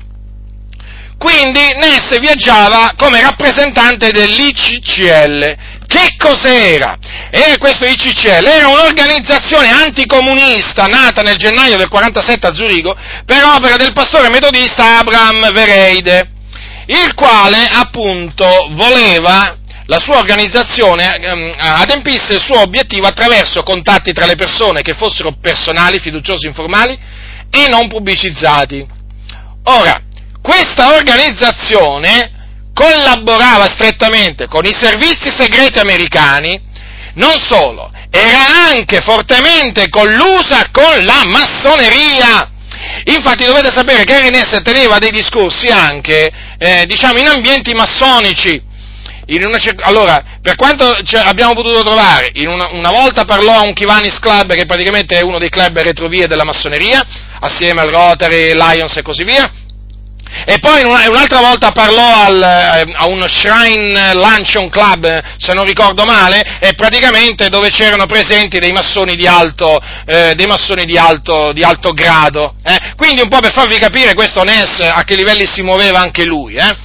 [1.19, 5.57] quindi Ness viaggiava come rappresentante dell'ICCL.
[5.87, 6.97] Che cos'era?
[7.31, 13.77] E questo ICCL era un'organizzazione anticomunista nata nel gennaio del 47 a Zurigo per opera
[13.77, 16.31] del pastore metodista Abraham Vereide,
[16.87, 24.27] il quale appunto voleva la sua organizzazione ehm, adempisse il suo obiettivo attraverso contatti tra
[24.27, 26.99] le persone che fossero personali, fiduciosi, informali
[27.51, 28.87] e non pubblicizzati.
[29.65, 30.01] Ora,
[30.45, 32.31] questa organizzazione
[32.75, 36.61] collaborava strettamente con i servizi segreti americani,
[37.15, 42.51] non solo, era anche fortemente collusa con la massoneria.
[43.05, 48.73] Infatti dovete sapere che Ernest teneva dei discorsi anche, eh, diciamo, in ambienti massonici.
[49.29, 50.95] In una, allora, per quanto
[51.25, 55.39] abbiamo potuto trovare, una, una, volta parlò a un Kivanis Club, che praticamente è uno
[55.39, 57.03] dei club retrovie della massoneria,
[57.41, 59.51] assieme al Rotary, Lions e così via,
[60.45, 66.05] e poi un'altra volta parlò al, eh, a uno Shrine Luncheon Club, se non ricordo
[66.05, 71.63] male, e praticamente dove c'erano presenti dei massoni di alto, eh, massoni di alto, di
[71.63, 72.55] alto grado.
[72.63, 72.95] Eh.
[72.97, 76.55] Quindi un po' per farvi capire questo Ness a che livelli si muoveva anche lui.
[76.57, 76.77] Eh.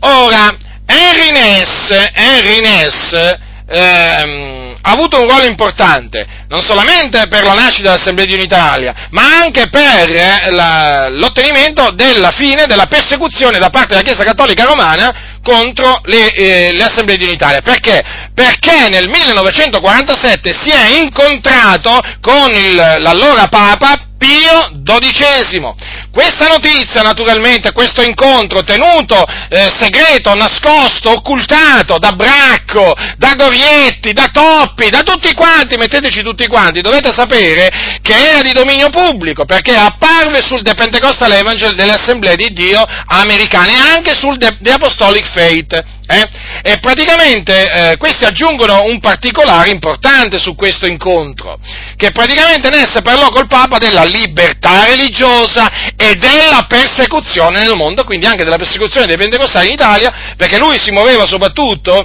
[0.00, 0.54] Ora,
[0.86, 7.90] Henry Ness, Henry Ness ehm, ha avuto un ruolo importante, non solamente per la nascita
[7.90, 13.88] dell'Assemblea di Unitalia, ma anche per eh, la, l'ottenimento della fine della persecuzione da parte
[13.88, 17.60] della Chiesa Cattolica Romana contro le, eh, le Assemblee di Unitalia.
[17.60, 18.02] Perché?
[18.34, 27.72] Perché nel 1947 si è incontrato con il, l'allora Papa Pio XII questa notizia, naturalmente,
[27.72, 29.16] questo incontro tenuto
[29.48, 36.46] eh, segreto, nascosto, occultato da Bracco, da Gorietti, da Toppi, da tutti quanti, metteteci tutti
[36.46, 41.92] quanti, dovete sapere che era di dominio pubblico, perché apparve sul The Pentecostal Evangel delle
[41.92, 45.98] Assemblee di Dio americane e anche sul The, The Apostolic Faith.
[46.10, 46.28] Eh?
[46.62, 51.56] E praticamente eh, questi aggiungono un particolare importante su questo incontro,
[51.94, 58.26] che praticamente Ness parlò col Papa della libertà religiosa e della persecuzione nel mondo, quindi
[58.26, 62.04] anche della persecuzione dei pentecostali in Italia, perché lui si muoveva soprattutto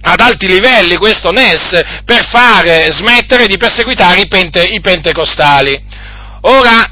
[0.00, 5.80] ad alti livelli, questo Ness, per fare smettere di perseguitare i, pente, i pentecostali.
[6.40, 6.90] Ora,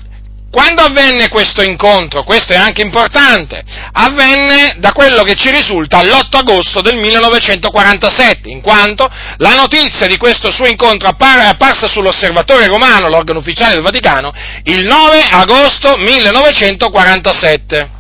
[0.57, 3.63] quando avvenne questo incontro, questo è anche importante,
[3.93, 9.07] avvenne da quello che ci risulta l'8 agosto del 1947, in quanto
[9.37, 14.87] la notizia di questo suo incontro è apparsa sull'Osservatore Romano, l'organo ufficiale del Vaticano, il
[14.87, 17.96] 9 agosto 1947.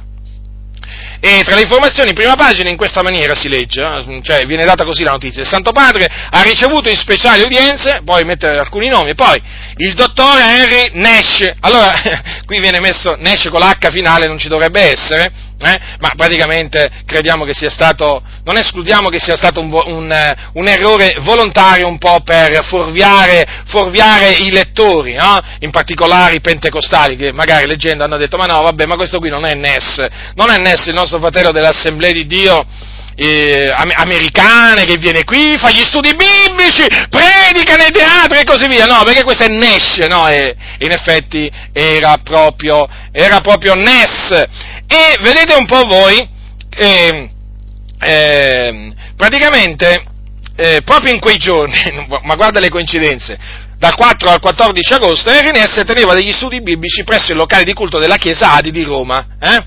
[1.28, 4.64] E tra le informazioni in prima pagina in questa maniera si legge, eh, cioè viene
[4.64, 5.42] data così la notizia.
[5.42, 9.42] Il Santo Padre ha ricevuto in speciali udienze, poi mette alcuni nomi, poi
[9.78, 11.92] il dottore Henry Nash, allora
[12.46, 15.80] qui viene messo Nash con l'H finale, non ci dovrebbe essere, eh?
[16.00, 21.16] ma praticamente crediamo che sia stato, non escludiamo che sia stato un, un, un errore
[21.20, 25.40] volontario un po' per fuorviare, fuorviare i lettori, no?
[25.60, 29.30] in particolare i pentecostali, che magari leggendo hanno detto ma no, vabbè, ma questo qui
[29.30, 30.02] non è Ness,
[30.34, 32.66] non è Ness il nostro fratello dell'Assemblea di Dio,
[33.16, 38.84] eh, americane che viene qui, fa gli studi biblici, predica nei teatri e così via,
[38.84, 44.75] no, perché questo è Nash, no, e in effetti era proprio, era proprio Ness.
[44.88, 46.28] E vedete un po' voi,
[46.70, 47.30] eh,
[48.00, 50.04] eh, praticamente,
[50.56, 51.74] eh, proprio in quei giorni,
[52.22, 53.38] ma guarda le coincidenze,
[53.78, 57.74] dal 4 al 14 agosto, Henry Ness teneva degli studi biblici presso il locale di
[57.74, 59.64] culto della chiesa Adi di Roma, eh?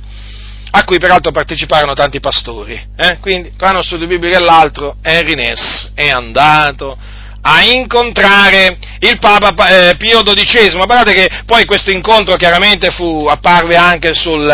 [0.71, 2.79] a cui peraltro parteciparono tanti pastori.
[2.95, 3.17] Eh?
[3.19, 6.97] Quindi, tra uno studio biblico e l'altro, Henry Ness è andato
[7.41, 10.71] a incontrare il Papa eh, Pio XII.
[10.73, 14.49] Guardate che poi questo incontro chiaramente fu, apparve anche sul,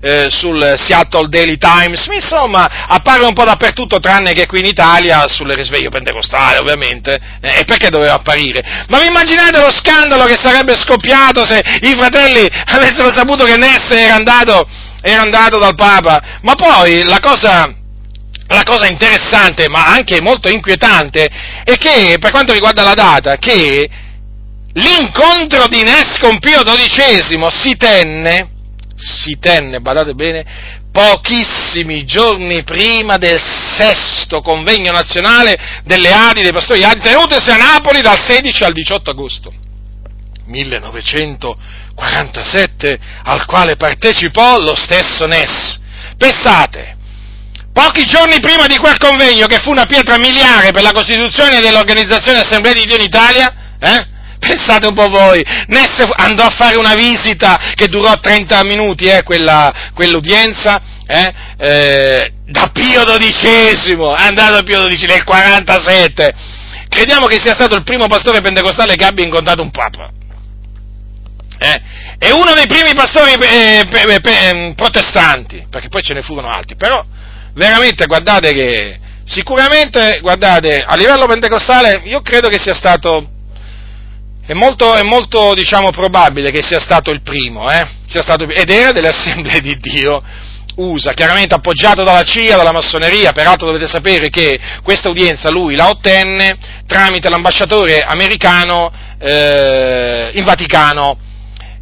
[0.00, 5.26] eh, sul, Seattle Daily Times, insomma apparve un po' dappertutto tranne che qui in Italia
[5.28, 7.18] sul risveglio pentecostale ovviamente.
[7.40, 8.62] Eh, e perché doveva apparire?
[8.88, 13.90] Ma vi immaginate lo scandalo che sarebbe scoppiato se i fratelli avessero saputo che Ness
[13.90, 14.66] era andato,
[15.02, 16.38] era andato dal Papa?
[16.42, 17.82] Ma poi la cosa
[18.54, 21.28] la cosa interessante, ma anche molto inquietante,
[21.64, 23.88] è che, per quanto riguarda la data, che
[24.72, 28.50] l'incontro di Ness con Pio XII si tenne,
[28.96, 30.44] si tenne, badate bene,
[30.90, 38.00] pochissimi giorni prima del sesto convegno nazionale delle Adi, dei pastori Adi, tenutesi a Napoli
[38.00, 39.52] dal 16 al 18 agosto
[40.46, 45.80] 1947, al quale partecipò lo stesso Ness.
[46.16, 46.93] Pensate,
[47.74, 52.38] pochi giorni prima di quel convegno, che fu una pietra miliare per la costituzione dell'Organizzazione
[52.38, 54.12] Assemblea di Dio in Italia, eh?
[54.38, 59.22] Pensate un po' voi, Ness andò a fare una visita che durò 30 minuti, eh,
[59.22, 66.34] quella, quell'udienza, eh, eh, da Pio XII, è andato a Pio XII nel 47.
[66.88, 70.10] Crediamo che sia stato il primo pastore pentecostale che abbia incontrato un papa.
[71.58, 71.80] Eh?
[72.18, 77.02] È uno dei primi pastori eh, protestanti, perché poi ce ne furono altri, però
[77.54, 83.30] veramente guardate che sicuramente, guardate, a livello pentecostale io credo che sia stato
[84.46, 87.86] è molto, è molto diciamo, probabile che sia stato il primo, eh?
[88.06, 90.20] stato, ed era delle assemblee di Dio
[90.76, 95.88] USA, chiaramente appoggiato dalla CIA, dalla massoneria, peraltro dovete sapere che questa udienza lui la
[95.88, 96.56] ottenne
[96.86, 101.18] tramite l'ambasciatore americano eh, in Vaticano.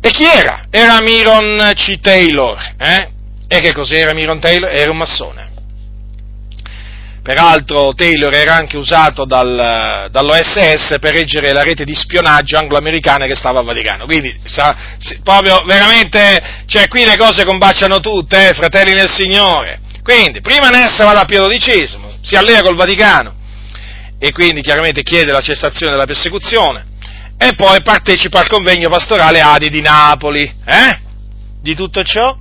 [0.01, 0.67] E chi era?
[0.71, 2.01] Era Miron C.
[2.01, 2.59] Taylor.
[2.79, 3.11] Eh?
[3.49, 4.71] E che cos'era Miron Taylor?
[4.71, 5.52] Era un massone.
[7.23, 13.37] Peraltro Taylor era anche usato dal, dall'OSS per reggere la rete di spionaggio anglo-americana che
[13.37, 14.07] stava a Vaticano.
[14.07, 14.77] Quindi, sa,
[15.23, 19.81] proprio veramente, cioè qui le cose combaciano tutte, eh, fratelli nel Signore.
[20.03, 23.35] Quindi, prima Nessa va da Pio XII, si allea col Vaticano
[24.19, 26.87] e quindi chiaramente chiede la cessazione della persecuzione
[27.39, 30.43] e poi partecipa al convegno pastorale Adi di Napoli.
[30.65, 31.01] Eh?
[31.61, 32.37] Di tutto ciò?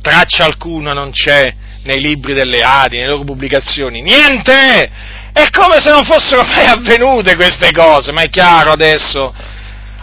[0.00, 4.90] Traccia alcuna non c'è nei libri delle Adi, nelle loro pubblicazioni, niente!
[5.32, 9.34] È come se non fossero mai avvenute queste cose, ma è chiaro adesso,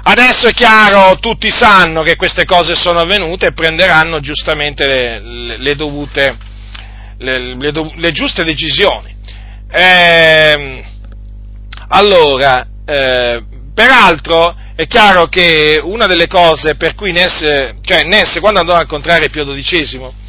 [0.03, 5.57] adesso è chiaro, tutti sanno che queste cose sono avvenute e prenderanno giustamente le, le,
[5.57, 6.37] le dovute,
[7.19, 9.15] le, le, giuste decisioni.
[9.71, 10.83] Eh,
[11.87, 13.41] allora, eh,
[13.73, 17.39] peraltro è chiaro che una delle cose per cui Ness,
[17.81, 20.20] cioè Ness quando andò a incontrare Pio XII,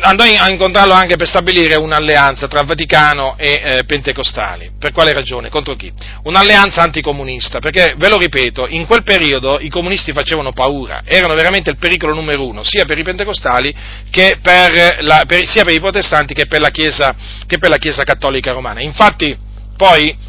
[0.00, 4.72] andò a incontrarlo anche per stabilire un'alleanza tra Vaticano e eh, Pentecostali.
[4.78, 5.48] Per quale ragione?
[5.48, 5.92] Contro chi?
[6.24, 11.70] Un'alleanza anticomunista, perché, ve lo ripeto, in quel periodo i comunisti facevano paura, erano veramente
[11.70, 13.74] il pericolo numero uno, sia per i pentecostali
[14.10, 17.14] per la, per, sia per i protestanti che per, Chiesa,
[17.46, 18.80] che per la Chiesa cattolica romana.
[18.80, 19.36] Infatti,
[19.76, 20.28] poi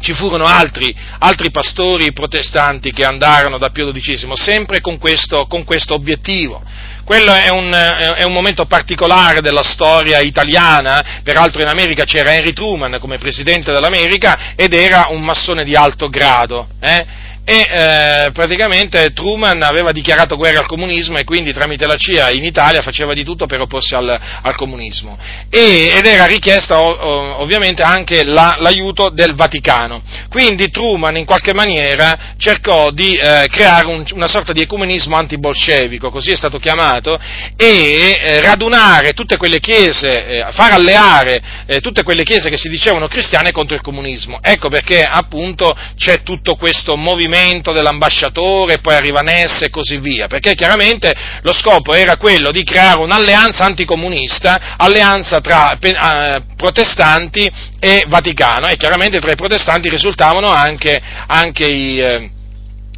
[0.00, 5.64] ci furono altri, altri, pastori protestanti che andarono da Pio XII, sempre con questo, con
[5.64, 6.62] questo obiettivo.
[7.04, 12.52] Quello è un, è un, momento particolare della storia italiana, peraltro in America c'era Henry
[12.52, 16.68] Truman come presidente dell'America ed era un massone di alto grado.
[16.80, 17.30] Eh?
[17.44, 22.44] E eh, praticamente Truman aveva dichiarato guerra al comunismo e quindi tramite la CIA in
[22.44, 25.18] Italia faceva di tutto per opporsi al, al comunismo
[25.50, 30.02] e, ed era richiesta ovviamente anche la, l'aiuto del Vaticano.
[30.28, 36.10] Quindi Truman in qualche maniera cercò di eh, creare un, una sorta di ecumenismo antibolscevico,
[36.10, 37.18] così è stato chiamato,
[37.56, 42.68] e eh, radunare tutte quelle chiese, eh, far alleare eh, tutte quelle chiese che si
[42.68, 44.38] dicevano cristiane contro il comunismo.
[44.40, 50.26] Ecco perché appunto c'è tutto questo movimento movimento dell'ambasciatore, poi arriva Ness e così via,
[50.26, 57.50] perché chiaramente lo scopo era quello di creare un'alleanza anticomunista, alleanza tra eh, protestanti
[57.80, 62.00] e Vaticano, e chiaramente tra i protestanti risultavano anche, anche i...
[62.00, 62.30] Eh,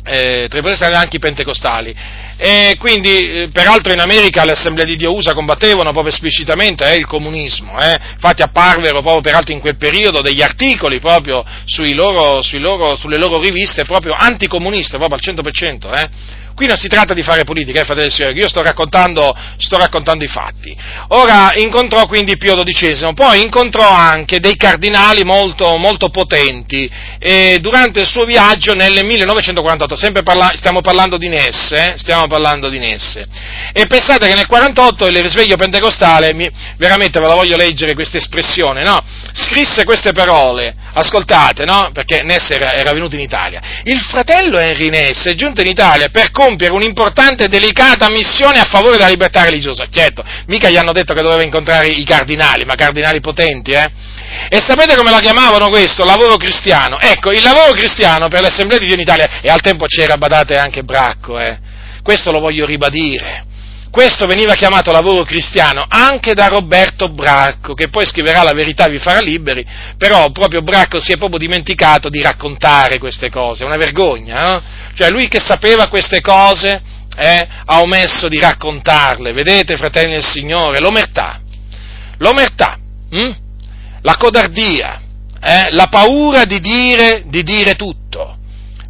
[0.07, 1.97] eh, tra i protestanti anche i pentecostali.
[2.37, 6.97] E quindi, eh, peraltro in America le assemblee di Dio USA combattevano proprio esplicitamente eh,
[6.97, 7.97] il comunismo, eh.
[8.15, 11.45] infatti apparvero proprio peraltro in quel periodo degli articoli proprio
[11.93, 15.97] loro, loro, sulle loro riviste proprio anticomuniste, proprio al 100%.
[15.97, 16.43] Eh.
[16.55, 19.77] Qui non si tratta di fare politica, eh, fratelli e signori, io sto raccontando, sto
[19.77, 20.77] raccontando, i fatti.
[21.09, 28.01] Ora incontrò quindi Pio XII, poi incontrò anche dei cardinali molto, molto potenti e durante
[28.01, 32.79] il suo viaggio nel 1948, sempre parla, stiamo parlando di Nesse, eh, stiamo parlando di
[32.79, 33.25] Nesse.
[33.73, 38.19] E pensate che nel 1948 il risveglio pentecostale, mi, veramente ve la voglio leggere questa
[38.19, 39.03] espressione, no?
[39.33, 41.91] Scrisse queste parole, ascoltate, no?
[41.93, 43.61] Perché Nesse era, era venuto in Italia.
[43.83, 48.65] Il fratello Henry Nesse è giunto in Italia per compiere un'importante e delicata missione a
[48.65, 49.87] favore della libertà religiosa.
[49.91, 53.91] Certo, mica gli hanno detto che doveva incontrare i cardinali, ma cardinali potenti, eh?
[54.49, 56.05] E sapete come la chiamavano questo?
[56.05, 56.99] Lavoro cristiano.
[56.99, 60.57] Ecco, il lavoro cristiano per l'Assemblea di Dio in Italia, e al tempo c'era, badate,
[60.57, 61.59] anche Bracco, eh?
[62.03, 63.53] Questo lo voglio ribadire.
[63.95, 68.99] Questo veniva chiamato lavoro cristiano anche da Roberto Bracco, che poi scriverà La verità vi
[68.99, 69.65] farà liberi,
[69.97, 74.63] però proprio Bracco si è proprio dimenticato di raccontare queste cose, una vergogna, no?
[74.95, 76.83] Cioè lui che sapeva queste cose
[77.17, 81.41] eh, ha omesso di raccontarle, vedete fratelli del Signore, l'omertà,
[82.19, 82.77] l'omertà,
[83.11, 83.31] hm?
[84.01, 85.03] la codardia,
[85.41, 88.39] eh, la paura di dire, di dire tutto,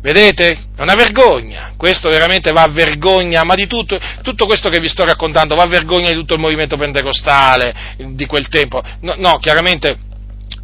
[0.01, 0.64] vedete?
[0.77, 4.89] È una vergogna, questo veramente va a vergogna, ma di tutto, tutto questo che vi
[4.89, 8.83] sto raccontando va a vergogna di tutto il movimento pentecostale di quel tempo.
[9.03, 9.97] No, no chiaramente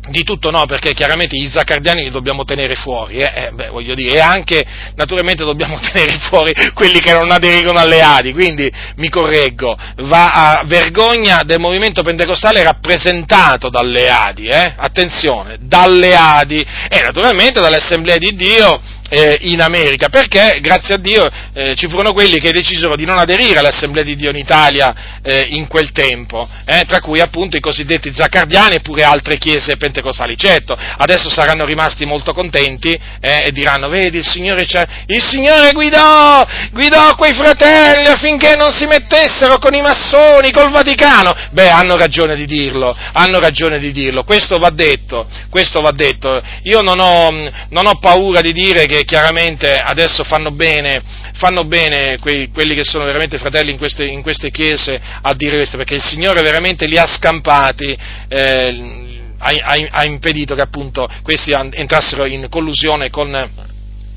[0.08, 3.32] di tutto no, perché chiaramente gli zaccardiani li dobbiamo tenere fuori, eh?
[3.32, 4.64] Eh, beh, dire, e anche
[4.96, 10.64] naturalmente dobbiamo tenere fuori quelli che non aderirono alle Adi, quindi mi correggo, va a
[10.64, 14.74] vergogna del movimento pentecostale rappresentato dalle Adi, eh?
[14.76, 18.80] attenzione, dalle Adi e naturalmente dall'Assemblea di Dio
[19.10, 23.18] eh, in America, perché grazie a Dio eh, ci furono quelli che decisero di non
[23.18, 27.60] aderire all'Assemblea di Dio in Italia eh, in quel tempo, eh, tra cui appunto i
[27.60, 30.36] cosiddetti zaccardiani e pure altre chiese pentecostali.
[30.38, 34.66] Certo, adesso saranno rimasti molto contenti eh, e diranno, vedi, il Signore,
[35.06, 41.34] il Signore guidò, guidò quei fratelli affinché non si mettessero con i massoni, col Vaticano.
[41.50, 46.40] Beh, hanno ragione di dirlo, hanno ragione di dirlo, questo va detto, questo va detto.
[46.62, 51.02] Io non ho, non ho paura di dire che chiaramente adesso fanno bene,
[51.34, 55.56] fanno bene quei, quelli che sono veramente fratelli in queste, in queste, chiese a dire
[55.56, 57.96] questo, perché il Signore veramente li ha scampati.
[58.28, 59.08] Eh,
[59.42, 59.52] ha,
[59.92, 63.32] ha, impedito che appunto questi entrassero in collusione con,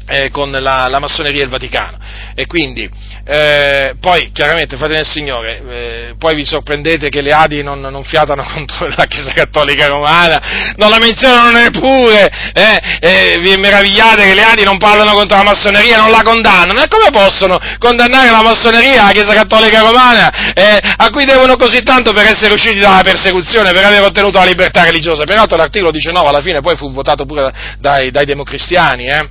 [0.05, 1.97] eh, con la, la, massoneria il Vaticano.
[2.35, 2.89] E quindi,
[3.25, 8.03] eh, poi chiaramente, fratelli del Signore, eh, poi vi sorprendete che le Adi non, non,
[8.03, 14.43] fiatano contro la Chiesa Cattolica Romana, non la menzionano neppure, eh, vi meravigliate che le
[14.43, 19.05] Adi non parlano contro la massoneria, non la condannano, e come possono condannare la massoneria,
[19.05, 23.71] la Chiesa Cattolica Romana, eh, a cui devono così tanto per essere usciti dalla persecuzione,
[23.71, 25.23] per aver ottenuto la libertà religiosa?
[25.23, 29.27] Peraltro l'articolo 19 alla fine poi fu votato pure dai, dai democristiani, eh?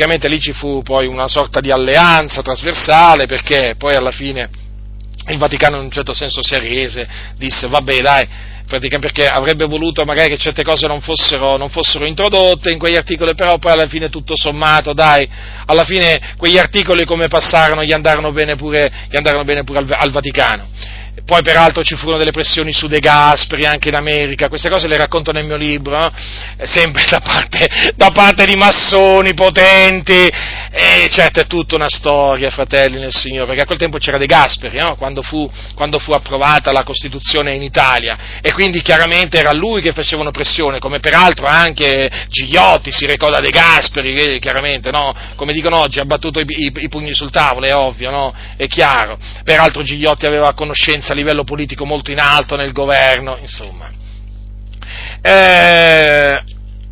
[0.00, 4.48] Praticamente lì ci fu poi una sorta di alleanza trasversale perché poi alla fine
[5.28, 7.06] il Vaticano in un certo senso si arrese,
[7.36, 8.26] disse vabbè dai,
[8.66, 13.34] perché avrebbe voluto magari che certe cose non fossero, non fossero, introdotte in quegli articoli,
[13.34, 15.28] però poi alla fine tutto sommato, dai,
[15.66, 20.10] alla fine quegli articoli come passarono gli andarono bene pure, andarono bene pure al, al
[20.10, 20.68] Vaticano.
[21.24, 24.96] Poi peraltro ci furono delle pressioni su De Gasperi anche in America, queste cose le
[24.96, 26.10] racconto nel mio libro, no?
[26.64, 30.28] sempre da parte, da parte, di massoni potenti,
[30.72, 34.26] e certo è tutta una storia, fratelli nel Signore, perché a quel tempo c'era De
[34.26, 34.94] Gasperi, no?
[34.94, 39.92] quando, fu, quando, fu, approvata la Costituzione in Italia, e quindi chiaramente era lui che
[39.92, 45.12] facevano pressione, come peraltro anche Gigliotti si recò da De Gasperi, chiaramente, no?
[45.34, 48.32] come dicono oggi, ha battuto i, i, i pugni sul tavolo, è ovvio, no?
[48.56, 53.90] è chiaro, peraltro Gigliotti aveva conoscenza livello politico molto in alto nel governo, insomma.
[55.20, 56.42] Eh,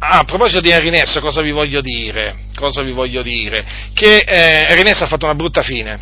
[0.00, 2.36] a proposito di Henry Ness, cosa vi voglio dire?
[2.84, 3.64] Vi voglio dire?
[3.92, 5.98] Che eh, Henry Ness ha fatto una brutta fine.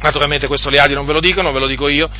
[0.00, 2.10] Naturalmente questo le Adi non ve lo dicono, ve lo dico io.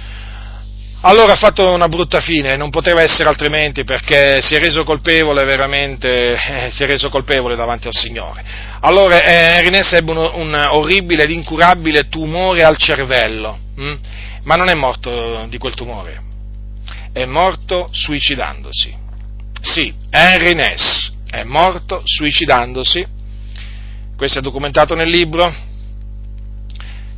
[1.02, 5.44] Allora ha fatto una brutta fine, non poteva essere altrimenti perché si è reso colpevole
[5.44, 8.44] veramente, eh, si è reso colpevole davanti al Signore.
[8.80, 13.58] Allora eh, Henry Ness ebbe un, un orribile ed incurabile tumore al cervello.
[13.76, 13.98] Hm?
[14.44, 16.22] ma non è morto di quel tumore,
[17.12, 19.08] è morto suicidandosi.
[19.60, 23.06] Sì, Henry Ness è morto suicidandosi,
[24.16, 25.54] questo è documentato nel libro,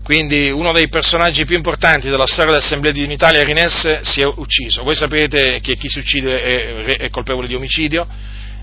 [0.02, 4.26] quindi uno dei personaggi più importanti della storia dell'Assemblea di Unitalia, Henry Ness, si è
[4.26, 4.82] ucciso.
[4.82, 8.06] Voi sapete che chi si uccide è, è colpevole di omicidio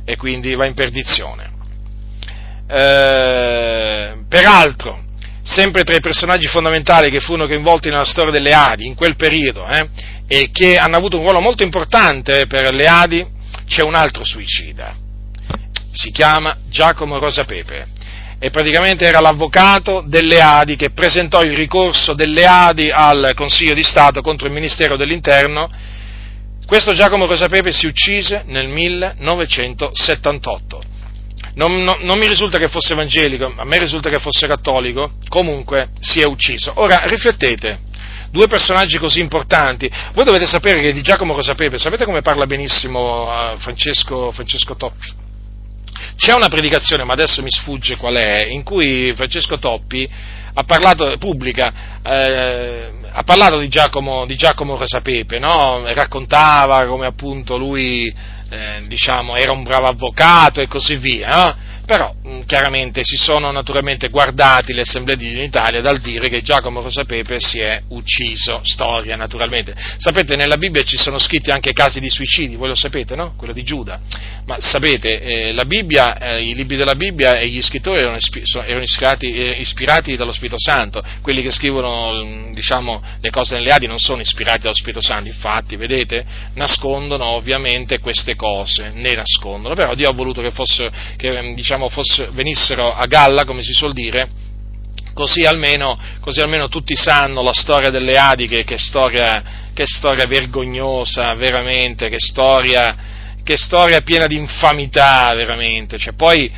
[0.04, 1.50] e quindi va in perdizione.
[2.68, 5.04] Eh, peraltro,
[5.42, 9.66] sempre tra i personaggi fondamentali che furono coinvolti nella storia delle Adi in quel periodo
[9.68, 9.88] eh,
[10.28, 13.38] e che hanno avuto un ruolo molto importante per le Adi,
[13.70, 14.94] c'è un altro suicida.
[15.92, 17.88] Si chiama Giacomo Rosapepe
[18.40, 23.84] e praticamente era l'avvocato delle Adi che presentò il ricorso delle Adi al Consiglio di
[23.84, 25.70] Stato contro il Ministero dell'Interno.
[26.66, 30.82] Questo Giacomo Rosapepe si uccise nel 1978
[31.56, 35.90] non, non, non, mi risulta che fosse evangelico, a me risulta che fosse cattolico, comunque
[36.00, 36.72] si è ucciso.
[36.76, 37.80] Ora riflettete,
[38.32, 43.24] due personaggi così importanti, voi dovete sapere che di Giacomo Rosapepe, sapete come parla benissimo
[43.24, 45.28] uh, Francesco, Francesco Toppi?
[46.16, 50.10] C'è una predicazione, ma adesso mi sfugge qual è, in cui Francesco Toppi
[50.54, 55.84] ha parlato, pubblica, eh, ha parlato di Giacomo, di Giacomo Rosapepe, no?
[55.94, 58.14] raccontava come appunto lui
[58.50, 61.69] eh, diciamo, era un bravo avvocato e così via, eh?
[61.90, 66.84] Però mm, chiaramente si sono naturalmente guardati le assemblee di Italia dal dire che Giacomo
[66.84, 69.74] Rosapepe si è ucciso, storia naturalmente.
[69.98, 73.34] Sapete, nella Bibbia ci sono scritti anche casi di suicidi, voi lo sapete, no?
[73.36, 74.00] Quello di Giuda.
[74.46, 78.44] Ma sapete, eh, la Bibbia, eh, i libri della Bibbia e gli scrittori erano, ispi-
[78.66, 83.72] erano ispirati, eh, ispirati, dallo Spirito Santo, quelli che scrivono mm, diciamo, le cose nelle
[83.72, 89.74] Adi non sono ispirati dallo Spirito Santo, infatti, vedete, nascondono ovviamente queste cose, ne nascondono,
[89.74, 93.62] però Dio ha voluto che fosse, che, mm, diciamo, diciamo, fosse, venissero a galla, come
[93.62, 94.28] si suol dire,
[95.14, 101.34] così almeno, così almeno tutti sanno la storia delle Adiche, che storia, che storia vergognosa,
[101.36, 102.96] veramente, che storia,
[103.44, 105.98] che storia piena di infamità, veramente.
[105.98, 106.52] Cioè, poi,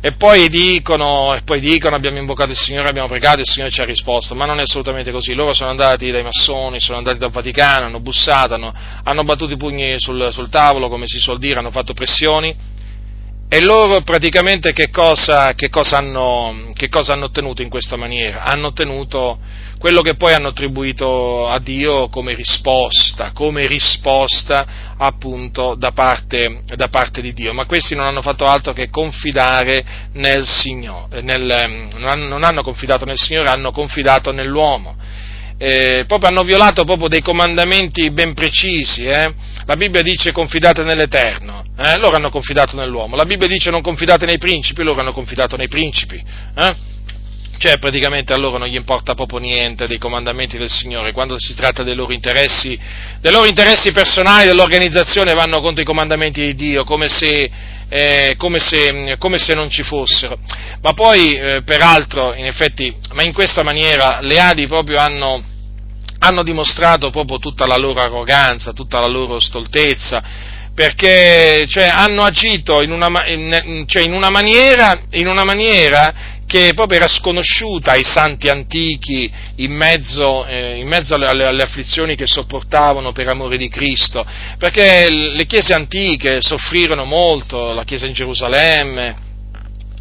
[0.00, 3.80] e poi dicono, e poi dicono abbiamo invocato il Signore, abbiamo pregato, il Signore ci
[3.80, 5.32] ha risposto, ma non è assolutamente così.
[5.34, 8.72] Loro sono andati dai massoni, sono andati dal Vaticano, hanno bussato, hanno,
[9.02, 12.74] hanno battuto i pugni sul, sul tavolo, come si suol dire, hanno fatto pressioni
[13.48, 18.42] e loro praticamente che cosa, che, cosa hanno, che cosa, hanno, ottenuto in questa maniera?
[18.42, 19.38] Hanno ottenuto
[19.78, 26.88] quello che poi hanno attribuito a Dio come risposta, come risposta appunto da parte, da
[26.88, 27.52] parte di Dio.
[27.52, 33.18] Ma questi non hanno fatto altro che confidare nel Signore, nel, non hanno confidato nel
[33.18, 34.96] Signore, hanno confidato nell'uomo
[35.58, 39.04] eh, proprio hanno violato proprio dei comandamenti ben precisi.
[39.04, 39.32] Eh?
[39.64, 41.96] La Bibbia dice confidate nell'Eterno, eh?
[41.98, 43.16] loro hanno confidato nell'uomo.
[43.16, 46.22] La Bibbia dice non confidate nei principi, loro hanno confidato nei principi.
[46.54, 46.94] Eh?
[47.58, 51.54] Cioè, praticamente a loro non gli importa proprio niente dei comandamenti del Signore, quando si
[51.54, 52.78] tratta dei loro interessi,
[53.18, 57.50] dei loro interessi personali, dell'organizzazione, vanno contro i comandamenti di Dio, come se,
[57.88, 60.38] eh, come se, come se non ci fossero.
[60.80, 65.42] Ma poi, eh, peraltro, in effetti, ma in questa maniera le Adi proprio hanno,
[66.18, 70.22] hanno dimostrato proprio tutta la loro arroganza, tutta la loro stoltezza,
[70.74, 76.72] perché cioè, hanno agito in una, in, cioè, in una, maniera, in una maniera che
[76.74, 82.26] proprio era sconosciuta ai santi antichi in mezzo, eh, in mezzo alle, alle, afflizioni che
[82.26, 84.24] sopportavano per amore di Cristo,
[84.56, 89.24] perché le chiese antiche soffrirono molto, la chiesa in Gerusalemme,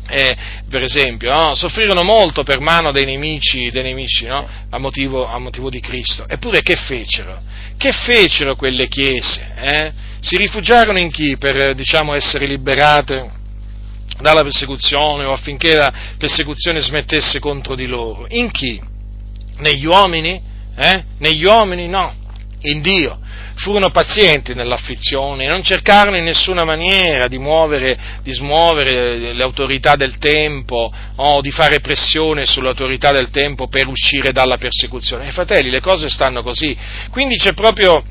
[0.07, 0.35] eh,
[0.69, 1.55] per esempio, no?
[1.55, 4.47] soffrirono molto per mano dei nemici, dei nemici no?
[4.69, 6.25] a, motivo, a, motivo, di Cristo.
[6.27, 7.41] Eppure che fecero?
[7.75, 9.51] Che fecero quelle chiese?
[9.55, 9.91] Eh?
[10.19, 13.43] Si rifugiarono in chi per diciamo, essere liberate?
[14.19, 18.25] Dalla persecuzione o affinché la persecuzione smettesse contro di loro.
[18.29, 18.81] In chi?
[19.57, 20.41] Negli uomini?
[20.75, 21.03] Eh?
[21.19, 21.87] Negli uomini?
[21.87, 22.13] No,
[22.61, 23.19] in Dio.
[23.55, 30.17] Furono pazienti nell'afflizione, non cercarono in nessuna maniera di, muovere, di smuovere le autorità del
[30.17, 35.27] tempo o di fare pressione sulle autorità del tempo per uscire dalla persecuzione.
[35.27, 36.77] E fratelli, le cose stanno così.
[37.11, 38.03] Quindi c'è proprio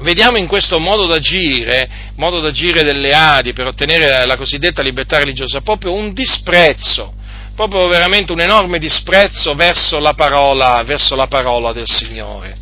[0.00, 5.60] vediamo in questo modo d'agire, modo d'agire delle Adi per ottenere la cosiddetta libertà religiosa,
[5.60, 7.12] proprio un disprezzo,
[7.54, 12.56] proprio veramente un enorme disprezzo verso la parola, verso la parola del Signore.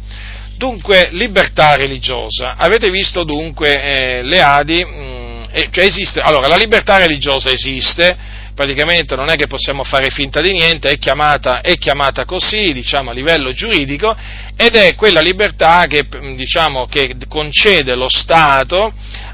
[0.57, 2.55] Dunque, libertà religiosa.
[2.57, 8.17] Avete visto dunque eh, le Adi, mh, mm, cioè esiste, allora la libertà religiosa esiste,
[8.57, 13.11] praticamente non è che possiamo fare finta di niente, è chiamata, è chiamata così, diciamo,
[13.11, 14.17] a livello giuridico,
[14.57, 18.93] ed è quella libertà che, diciamo, che concede lo Stato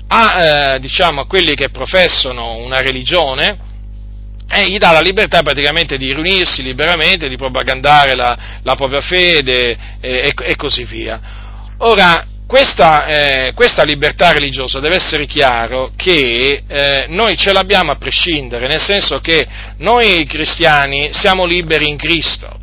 [0.09, 3.70] a, eh, diciamo, a quelli che professano una religione,
[4.51, 9.78] e gli dà la libertà praticamente di riunirsi liberamente, di propagandare la, la propria fede
[10.01, 11.20] e, e, così via.
[11.78, 17.97] Ora, questa, eh, questa, libertà religiosa deve essere chiaro che eh, noi ce l'abbiamo a
[17.97, 19.47] prescindere, nel senso che
[19.79, 22.61] noi cristiani siamo liberi in Cristo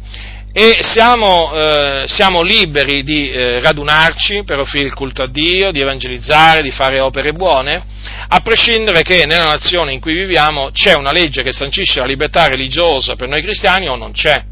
[0.53, 5.79] e siamo, eh, siamo liberi di eh, radunarci per offrire il culto a Dio, di
[5.79, 7.83] evangelizzare, di fare opere buone,
[8.27, 12.47] a prescindere che nella nazione in cui viviamo c'è una legge che sancisce la libertà
[12.47, 14.48] religiosa per noi cristiani o non c'è.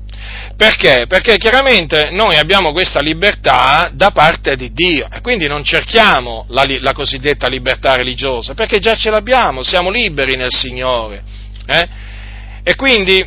[0.55, 1.05] Perché?
[1.07, 6.65] Perché chiaramente noi abbiamo questa libertà da parte di Dio e quindi non cerchiamo la,
[6.79, 11.21] la cosiddetta libertà religiosa, perché già ce l'abbiamo, siamo liberi nel Signore.
[11.67, 11.87] Eh?
[12.63, 13.23] E quindi,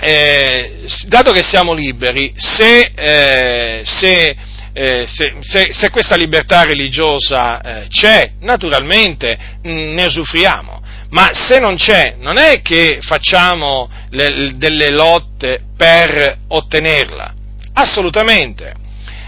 [0.00, 4.36] eh, dato che siamo liberi, se, eh, se,
[4.72, 10.81] eh, se, se questa libertà religiosa eh, c'è, naturalmente mh, mm, ne usufruiamo
[11.12, 17.34] ma se non c'è, non è che facciamo le, delle lotte per ottenerla,
[17.74, 18.80] assolutamente.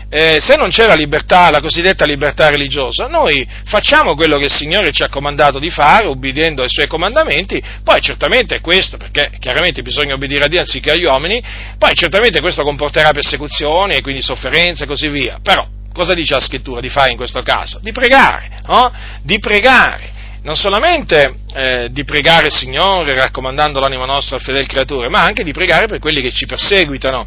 [0.09, 4.53] Eh, se non c'è la libertà, la cosiddetta libertà religiosa, noi facciamo quello che il
[4.53, 9.83] Signore ci ha comandato di fare, obbedendo ai Suoi comandamenti, poi certamente questo, perché chiaramente
[9.83, 11.43] bisogna obbedire a Dio anziché agli uomini,
[11.77, 16.41] poi certamente questo comporterà persecuzioni e quindi sofferenze e così via, però cosa dice la
[16.41, 17.81] scrittura di fare in questo caso?
[17.83, 18.93] Di pregare, no?
[19.23, 20.13] Di pregare
[20.45, 25.43] non solamente eh, di pregare il Signore raccomandando l'anima nostra al fedele creatore, ma anche
[25.43, 27.27] di pregare per quelli che ci perseguitano,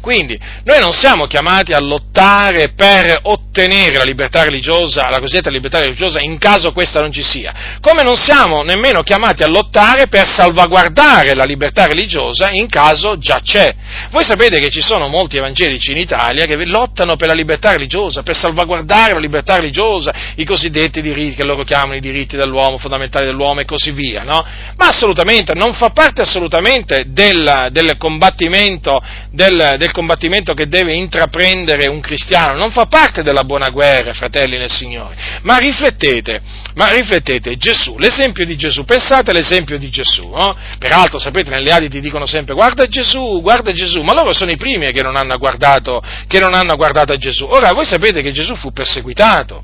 [0.00, 5.78] Quindi noi non siamo chiamati a lottare per ottenere la libertà religiosa, la cosiddetta libertà
[5.78, 10.26] religiosa, in caso questa non ci sia, come non siamo nemmeno chiamati a lottare per
[10.26, 13.74] salvaguardare la libertà religiosa in caso già c'è.
[14.10, 18.22] Voi sapete che ci sono molti evangelici in Italia che lottano per la libertà religiosa,
[18.22, 23.26] per salvaguardare la libertà religiosa, i cosiddetti diritti che loro chiamano i diritti dell'uomo, fondamentali
[23.26, 24.44] dell'uomo e così via, no?
[24.76, 31.86] Ma assolutamente, non fa parte assolutamente del, del combattimento, del, del combattimento che deve intraprendere
[31.86, 35.16] un cristiano, non fa parte della buona guerra, fratelli nel Signore.
[35.42, 36.40] Ma riflettete,
[36.74, 40.56] ma riflettete, Gesù, l'esempio di Gesù, pensate all'esempio di Gesù, no?
[40.78, 44.56] Peraltro, sapete, nelle adi ti dicono sempre guarda Gesù, guarda Gesù, ma loro sono i
[44.56, 47.44] primi che non hanno guardato, che non hanno guardato a Gesù.
[47.44, 49.62] Ora, voi sapete che Gesù fu perseguitato,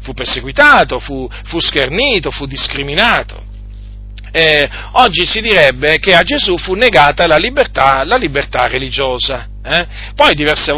[0.00, 3.46] fu perseguitato, fu, fu schernito, fu discriminato.
[4.30, 9.46] Eh, oggi si direbbe che a Gesù fu negata la libertà, la libertà religiosa.
[9.68, 9.86] Eh?
[10.14, 10.72] Poi diverse,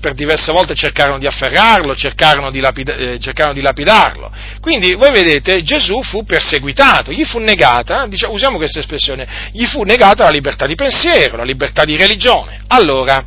[0.00, 4.32] per diverse volte cercarono di afferrarlo, cercarono di, lapida, eh, cercarono di, lapidarlo.
[4.60, 9.82] Quindi voi vedete, Gesù fu perseguitato, gli fu negata, diciamo, usiamo questa espressione, gli fu
[9.82, 12.58] negata la libertà di pensiero, la libertà di religione.
[12.66, 13.24] Allora,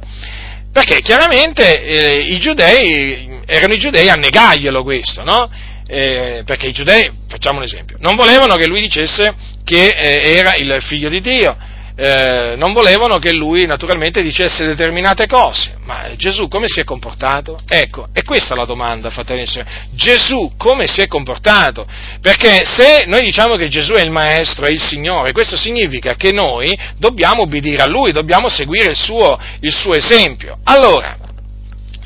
[0.73, 5.49] perché chiaramente eh, i giudei, erano i giudei a negarglielo questo, no?
[5.87, 9.33] Eh, perché i giudei, facciamo un esempio, non volevano che lui dicesse
[9.63, 11.55] che eh, era il figlio di Dio,
[11.97, 17.59] eh, non volevano che lui naturalmente dicesse determinate cose, ma Gesù come si è comportato?
[17.67, 19.71] Ecco, è questa la domanda, fratelli e sorelle.
[19.91, 21.87] Gesù come si è comportato?
[22.21, 26.31] Perché se noi diciamo che Gesù è il Maestro, è il Signore, questo significa che
[26.33, 30.57] noi dobbiamo obbedire a Lui, dobbiamo seguire il suo, il suo esempio.
[30.65, 31.17] Allora,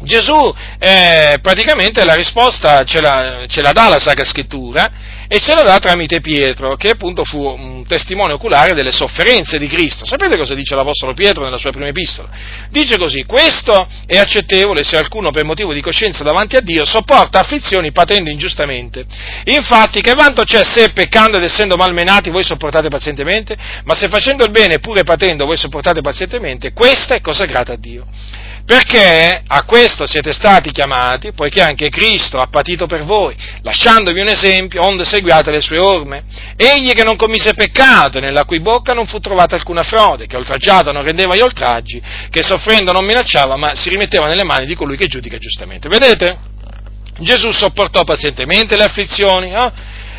[0.02, 4.92] Gesù eh, praticamente la risposta ce la, ce la dà la Sacra Scrittura
[5.32, 9.68] e ce la dà tramite Pietro, che appunto fu un testimone oculare delle sofferenze di
[9.68, 10.04] Cristo.
[10.04, 12.30] Sapete cosa dice l'Apostolo Pietro nella sua prima epistola?
[12.72, 17.42] Dice così, questo è accettevole se alcuno per motivo di coscienza davanti a Dio sopporta
[17.42, 19.06] afflizioni patendo ingiustamente.
[19.44, 23.56] Infatti che vanto c'è se peccando ed essendo malmenati voi sopportate pazientemente?
[23.84, 27.78] Ma se facendo il bene pure patendo voi sopportate pazientemente, questa è cosa grata a
[27.78, 28.08] Dio
[28.70, 34.28] perché a questo siete stati chiamati, poiché anche Cristo ha patito per voi, lasciandovi un
[34.28, 36.24] esempio, onde seguiate le sue orme.
[36.56, 40.92] Egli che non commise peccato, nella cui bocca non fu trovata alcuna frode, che oltraggiato
[40.92, 44.98] non rendeva gli oltraggi, che soffrendo non minacciava, ma si rimetteva nelle mani di colui
[44.98, 45.90] che giudica giustamente.
[45.90, 46.38] Vedete?
[47.22, 49.72] Gesù sopportò pazientemente le afflizioni, eh?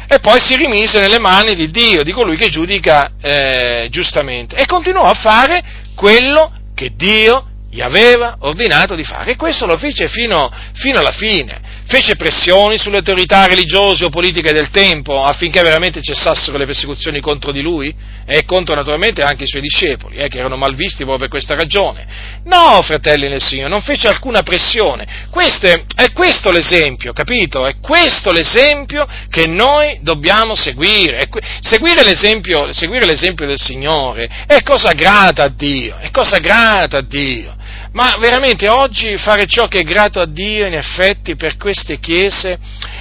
[0.08, 4.66] e poi si rimise nelle mani di Dio, di colui che giudica eh, giustamente, e
[4.66, 5.62] continuò a fare
[5.94, 11.12] quello che Dio gli aveva ordinato di fare e questo lo fece fino, fino, alla
[11.12, 11.78] fine.
[11.86, 17.52] Fece pressioni sulle autorità religiose o politiche del tempo affinché veramente cessassero le persecuzioni contro
[17.52, 17.94] di lui
[18.26, 22.06] e contro naturalmente anche i suoi discepoli, eh, che erano malvisti proprio per questa ragione.
[22.44, 25.28] No, fratelli nel Signore, non fece alcuna pressione.
[25.30, 27.66] Queste, è questo l'esempio, capito?
[27.66, 31.28] È questo l'esempio che noi dobbiamo seguire.
[31.60, 37.02] Seguire l'esempio, seguire l'esempio del Signore è cosa grata a Dio, è cosa grata a
[37.02, 37.58] Dio.
[37.92, 42.58] Ma veramente oggi fare ciò che è grato a Dio, in effetti, per queste chiese,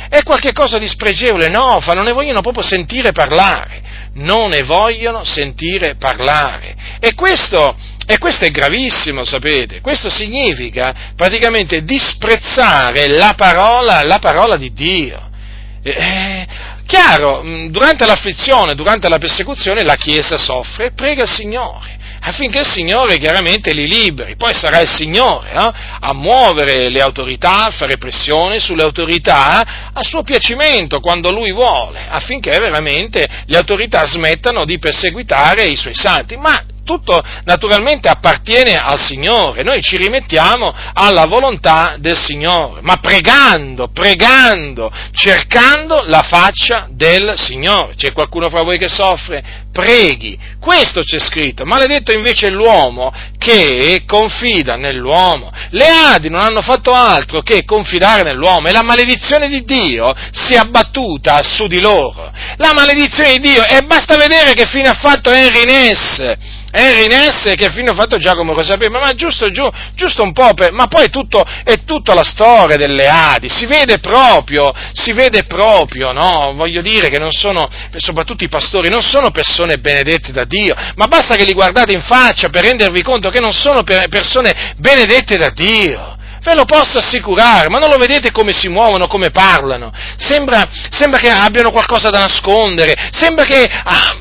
[0.10, 3.82] è qualcosa di spregevole, no, non ne vogliono proprio sentire parlare,
[4.16, 6.76] non ne vogliono sentire parlare.
[7.00, 14.58] E questo, e questo è gravissimo, sapete, questo significa praticamente disprezzare la parola, la parola
[14.58, 15.28] di Dio.
[15.84, 16.48] Eh,
[16.90, 22.68] chiaro, durante l'afflizione, durante la persecuzione, la Chiesa soffre e prega il Signore affinché il
[22.68, 24.36] Signore chiaramente li liberi.
[24.36, 30.04] Poi sarà il Signore eh, a muovere le autorità, a fare pressione sulle autorità a
[30.04, 36.36] suo piacimento quando Lui vuole, affinché veramente le autorità smettano di perseguitare i suoi santi.
[36.36, 43.90] Ma tutto naturalmente appartiene al Signore, noi ci rimettiamo alla volontà del Signore, ma pregando,
[43.90, 47.96] pregando, cercando la faccia del Signore.
[47.96, 49.68] C'è qualcuno fra voi che soffre?
[49.72, 51.64] Preghi, questo c'è scritto.
[51.64, 55.52] Maledetto invece l'uomo che confida nell'uomo.
[55.72, 60.54] Le Adi non hanno fatto altro che confidare nell'uomo e la maledizione di Dio si
[60.54, 62.32] è abbattuta su di loro.
[62.58, 66.38] La maledizione di Dio, e basta vedere che fine ha fatto Henry Ness
[66.72, 70.54] Henry Ness che fine ha fatto Giacomo lo sapeva, ma giusto, giù, giusto un po',
[70.54, 75.12] per, ma poi è, tutto, è tutta la storia delle Adi, si vede proprio, si
[75.12, 76.54] vede proprio, no?
[76.54, 77.68] Voglio dire che non sono,
[77.98, 82.02] soprattutto i pastori, non sono persone benedette da Dio, ma basta che li guardate in
[82.02, 86.18] faccia per rendervi conto che non sono persone benedette da Dio.
[86.42, 89.92] Ve lo posso assicurare, ma non lo vedete come si muovono, come parlano?
[90.18, 94.16] Sembra, sembra che abbiano qualcosa da nascondere, sembra che ah,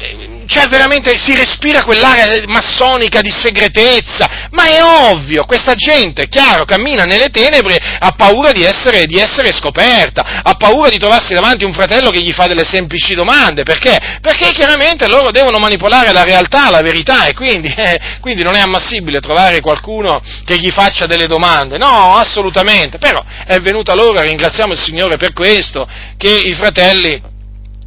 [0.49, 7.05] cioè veramente si respira quell'area massonica di segretezza, ma è ovvio, questa gente, chiaro, cammina
[7.05, 11.75] nelle tenebre, ha paura di essere, di essere scoperta, ha paura di trovarsi davanti un
[11.75, 13.99] fratello che gli fa delle semplici domande, perché?
[14.23, 18.61] Perché chiaramente loro devono manipolare la realtà, la verità, e quindi, eh, quindi non è
[18.61, 24.73] ammissibile trovare qualcuno che gli faccia delle domande, no, assolutamente, però è venuta l'ora, ringraziamo
[24.73, 27.37] il Signore per questo, che i fratelli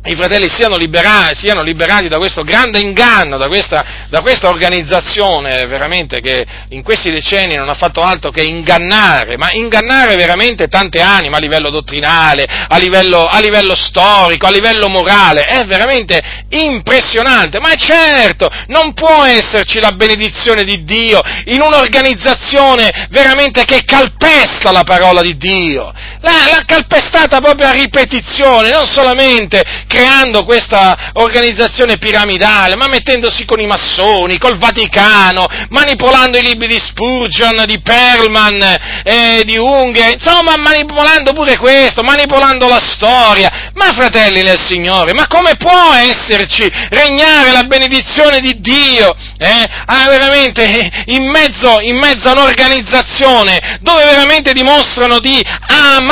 [0.03, 5.67] i fratelli siano liberati, siano liberati, da questo grande inganno, da questa, da questa, organizzazione
[5.67, 11.01] veramente che in questi decenni non ha fatto altro che ingannare, ma ingannare veramente tante
[11.01, 16.19] anime a livello dottrinale, a livello, a livello storico, a livello morale, è veramente
[16.49, 24.71] impressionante, ma certo, non può esserci la benedizione di Dio in un'organizzazione veramente che calpesta
[24.71, 31.97] la parola di Dio, l'ha, l'ha calpestata proprio a ripetizione, non solamente creando questa organizzazione
[31.97, 38.77] piramidale, ma mettendosi con i massoni, col Vaticano, manipolando i libri di Spurgeon, di Perlman,
[39.03, 43.69] eh, di Unge, insomma manipolando pure questo, manipolando la storia.
[43.73, 50.07] Ma fratelli del Signore, ma come può esserci, regnare la benedizione di Dio, eh, ah,
[50.07, 56.10] veramente in mezzo, in mezzo a un'organizzazione dove veramente dimostrano di amare,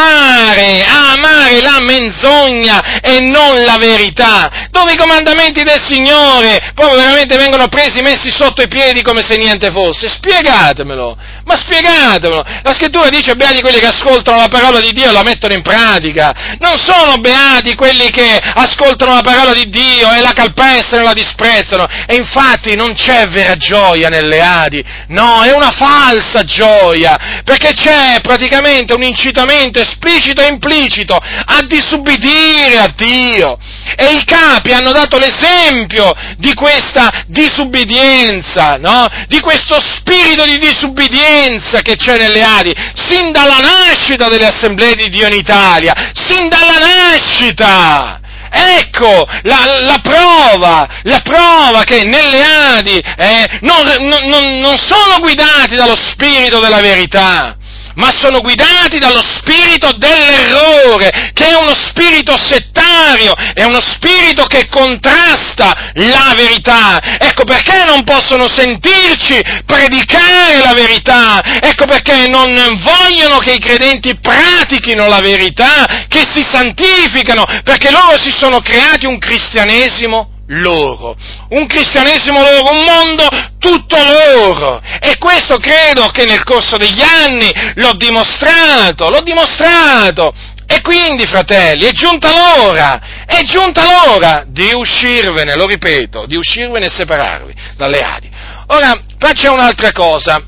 [0.86, 7.38] amare la menzogna e non la la verità, dove i comandamenti del Signore poi veramente
[7.38, 10.10] vengono presi, messi sotto i piedi come se niente fosse.
[10.10, 11.16] Spiegatemelo,
[11.50, 12.44] ma spiegatemelo.
[12.62, 15.64] La scrittura dice beati quelli che ascoltano la parola di Dio e la mettono in
[15.64, 16.32] pratica.
[16.60, 21.14] Non sono beati quelli che ascoltano la parola di Dio e la calpestano e la
[21.14, 21.88] disprezzano.
[22.06, 24.84] E infatti non c'è vera gioia nelle Adi.
[25.08, 27.42] No, è una falsa gioia.
[27.44, 33.58] Perché c'è praticamente un incitamento esplicito e implicito a disubbidire a Dio.
[33.96, 39.08] E i capi hanno dato l'esempio di questa disubbidienza, no?
[39.28, 41.38] Di questo spirito di disubbidienza
[41.82, 46.78] che c'è nelle Adi, sin dalla nascita delle assemblee di Dio in Italia, sin dalla
[46.80, 48.20] nascita!
[48.52, 55.76] Ecco la, la, prova, la prova che nelle Adi eh, non, non, non sono guidati
[55.76, 57.56] dallo spirito della verità,
[58.00, 64.68] ma sono guidati dallo spirito dell'errore, che è uno spirito settario, è uno spirito che
[64.68, 67.00] contrasta la verità.
[67.20, 74.18] Ecco perché non possono sentirci predicare la verità, ecco perché non vogliono che i credenti
[74.18, 81.16] pratichino la verità, che si santificano, perché loro si sono creati un cristianesimo loro,
[81.50, 83.28] un cristianesimo loro, un mondo
[83.60, 84.82] tutto loro.
[85.02, 90.34] E questo credo che nel corso degli anni l'ho dimostrato, l'ho dimostrato.
[90.72, 96.86] E quindi, fratelli, è giunta l'ora, è giunta l'ora di uscirvene, lo ripeto, di uscirvene
[96.86, 98.30] e separarvi dalle Adi.
[98.68, 100.40] Ora, qua c'è un'altra cosa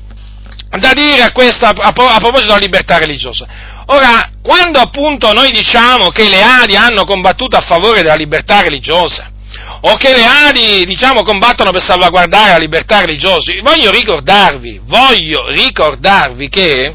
[0.78, 3.46] da dire a, questa, a, a proposito della libertà religiosa.
[3.86, 9.31] Ora, quando appunto noi diciamo che le Adi hanno combattuto a favore della libertà religiosa,
[9.80, 13.52] o che le Adi, diciamo, combattono per salvaguardare la libertà religiosa.
[13.62, 16.94] Voglio ricordarvi, voglio ricordarvi che,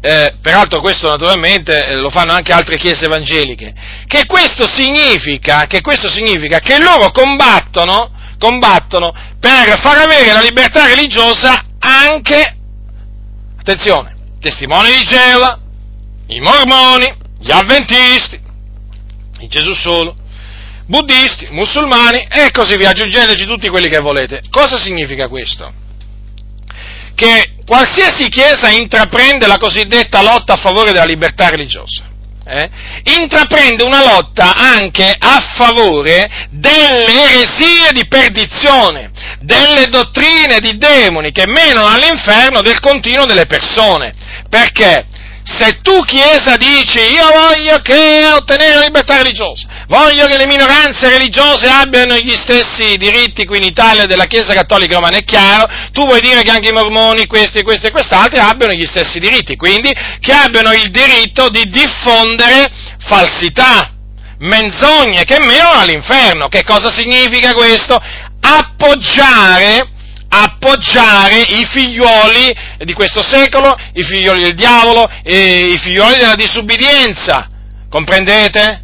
[0.00, 3.72] eh, peraltro questo naturalmente eh, lo fanno anche altre chiese evangeliche,
[4.06, 10.86] che questo significa che, questo significa che loro combattono, combattono per far avere la libertà
[10.86, 12.56] religiosa anche,
[13.58, 15.60] attenzione, testimoni di Geova,
[16.28, 17.06] i mormoni,
[17.38, 18.40] gli avventisti,
[19.38, 20.16] in Gesù solo,
[20.86, 24.42] buddisti, musulmani e così via, aggiungeteci tutti quelli che volete.
[24.50, 25.72] Cosa significa questo?
[27.14, 32.04] Che qualsiasi chiesa intraprende la cosiddetta lotta a favore della libertà religiosa,
[32.44, 32.70] eh,
[33.18, 39.10] intraprende una lotta anche a favore delle eresie di perdizione,
[39.40, 44.14] delle dottrine di demoni che menano all'inferno del continuo delle persone.
[44.48, 45.06] Perché?
[45.48, 51.08] Se tu Chiesa dici io voglio che ottenere la libertà religiosa, voglio che le minoranze
[51.08, 56.04] religiose abbiano gli stessi diritti qui in Italia della Chiesa Cattolica Romana, è chiaro, tu
[56.04, 59.94] vuoi dire che anche i mormoni, questi, questi e quest'altri abbiano gli stessi diritti, quindi
[60.18, 62.68] che abbiano il diritto di diffondere
[63.06, 63.92] falsità,
[64.38, 66.48] menzogne che menano all'inferno.
[66.48, 68.02] Che cosa significa questo?
[68.40, 69.90] Appoggiare
[70.28, 72.54] appoggiare i figlioli
[72.84, 77.48] di questo secolo, i figlioli del diavolo, i figlioli della disubbidienza.
[77.88, 78.82] Comprendete?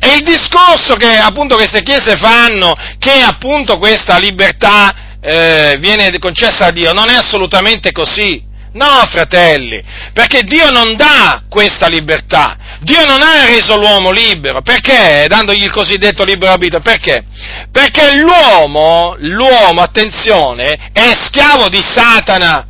[0.00, 6.66] E il discorso che appunto queste chiese fanno, che appunto questa libertà eh, viene concessa
[6.66, 8.50] a Dio, non è assolutamente così.
[8.72, 9.82] No, fratelli,
[10.12, 12.56] perché Dio non dà questa libertà.
[12.82, 15.26] Dio non ha reso l'uomo libero, perché?
[15.28, 17.24] Dandogli il cosiddetto libero arbitrio, perché?
[17.70, 22.66] Perché l'uomo, l'uomo, attenzione, è schiavo di Satana,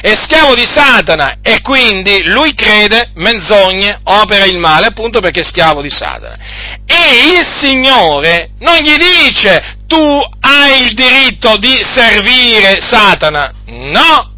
[0.00, 5.44] è schiavo di Satana e quindi lui crede menzogne, opera il male, appunto perché è
[5.44, 6.36] schiavo di Satana.
[6.86, 14.32] E il Signore non gli dice tu hai il diritto di servire Satana, no,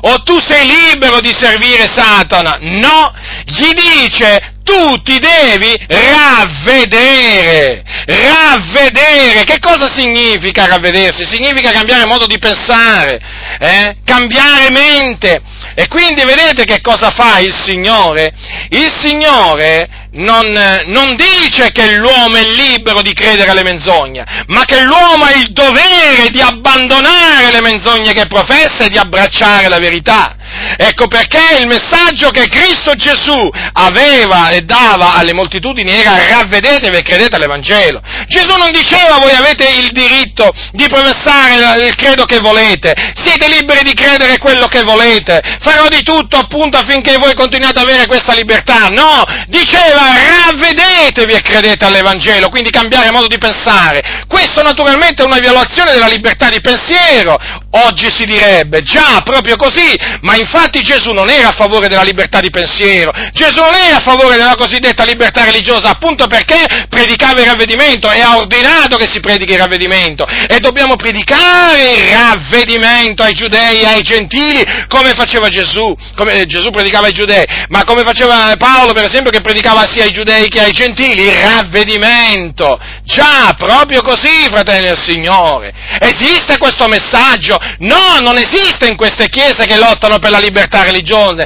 [0.00, 2.58] o tu sei libero di servire Satana.
[2.60, 3.12] No,
[3.44, 9.44] gli dice tu ti devi ravvedere, ravvedere.
[9.44, 11.24] Che cosa significa ravvedersi?
[11.24, 13.20] Significa cambiare modo di pensare,
[13.60, 13.96] eh?
[14.04, 15.40] cambiare mente.
[15.76, 18.32] E quindi vedete che cosa fa il Signore?
[18.70, 20.46] Il Signore non,
[20.86, 25.48] non, dice che l'uomo è libero di credere alle menzogne, ma che l'uomo ha il
[25.52, 30.36] dovere di abbandonare le menzogne che professa e di abbracciare la verità.
[30.78, 37.02] Ecco perché il messaggio che Cristo Gesù aveva e dava alle moltitudini era ravvedetevi e
[37.02, 38.00] credete all'Evangelo.
[38.28, 43.82] Gesù non diceva voi avete il diritto di professare il credo che volete, siete liberi
[43.82, 48.34] di credere quello che volete, farò di tutto appunto affinché voi continuate ad avere questa
[48.34, 48.88] libertà.
[48.88, 54.24] No, diceva ravvedetevi e credete all'Evangelo, quindi cambiare modo di pensare.
[54.28, 57.38] Questo naturalmente è una violazione della libertà di pensiero.
[57.70, 62.40] Oggi si direbbe, già, proprio così, ma infatti Gesù non era a favore della libertà
[62.40, 67.46] di pensiero, Gesù non era a favore della cosiddetta libertà religiosa, appunto perché predicava il
[67.46, 70.26] ravvedimento e ha ordinato che si predichi il ravvedimento.
[70.26, 76.70] E dobbiamo predicare il ravvedimento ai giudei ai gentili, come faceva Gesù, come eh, Gesù
[76.70, 80.60] predicava ai giudei, ma come faceva Paolo, per esempio, che predicava sia ai giudei che
[80.60, 82.78] ai gentili, il ravvedimento.
[83.04, 85.72] Già, proprio così, fratelli del Signore.
[86.00, 87.58] Esiste questo messaggio?
[87.78, 91.44] No, non esiste in queste chiese che lottano per la libertà religiosa.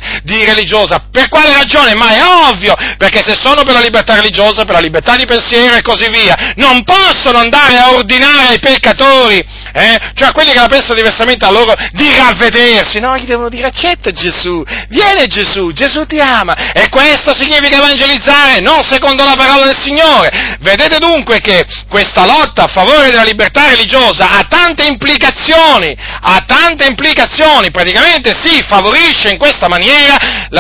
[1.11, 1.95] Per quale ragione?
[1.95, 5.77] Ma è ovvio, perché se sono per la libertà religiosa, per la libertà di pensiero
[5.77, 9.39] e così via, non possono andare a ordinare ai peccatori,
[9.73, 9.99] eh?
[10.15, 13.01] cioè a quelli che la pensano diversamente a loro, di ravvedersi.
[13.01, 16.73] No, gli devono dire accetta Gesù, viene Gesù, Gesù ti ama.
[16.73, 18.30] E questo significa evangelizzare,
[18.61, 20.57] non secondo la parola del Signore.
[20.61, 26.87] Vedete dunque che questa lotta a favore della libertà religiosa ha tante implicazioni, ha tante
[26.87, 30.17] implicazioni, praticamente si favorisce in questa maniera,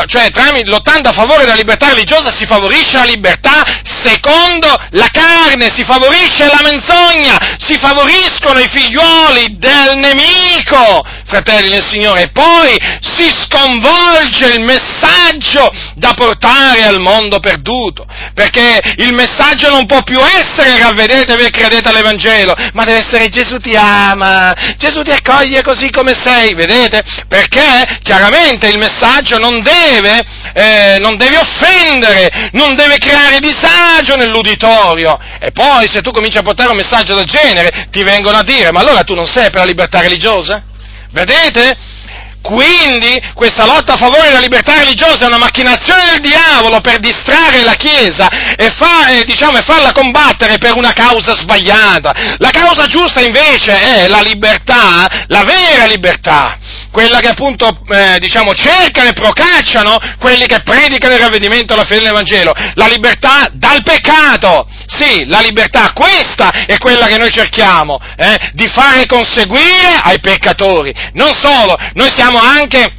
[0.06, 0.28] cioè
[0.64, 3.62] lottando a favore della libertà religiosa si favorisce la libertà
[4.02, 11.86] secondo la carne, si favorisce la menzogna, si favoriscono i figliuoli del nemico, fratelli del
[11.86, 19.68] Signore, e poi si sconvolge il messaggio da portare al mondo perduto, perché il messaggio
[19.68, 25.02] non può più essere ravvedetevi e credete all'Evangelo, ma deve essere Gesù ti ama, Gesù
[25.02, 27.02] ti accoglie così come sei, vedete?
[27.28, 30.22] Perché chiaramente il messaggio non deve,
[30.54, 35.18] eh, non deve offendere, non deve creare disagio nell'uditorio.
[35.38, 38.72] E poi se tu cominci a portare un messaggio del genere, ti vengono a dire,
[38.72, 40.64] ma allora tu non sei per la libertà religiosa?
[41.12, 41.98] Vedete?
[42.42, 47.62] Quindi questa lotta a favore della libertà religiosa è una macchinazione del diavolo per distrarre
[47.62, 52.12] la Chiesa e, fa, eh, diciamo, e farla combattere per una causa sbagliata.
[52.38, 56.58] La causa giusta invece è la libertà, la vera libertà,
[56.90, 62.00] quella che appunto eh, diciamo, cercano e procacciano quelli che predicano il ravvedimento alla fede
[62.00, 62.52] dell'Evangelo.
[62.74, 64.66] La libertà dal peccato.
[64.86, 70.92] Sì, la libertà, questa è quella che noi cerchiamo, eh, di fare conseguire ai peccatori.
[71.12, 72.92] Non solo, noi siamo anche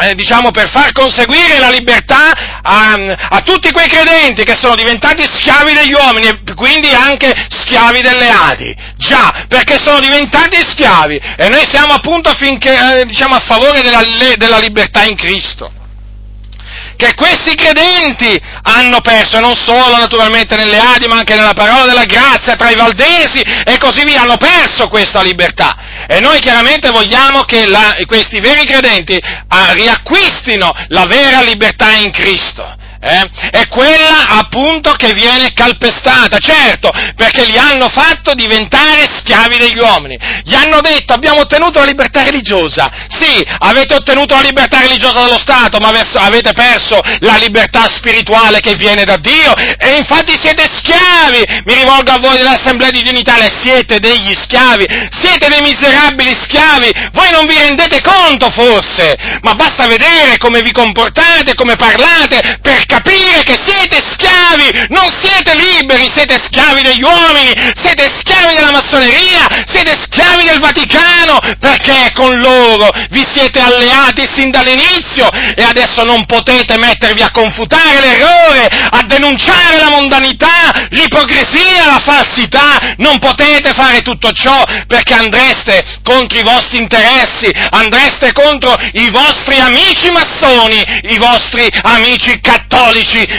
[0.00, 2.94] eh, diciamo, per far conseguire la libertà a,
[3.28, 8.28] a, tutti quei credenti che sono diventati schiavi degli uomini e quindi anche schiavi delle
[8.28, 8.74] Adi.
[8.96, 14.02] Già, perché sono diventati schiavi e noi siamo appunto affinché, eh, diciamo, a favore della,
[14.36, 15.70] della libertà in Cristo
[17.00, 22.04] che questi credenti hanno perso, non solo naturalmente nelle Adi, ma anche nella parola della
[22.04, 25.74] grazia, tra i valdesi e così via, hanno perso questa libertà.
[26.06, 29.18] E noi chiaramente vogliamo che la, questi veri credenti
[29.48, 36.90] ah, riacquistino la vera libertà in Cristo eh, è quella appunto che viene calpestata, certo,
[37.16, 40.18] perché li hanno fatto diventare schiavi degli uomini.
[40.44, 42.90] Gli hanno detto abbiamo ottenuto la libertà religiosa.
[43.08, 48.74] Sì, avete ottenuto la libertà religiosa dallo Stato, ma avete perso la libertà spirituale che
[48.74, 51.62] viene da Dio e infatti siete schiavi.
[51.64, 56.36] Mi rivolgo a voi dell'Assemblea di Dio in Italia, siete degli schiavi, siete dei miserabili
[56.38, 57.08] schiavi.
[57.12, 62.89] Voi non vi rendete conto forse, ma basta vedere come vi comportate, come parlate, perché
[62.90, 69.46] capire che siete schiavi, non siete liberi, siete schiavi degli uomini, siete schiavi della massoneria,
[69.66, 72.90] siete schiavi del Vaticano, perché con loro.
[73.10, 79.78] Vi siete alleati sin dall'inizio e adesso non potete mettervi a confutare l'errore, a denunciare
[79.78, 86.78] la mondanità, l'ipocrisia, la falsità, non potete fare tutto ciò perché andreste contro i vostri
[86.78, 92.79] interessi, andreste contro i vostri amici massoni, i vostri amici cattolici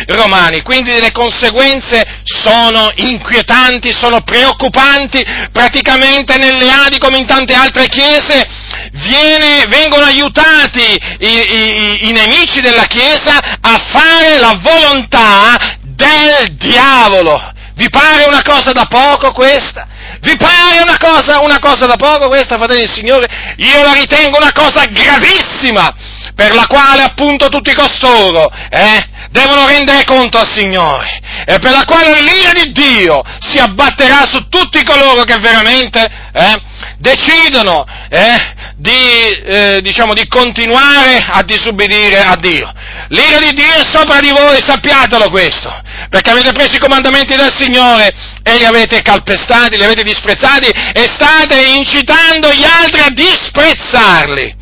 [0.07, 0.61] romani.
[0.61, 8.47] Quindi le conseguenze sono inquietanti, sono preoccupanti, praticamente nelle Adi come in tante altre chiese
[8.91, 17.39] viene, vengono aiutati i, i, i nemici della Chiesa a fare la volontà del diavolo.
[17.73, 19.87] Vi pare una cosa da poco questa?
[20.19, 23.27] Vi pare una cosa, una cosa da poco questa, fratelli del Signore?
[23.57, 25.91] Io la ritengo una cosa gravissima,
[26.35, 31.85] per la quale appunto tutti costoro eh, devono rendere conto al Signore e per la
[31.85, 36.03] quale l'ira di Dio si abbatterà su tutti coloro che veramente
[36.33, 36.61] eh,
[36.97, 42.71] decidono eh, di, eh, diciamo, di continuare a disubbidire a Dio.
[43.07, 45.71] L'ira di Dio è sopra di voi, sappiatelo questo,
[46.09, 48.13] perché avete preso i comandamenti del Signore
[48.43, 54.59] e li avete calpestati, li avete disprezzati e state incitando gli altri a disprezzarli.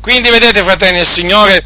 [0.00, 1.64] Quindi vedete, fratelli del Signore,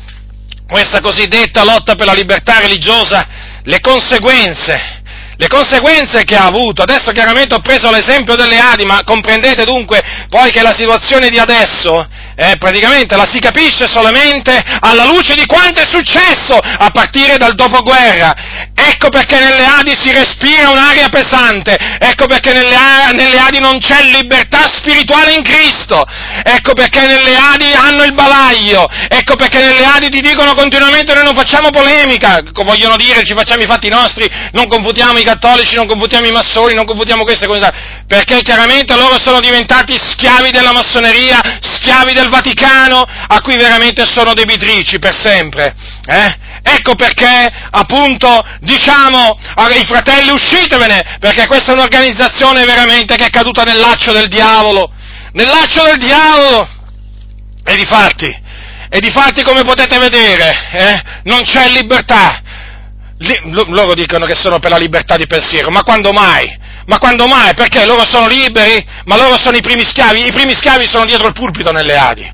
[0.71, 3.27] questa cosiddetta lotta per la libertà religiosa,
[3.65, 4.99] le conseguenze
[5.41, 6.83] le conseguenze che ha avuto.
[6.83, 11.39] Adesso chiaramente ho preso l'esempio delle Adi, ma comprendete dunque poi che la situazione di
[11.39, 12.07] adesso
[12.37, 17.55] eh, praticamente la si capisce solamente alla luce di quanto è successo a partire dal
[17.55, 18.69] dopoguerra.
[18.83, 22.77] Ecco perché nelle Adi si respira un'aria pesante, ecco perché nelle,
[23.13, 26.03] nelle Adi non c'è libertà spirituale in Cristo,
[26.43, 31.25] ecco perché nelle Adi hanno il bavaglio, ecco perché nelle Adi ti dicono continuamente noi
[31.25, 35.87] non facciamo polemica, vogliono dire ci facciamo i fatti nostri, non confutiamo i cattolici, non
[35.87, 37.71] confutiamo i massoni, non confutiamo queste cose,
[38.07, 44.33] perché chiaramente loro sono diventati schiavi della massoneria, schiavi del Vaticano, a cui veramente sono
[44.33, 45.75] debitrici per sempre.
[46.07, 46.49] Eh?
[46.63, 53.63] Ecco perché, appunto, diciamo ai fratelli uscitevene, perché questa è un'organizzazione veramente che è caduta
[53.63, 54.93] nel laccio del diavolo,
[55.33, 56.69] nel laccio del diavolo.
[57.65, 58.27] E di fatti,
[58.89, 62.41] e di come potete vedere, eh, non c'è libertà,
[63.45, 66.59] loro dicono che sono per la libertà di pensiero, ma quando mai?
[66.87, 67.55] Ma quando mai?
[67.55, 68.85] Perché loro sono liberi?
[69.05, 72.29] Ma loro sono i primi schiavi, i primi schiavi sono dietro il pulpito nelle Adi.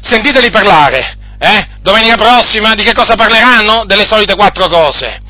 [0.00, 1.66] Sentiteli parlare, eh?
[1.80, 3.84] Domenica prossima di che cosa parleranno?
[3.84, 5.20] Delle solite quattro cose.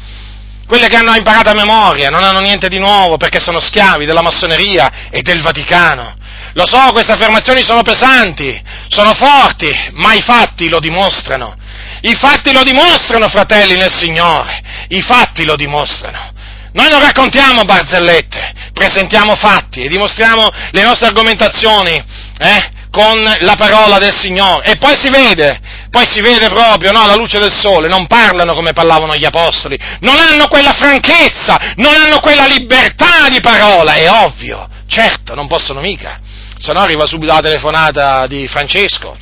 [0.66, 4.22] Quelle che hanno imparato a memoria, non hanno niente di nuovo perché sono schiavi della
[4.22, 6.16] massoneria e del Vaticano.
[6.54, 11.56] Lo so, queste affermazioni sono pesanti, sono forti, ma i fatti lo dimostrano.
[12.00, 16.32] I fatti lo dimostrano, fratelli nel Signore, i fatti lo dimostrano.
[16.72, 21.92] Noi non raccontiamo barzellette, presentiamo fatti e dimostriamo le nostre argomentazioni
[22.38, 24.64] eh, con la parola del Signore.
[24.64, 25.60] E poi si vede,
[25.90, 29.78] poi si vede proprio no, alla luce del sole, non parlano come parlavano gli apostoli,
[30.00, 35.80] non hanno quella franchezza, non hanno quella libertà di parola, è ovvio, certo, non possono
[35.80, 36.18] mica.
[36.58, 39.14] Se no arriva subito la telefonata di Francesco,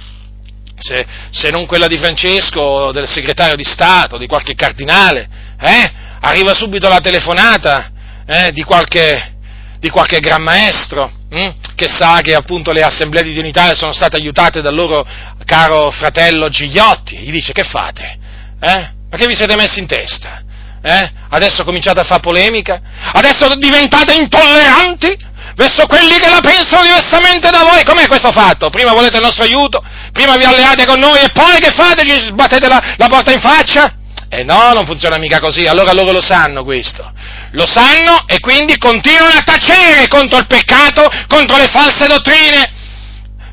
[0.79, 5.29] se, se, non quella di Francesco, del segretario di Stato, di qualche cardinale,
[5.61, 5.93] eh?
[6.21, 7.91] arriva subito la telefonata
[8.25, 9.35] eh, di, qualche,
[9.81, 11.75] di, qualche, gran maestro hm?
[11.75, 15.07] che sa che appunto le assemblee di unità sono state aiutate dal loro
[15.45, 18.19] caro fratello Gigliotti, gli dice che fate?
[18.61, 18.91] Eh?
[19.11, 20.43] Ma che vi siete messi in testa?
[20.83, 21.13] Eh?
[21.31, 22.81] Adesso cominciate a fare polemica?
[23.13, 25.33] Adesso diventate intolleranti?
[25.57, 27.85] verso quelli che la pensano diversamente da voi.
[27.85, 28.71] Com'è questo fatto?
[28.71, 29.83] Prima volete il nostro aiuto,
[30.13, 32.05] prima vi alleate con noi e poi che fate?
[32.05, 33.93] Ci sbattete la, la porta in faccia?
[34.37, 37.09] Eh no, non funziona mica così, allora loro lo sanno questo.
[37.53, 42.73] Lo sanno e quindi continuano a tacere contro il peccato, contro le false dottrine,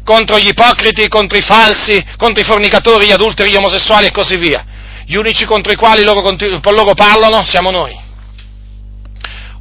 [0.03, 4.37] contro gli ipocriti, contro i falsi, contro i fornicatori, gli adulteri, gli omosessuali e così
[4.37, 4.65] via.
[5.05, 6.23] Gli unici contro i quali loro,
[6.71, 7.95] loro parlano siamo noi.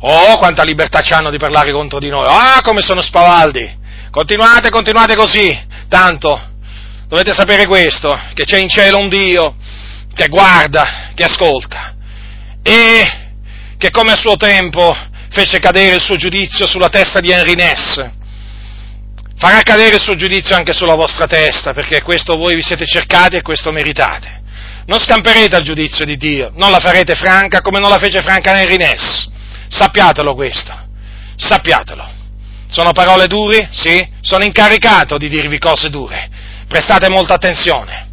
[0.00, 2.24] Oh, quanta libertà hanno di parlare contro di noi.
[2.26, 3.78] Ah, come sono spavaldi.
[4.10, 5.54] Continuate, continuate così.
[5.86, 6.40] Tanto,
[7.08, 9.56] dovete sapere questo, che c'è in cielo un Dio
[10.14, 11.94] che guarda, che ascolta
[12.62, 13.28] e
[13.78, 14.94] che come a suo tempo
[15.30, 18.04] fece cadere il suo giudizio sulla testa di Henry Ness,
[19.36, 23.36] farà cadere il suo giudizio anche sulla vostra testa, perché questo voi vi siete cercati
[23.36, 24.42] e questo meritate.
[24.86, 28.58] Non scamperete al giudizio di Dio, non la farete franca come non la fece franca
[28.58, 29.28] Henry Ness.
[29.68, 30.74] Sappiatelo questo,
[31.36, 32.18] sappiatelo.
[32.70, 33.68] Sono parole dure?
[33.72, 36.28] Sì, sono incaricato di dirvi cose dure.
[36.68, 38.09] Prestate molta attenzione,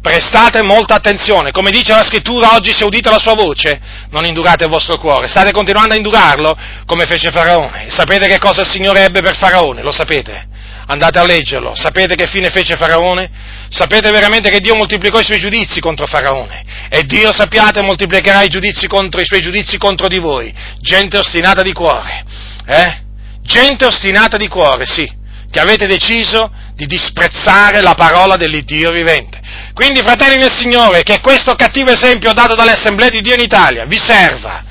[0.00, 4.64] prestate molta attenzione, come dice la scrittura oggi se udite la sua voce, non indurate
[4.64, 6.56] il vostro cuore, state continuando a indurarlo
[6.86, 7.86] come fece Faraone.
[7.88, 9.82] Sapete che cosa il Signore ebbe per Faraone?
[9.82, 10.48] Lo sapete?
[10.86, 13.30] Andate a leggerlo, sapete che fine fece Faraone?
[13.68, 18.48] Sapete veramente che Dio moltiplicò i suoi giudizi contro Faraone e Dio sappiate moltiplicherà i,
[18.48, 22.24] giudizi contro, i suoi giudizi contro di voi, gente ostinata di cuore,
[22.66, 23.08] eh?
[23.42, 25.08] Gente ostinata di cuore, sì,
[25.50, 29.40] che avete deciso di disprezzare la parola dell'Iddio vivente.
[29.74, 33.84] Quindi, fratelli del Signore, che questo cattivo esempio dato dalle assemblee di Dio in Italia
[33.84, 34.62] vi serva,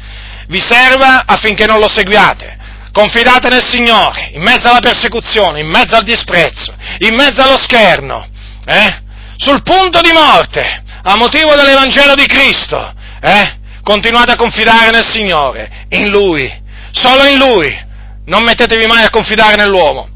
[0.47, 2.57] vi serva affinché non lo seguiate.
[2.91, 8.27] Confidate nel Signore, in mezzo alla persecuzione, in mezzo al disprezzo, in mezzo allo scherno,
[8.65, 9.01] eh?
[9.37, 13.57] sul punto di morte, a motivo dell'Evangelo di Cristo, eh?
[13.83, 16.51] continuate a confidare nel Signore, in Lui,
[16.91, 17.87] solo in Lui.
[18.25, 20.09] Non mettetevi mai a confidare nell'uomo,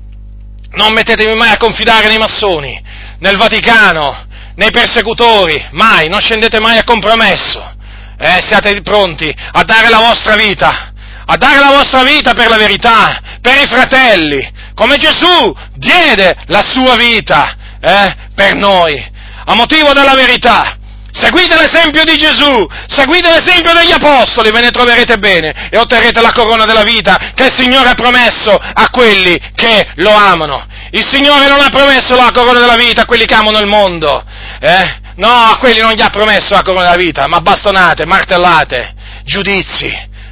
[0.74, 2.82] non mettetevi mai a confidare nei massoni,
[3.20, 4.26] nel Vaticano,
[4.56, 7.72] nei persecutori, mai, non scendete mai a compromesso.
[8.18, 10.94] Eh, siate pronti a dare la vostra vita,
[11.26, 16.62] a dare la vostra vita per la verità, per i fratelli, come Gesù diede la
[16.62, 19.04] sua vita eh, per noi,
[19.46, 20.78] a motivo della verità.
[21.14, 26.32] Seguite l'esempio di Gesù, seguite l'esempio degli Apostoli, ve ne troverete bene e otterrete la
[26.32, 30.66] corona della vita che il Signore ha promesso a quelli che lo amano.
[30.90, 34.24] Il Signore non ha promesso la corona della vita a quelli che amano il mondo,
[34.60, 35.02] eh?
[35.18, 39.86] No, a quelli non gli ha promesso la corona della vita, ma bastonate, martellate, giudizi,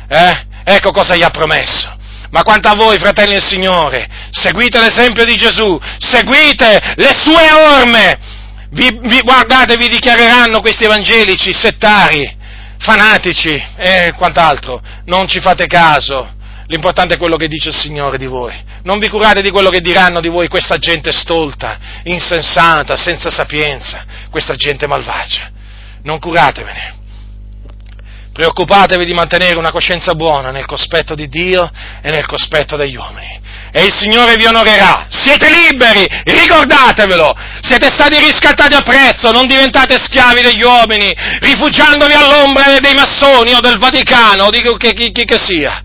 [0.10, 0.46] eh?
[0.64, 1.96] Ecco cosa gli ha promesso.
[2.32, 8.18] Ma quanto a voi, fratelli del Signore, seguite l'esempio di Gesù, seguite le sue orme,
[8.72, 12.38] vi, vi, guardate, vi dichiareranno questi evangelici settari,
[12.78, 14.82] fanatici e quant'altro.
[15.06, 16.40] Non ci fate caso.
[16.68, 18.56] L'importante è quello che dice il Signore di voi.
[18.84, 24.06] Non vi curate di quello che diranno di voi questa gente stolta, insensata, senza sapienza,
[24.30, 25.52] questa gente malvagia.
[26.04, 27.00] Non curatevene.
[28.34, 31.70] Preoccupatevi di mantenere una coscienza buona nel cospetto di Dio
[32.02, 33.40] e nel cospetto degli uomini.
[33.74, 35.08] E il Signore vi onorerà.
[35.10, 37.36] Siete liberi, ricordatevelo.
[37.62, 43.60] Siete stati riscattati a prezzo, non diventate schiavi degli uomini, rifugiandovi all'ombra dei massoni o
[43.60, 45.82] del Vaticano o di chi, che sia.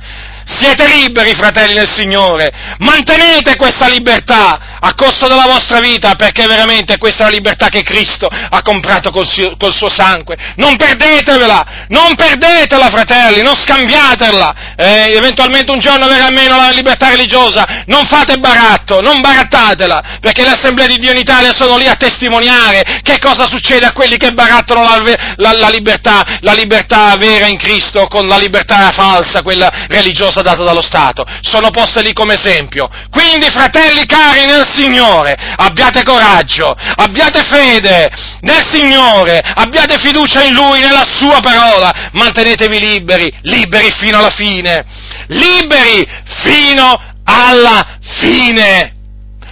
[0.48, 2.52] Siete liberi, fratelli del Signore.
[2.78, 7.82] Mantenete questa libertà a costo della vostra vita, perché veramente questa è la libertà che
[7.82, 10.36] Cristo ha comprato col suo, col suo sangue.
[10.54, 14.54] Non perdetevela, non perdetela, fratelli, non scambiatela.
[14.76, 17.82] Eh, eventualmente un giorno verrà meno la libertà religiosa.
[17.86, 21.96] Non fate baratto, non barattatela, perché le assemblee di Dio in Italia sono lì a
[21.96, 25.02] testimoniare che cosa succede a quelli che barattano la,
[25.38, 30.42] la, la libertà, la libertà vera in Cristo con la libertà falsa, quella religiosa cosa
[30.42, 32.88] data dallo Stato, sono poste lì come esempio.
[33.10, 38.10] Quindi, fratelli cari nel Signore, abbiate coraggio, abbiate fede
[38.40, 44.84] nel Signore, abbiate fiducia in Lui, nella Sua parola, mantenetevi liberi, liberi fino alla fine,
[45.28, 46.06] liberi
[46.42, 48.92] fino alla fine.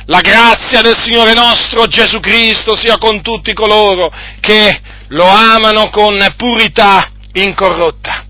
[0.06, 4.78] La grazia del Signore nostro Gesù Cristo sia con tutti coloro che
[5.08, 8.24] lo amano con purità incorrotta.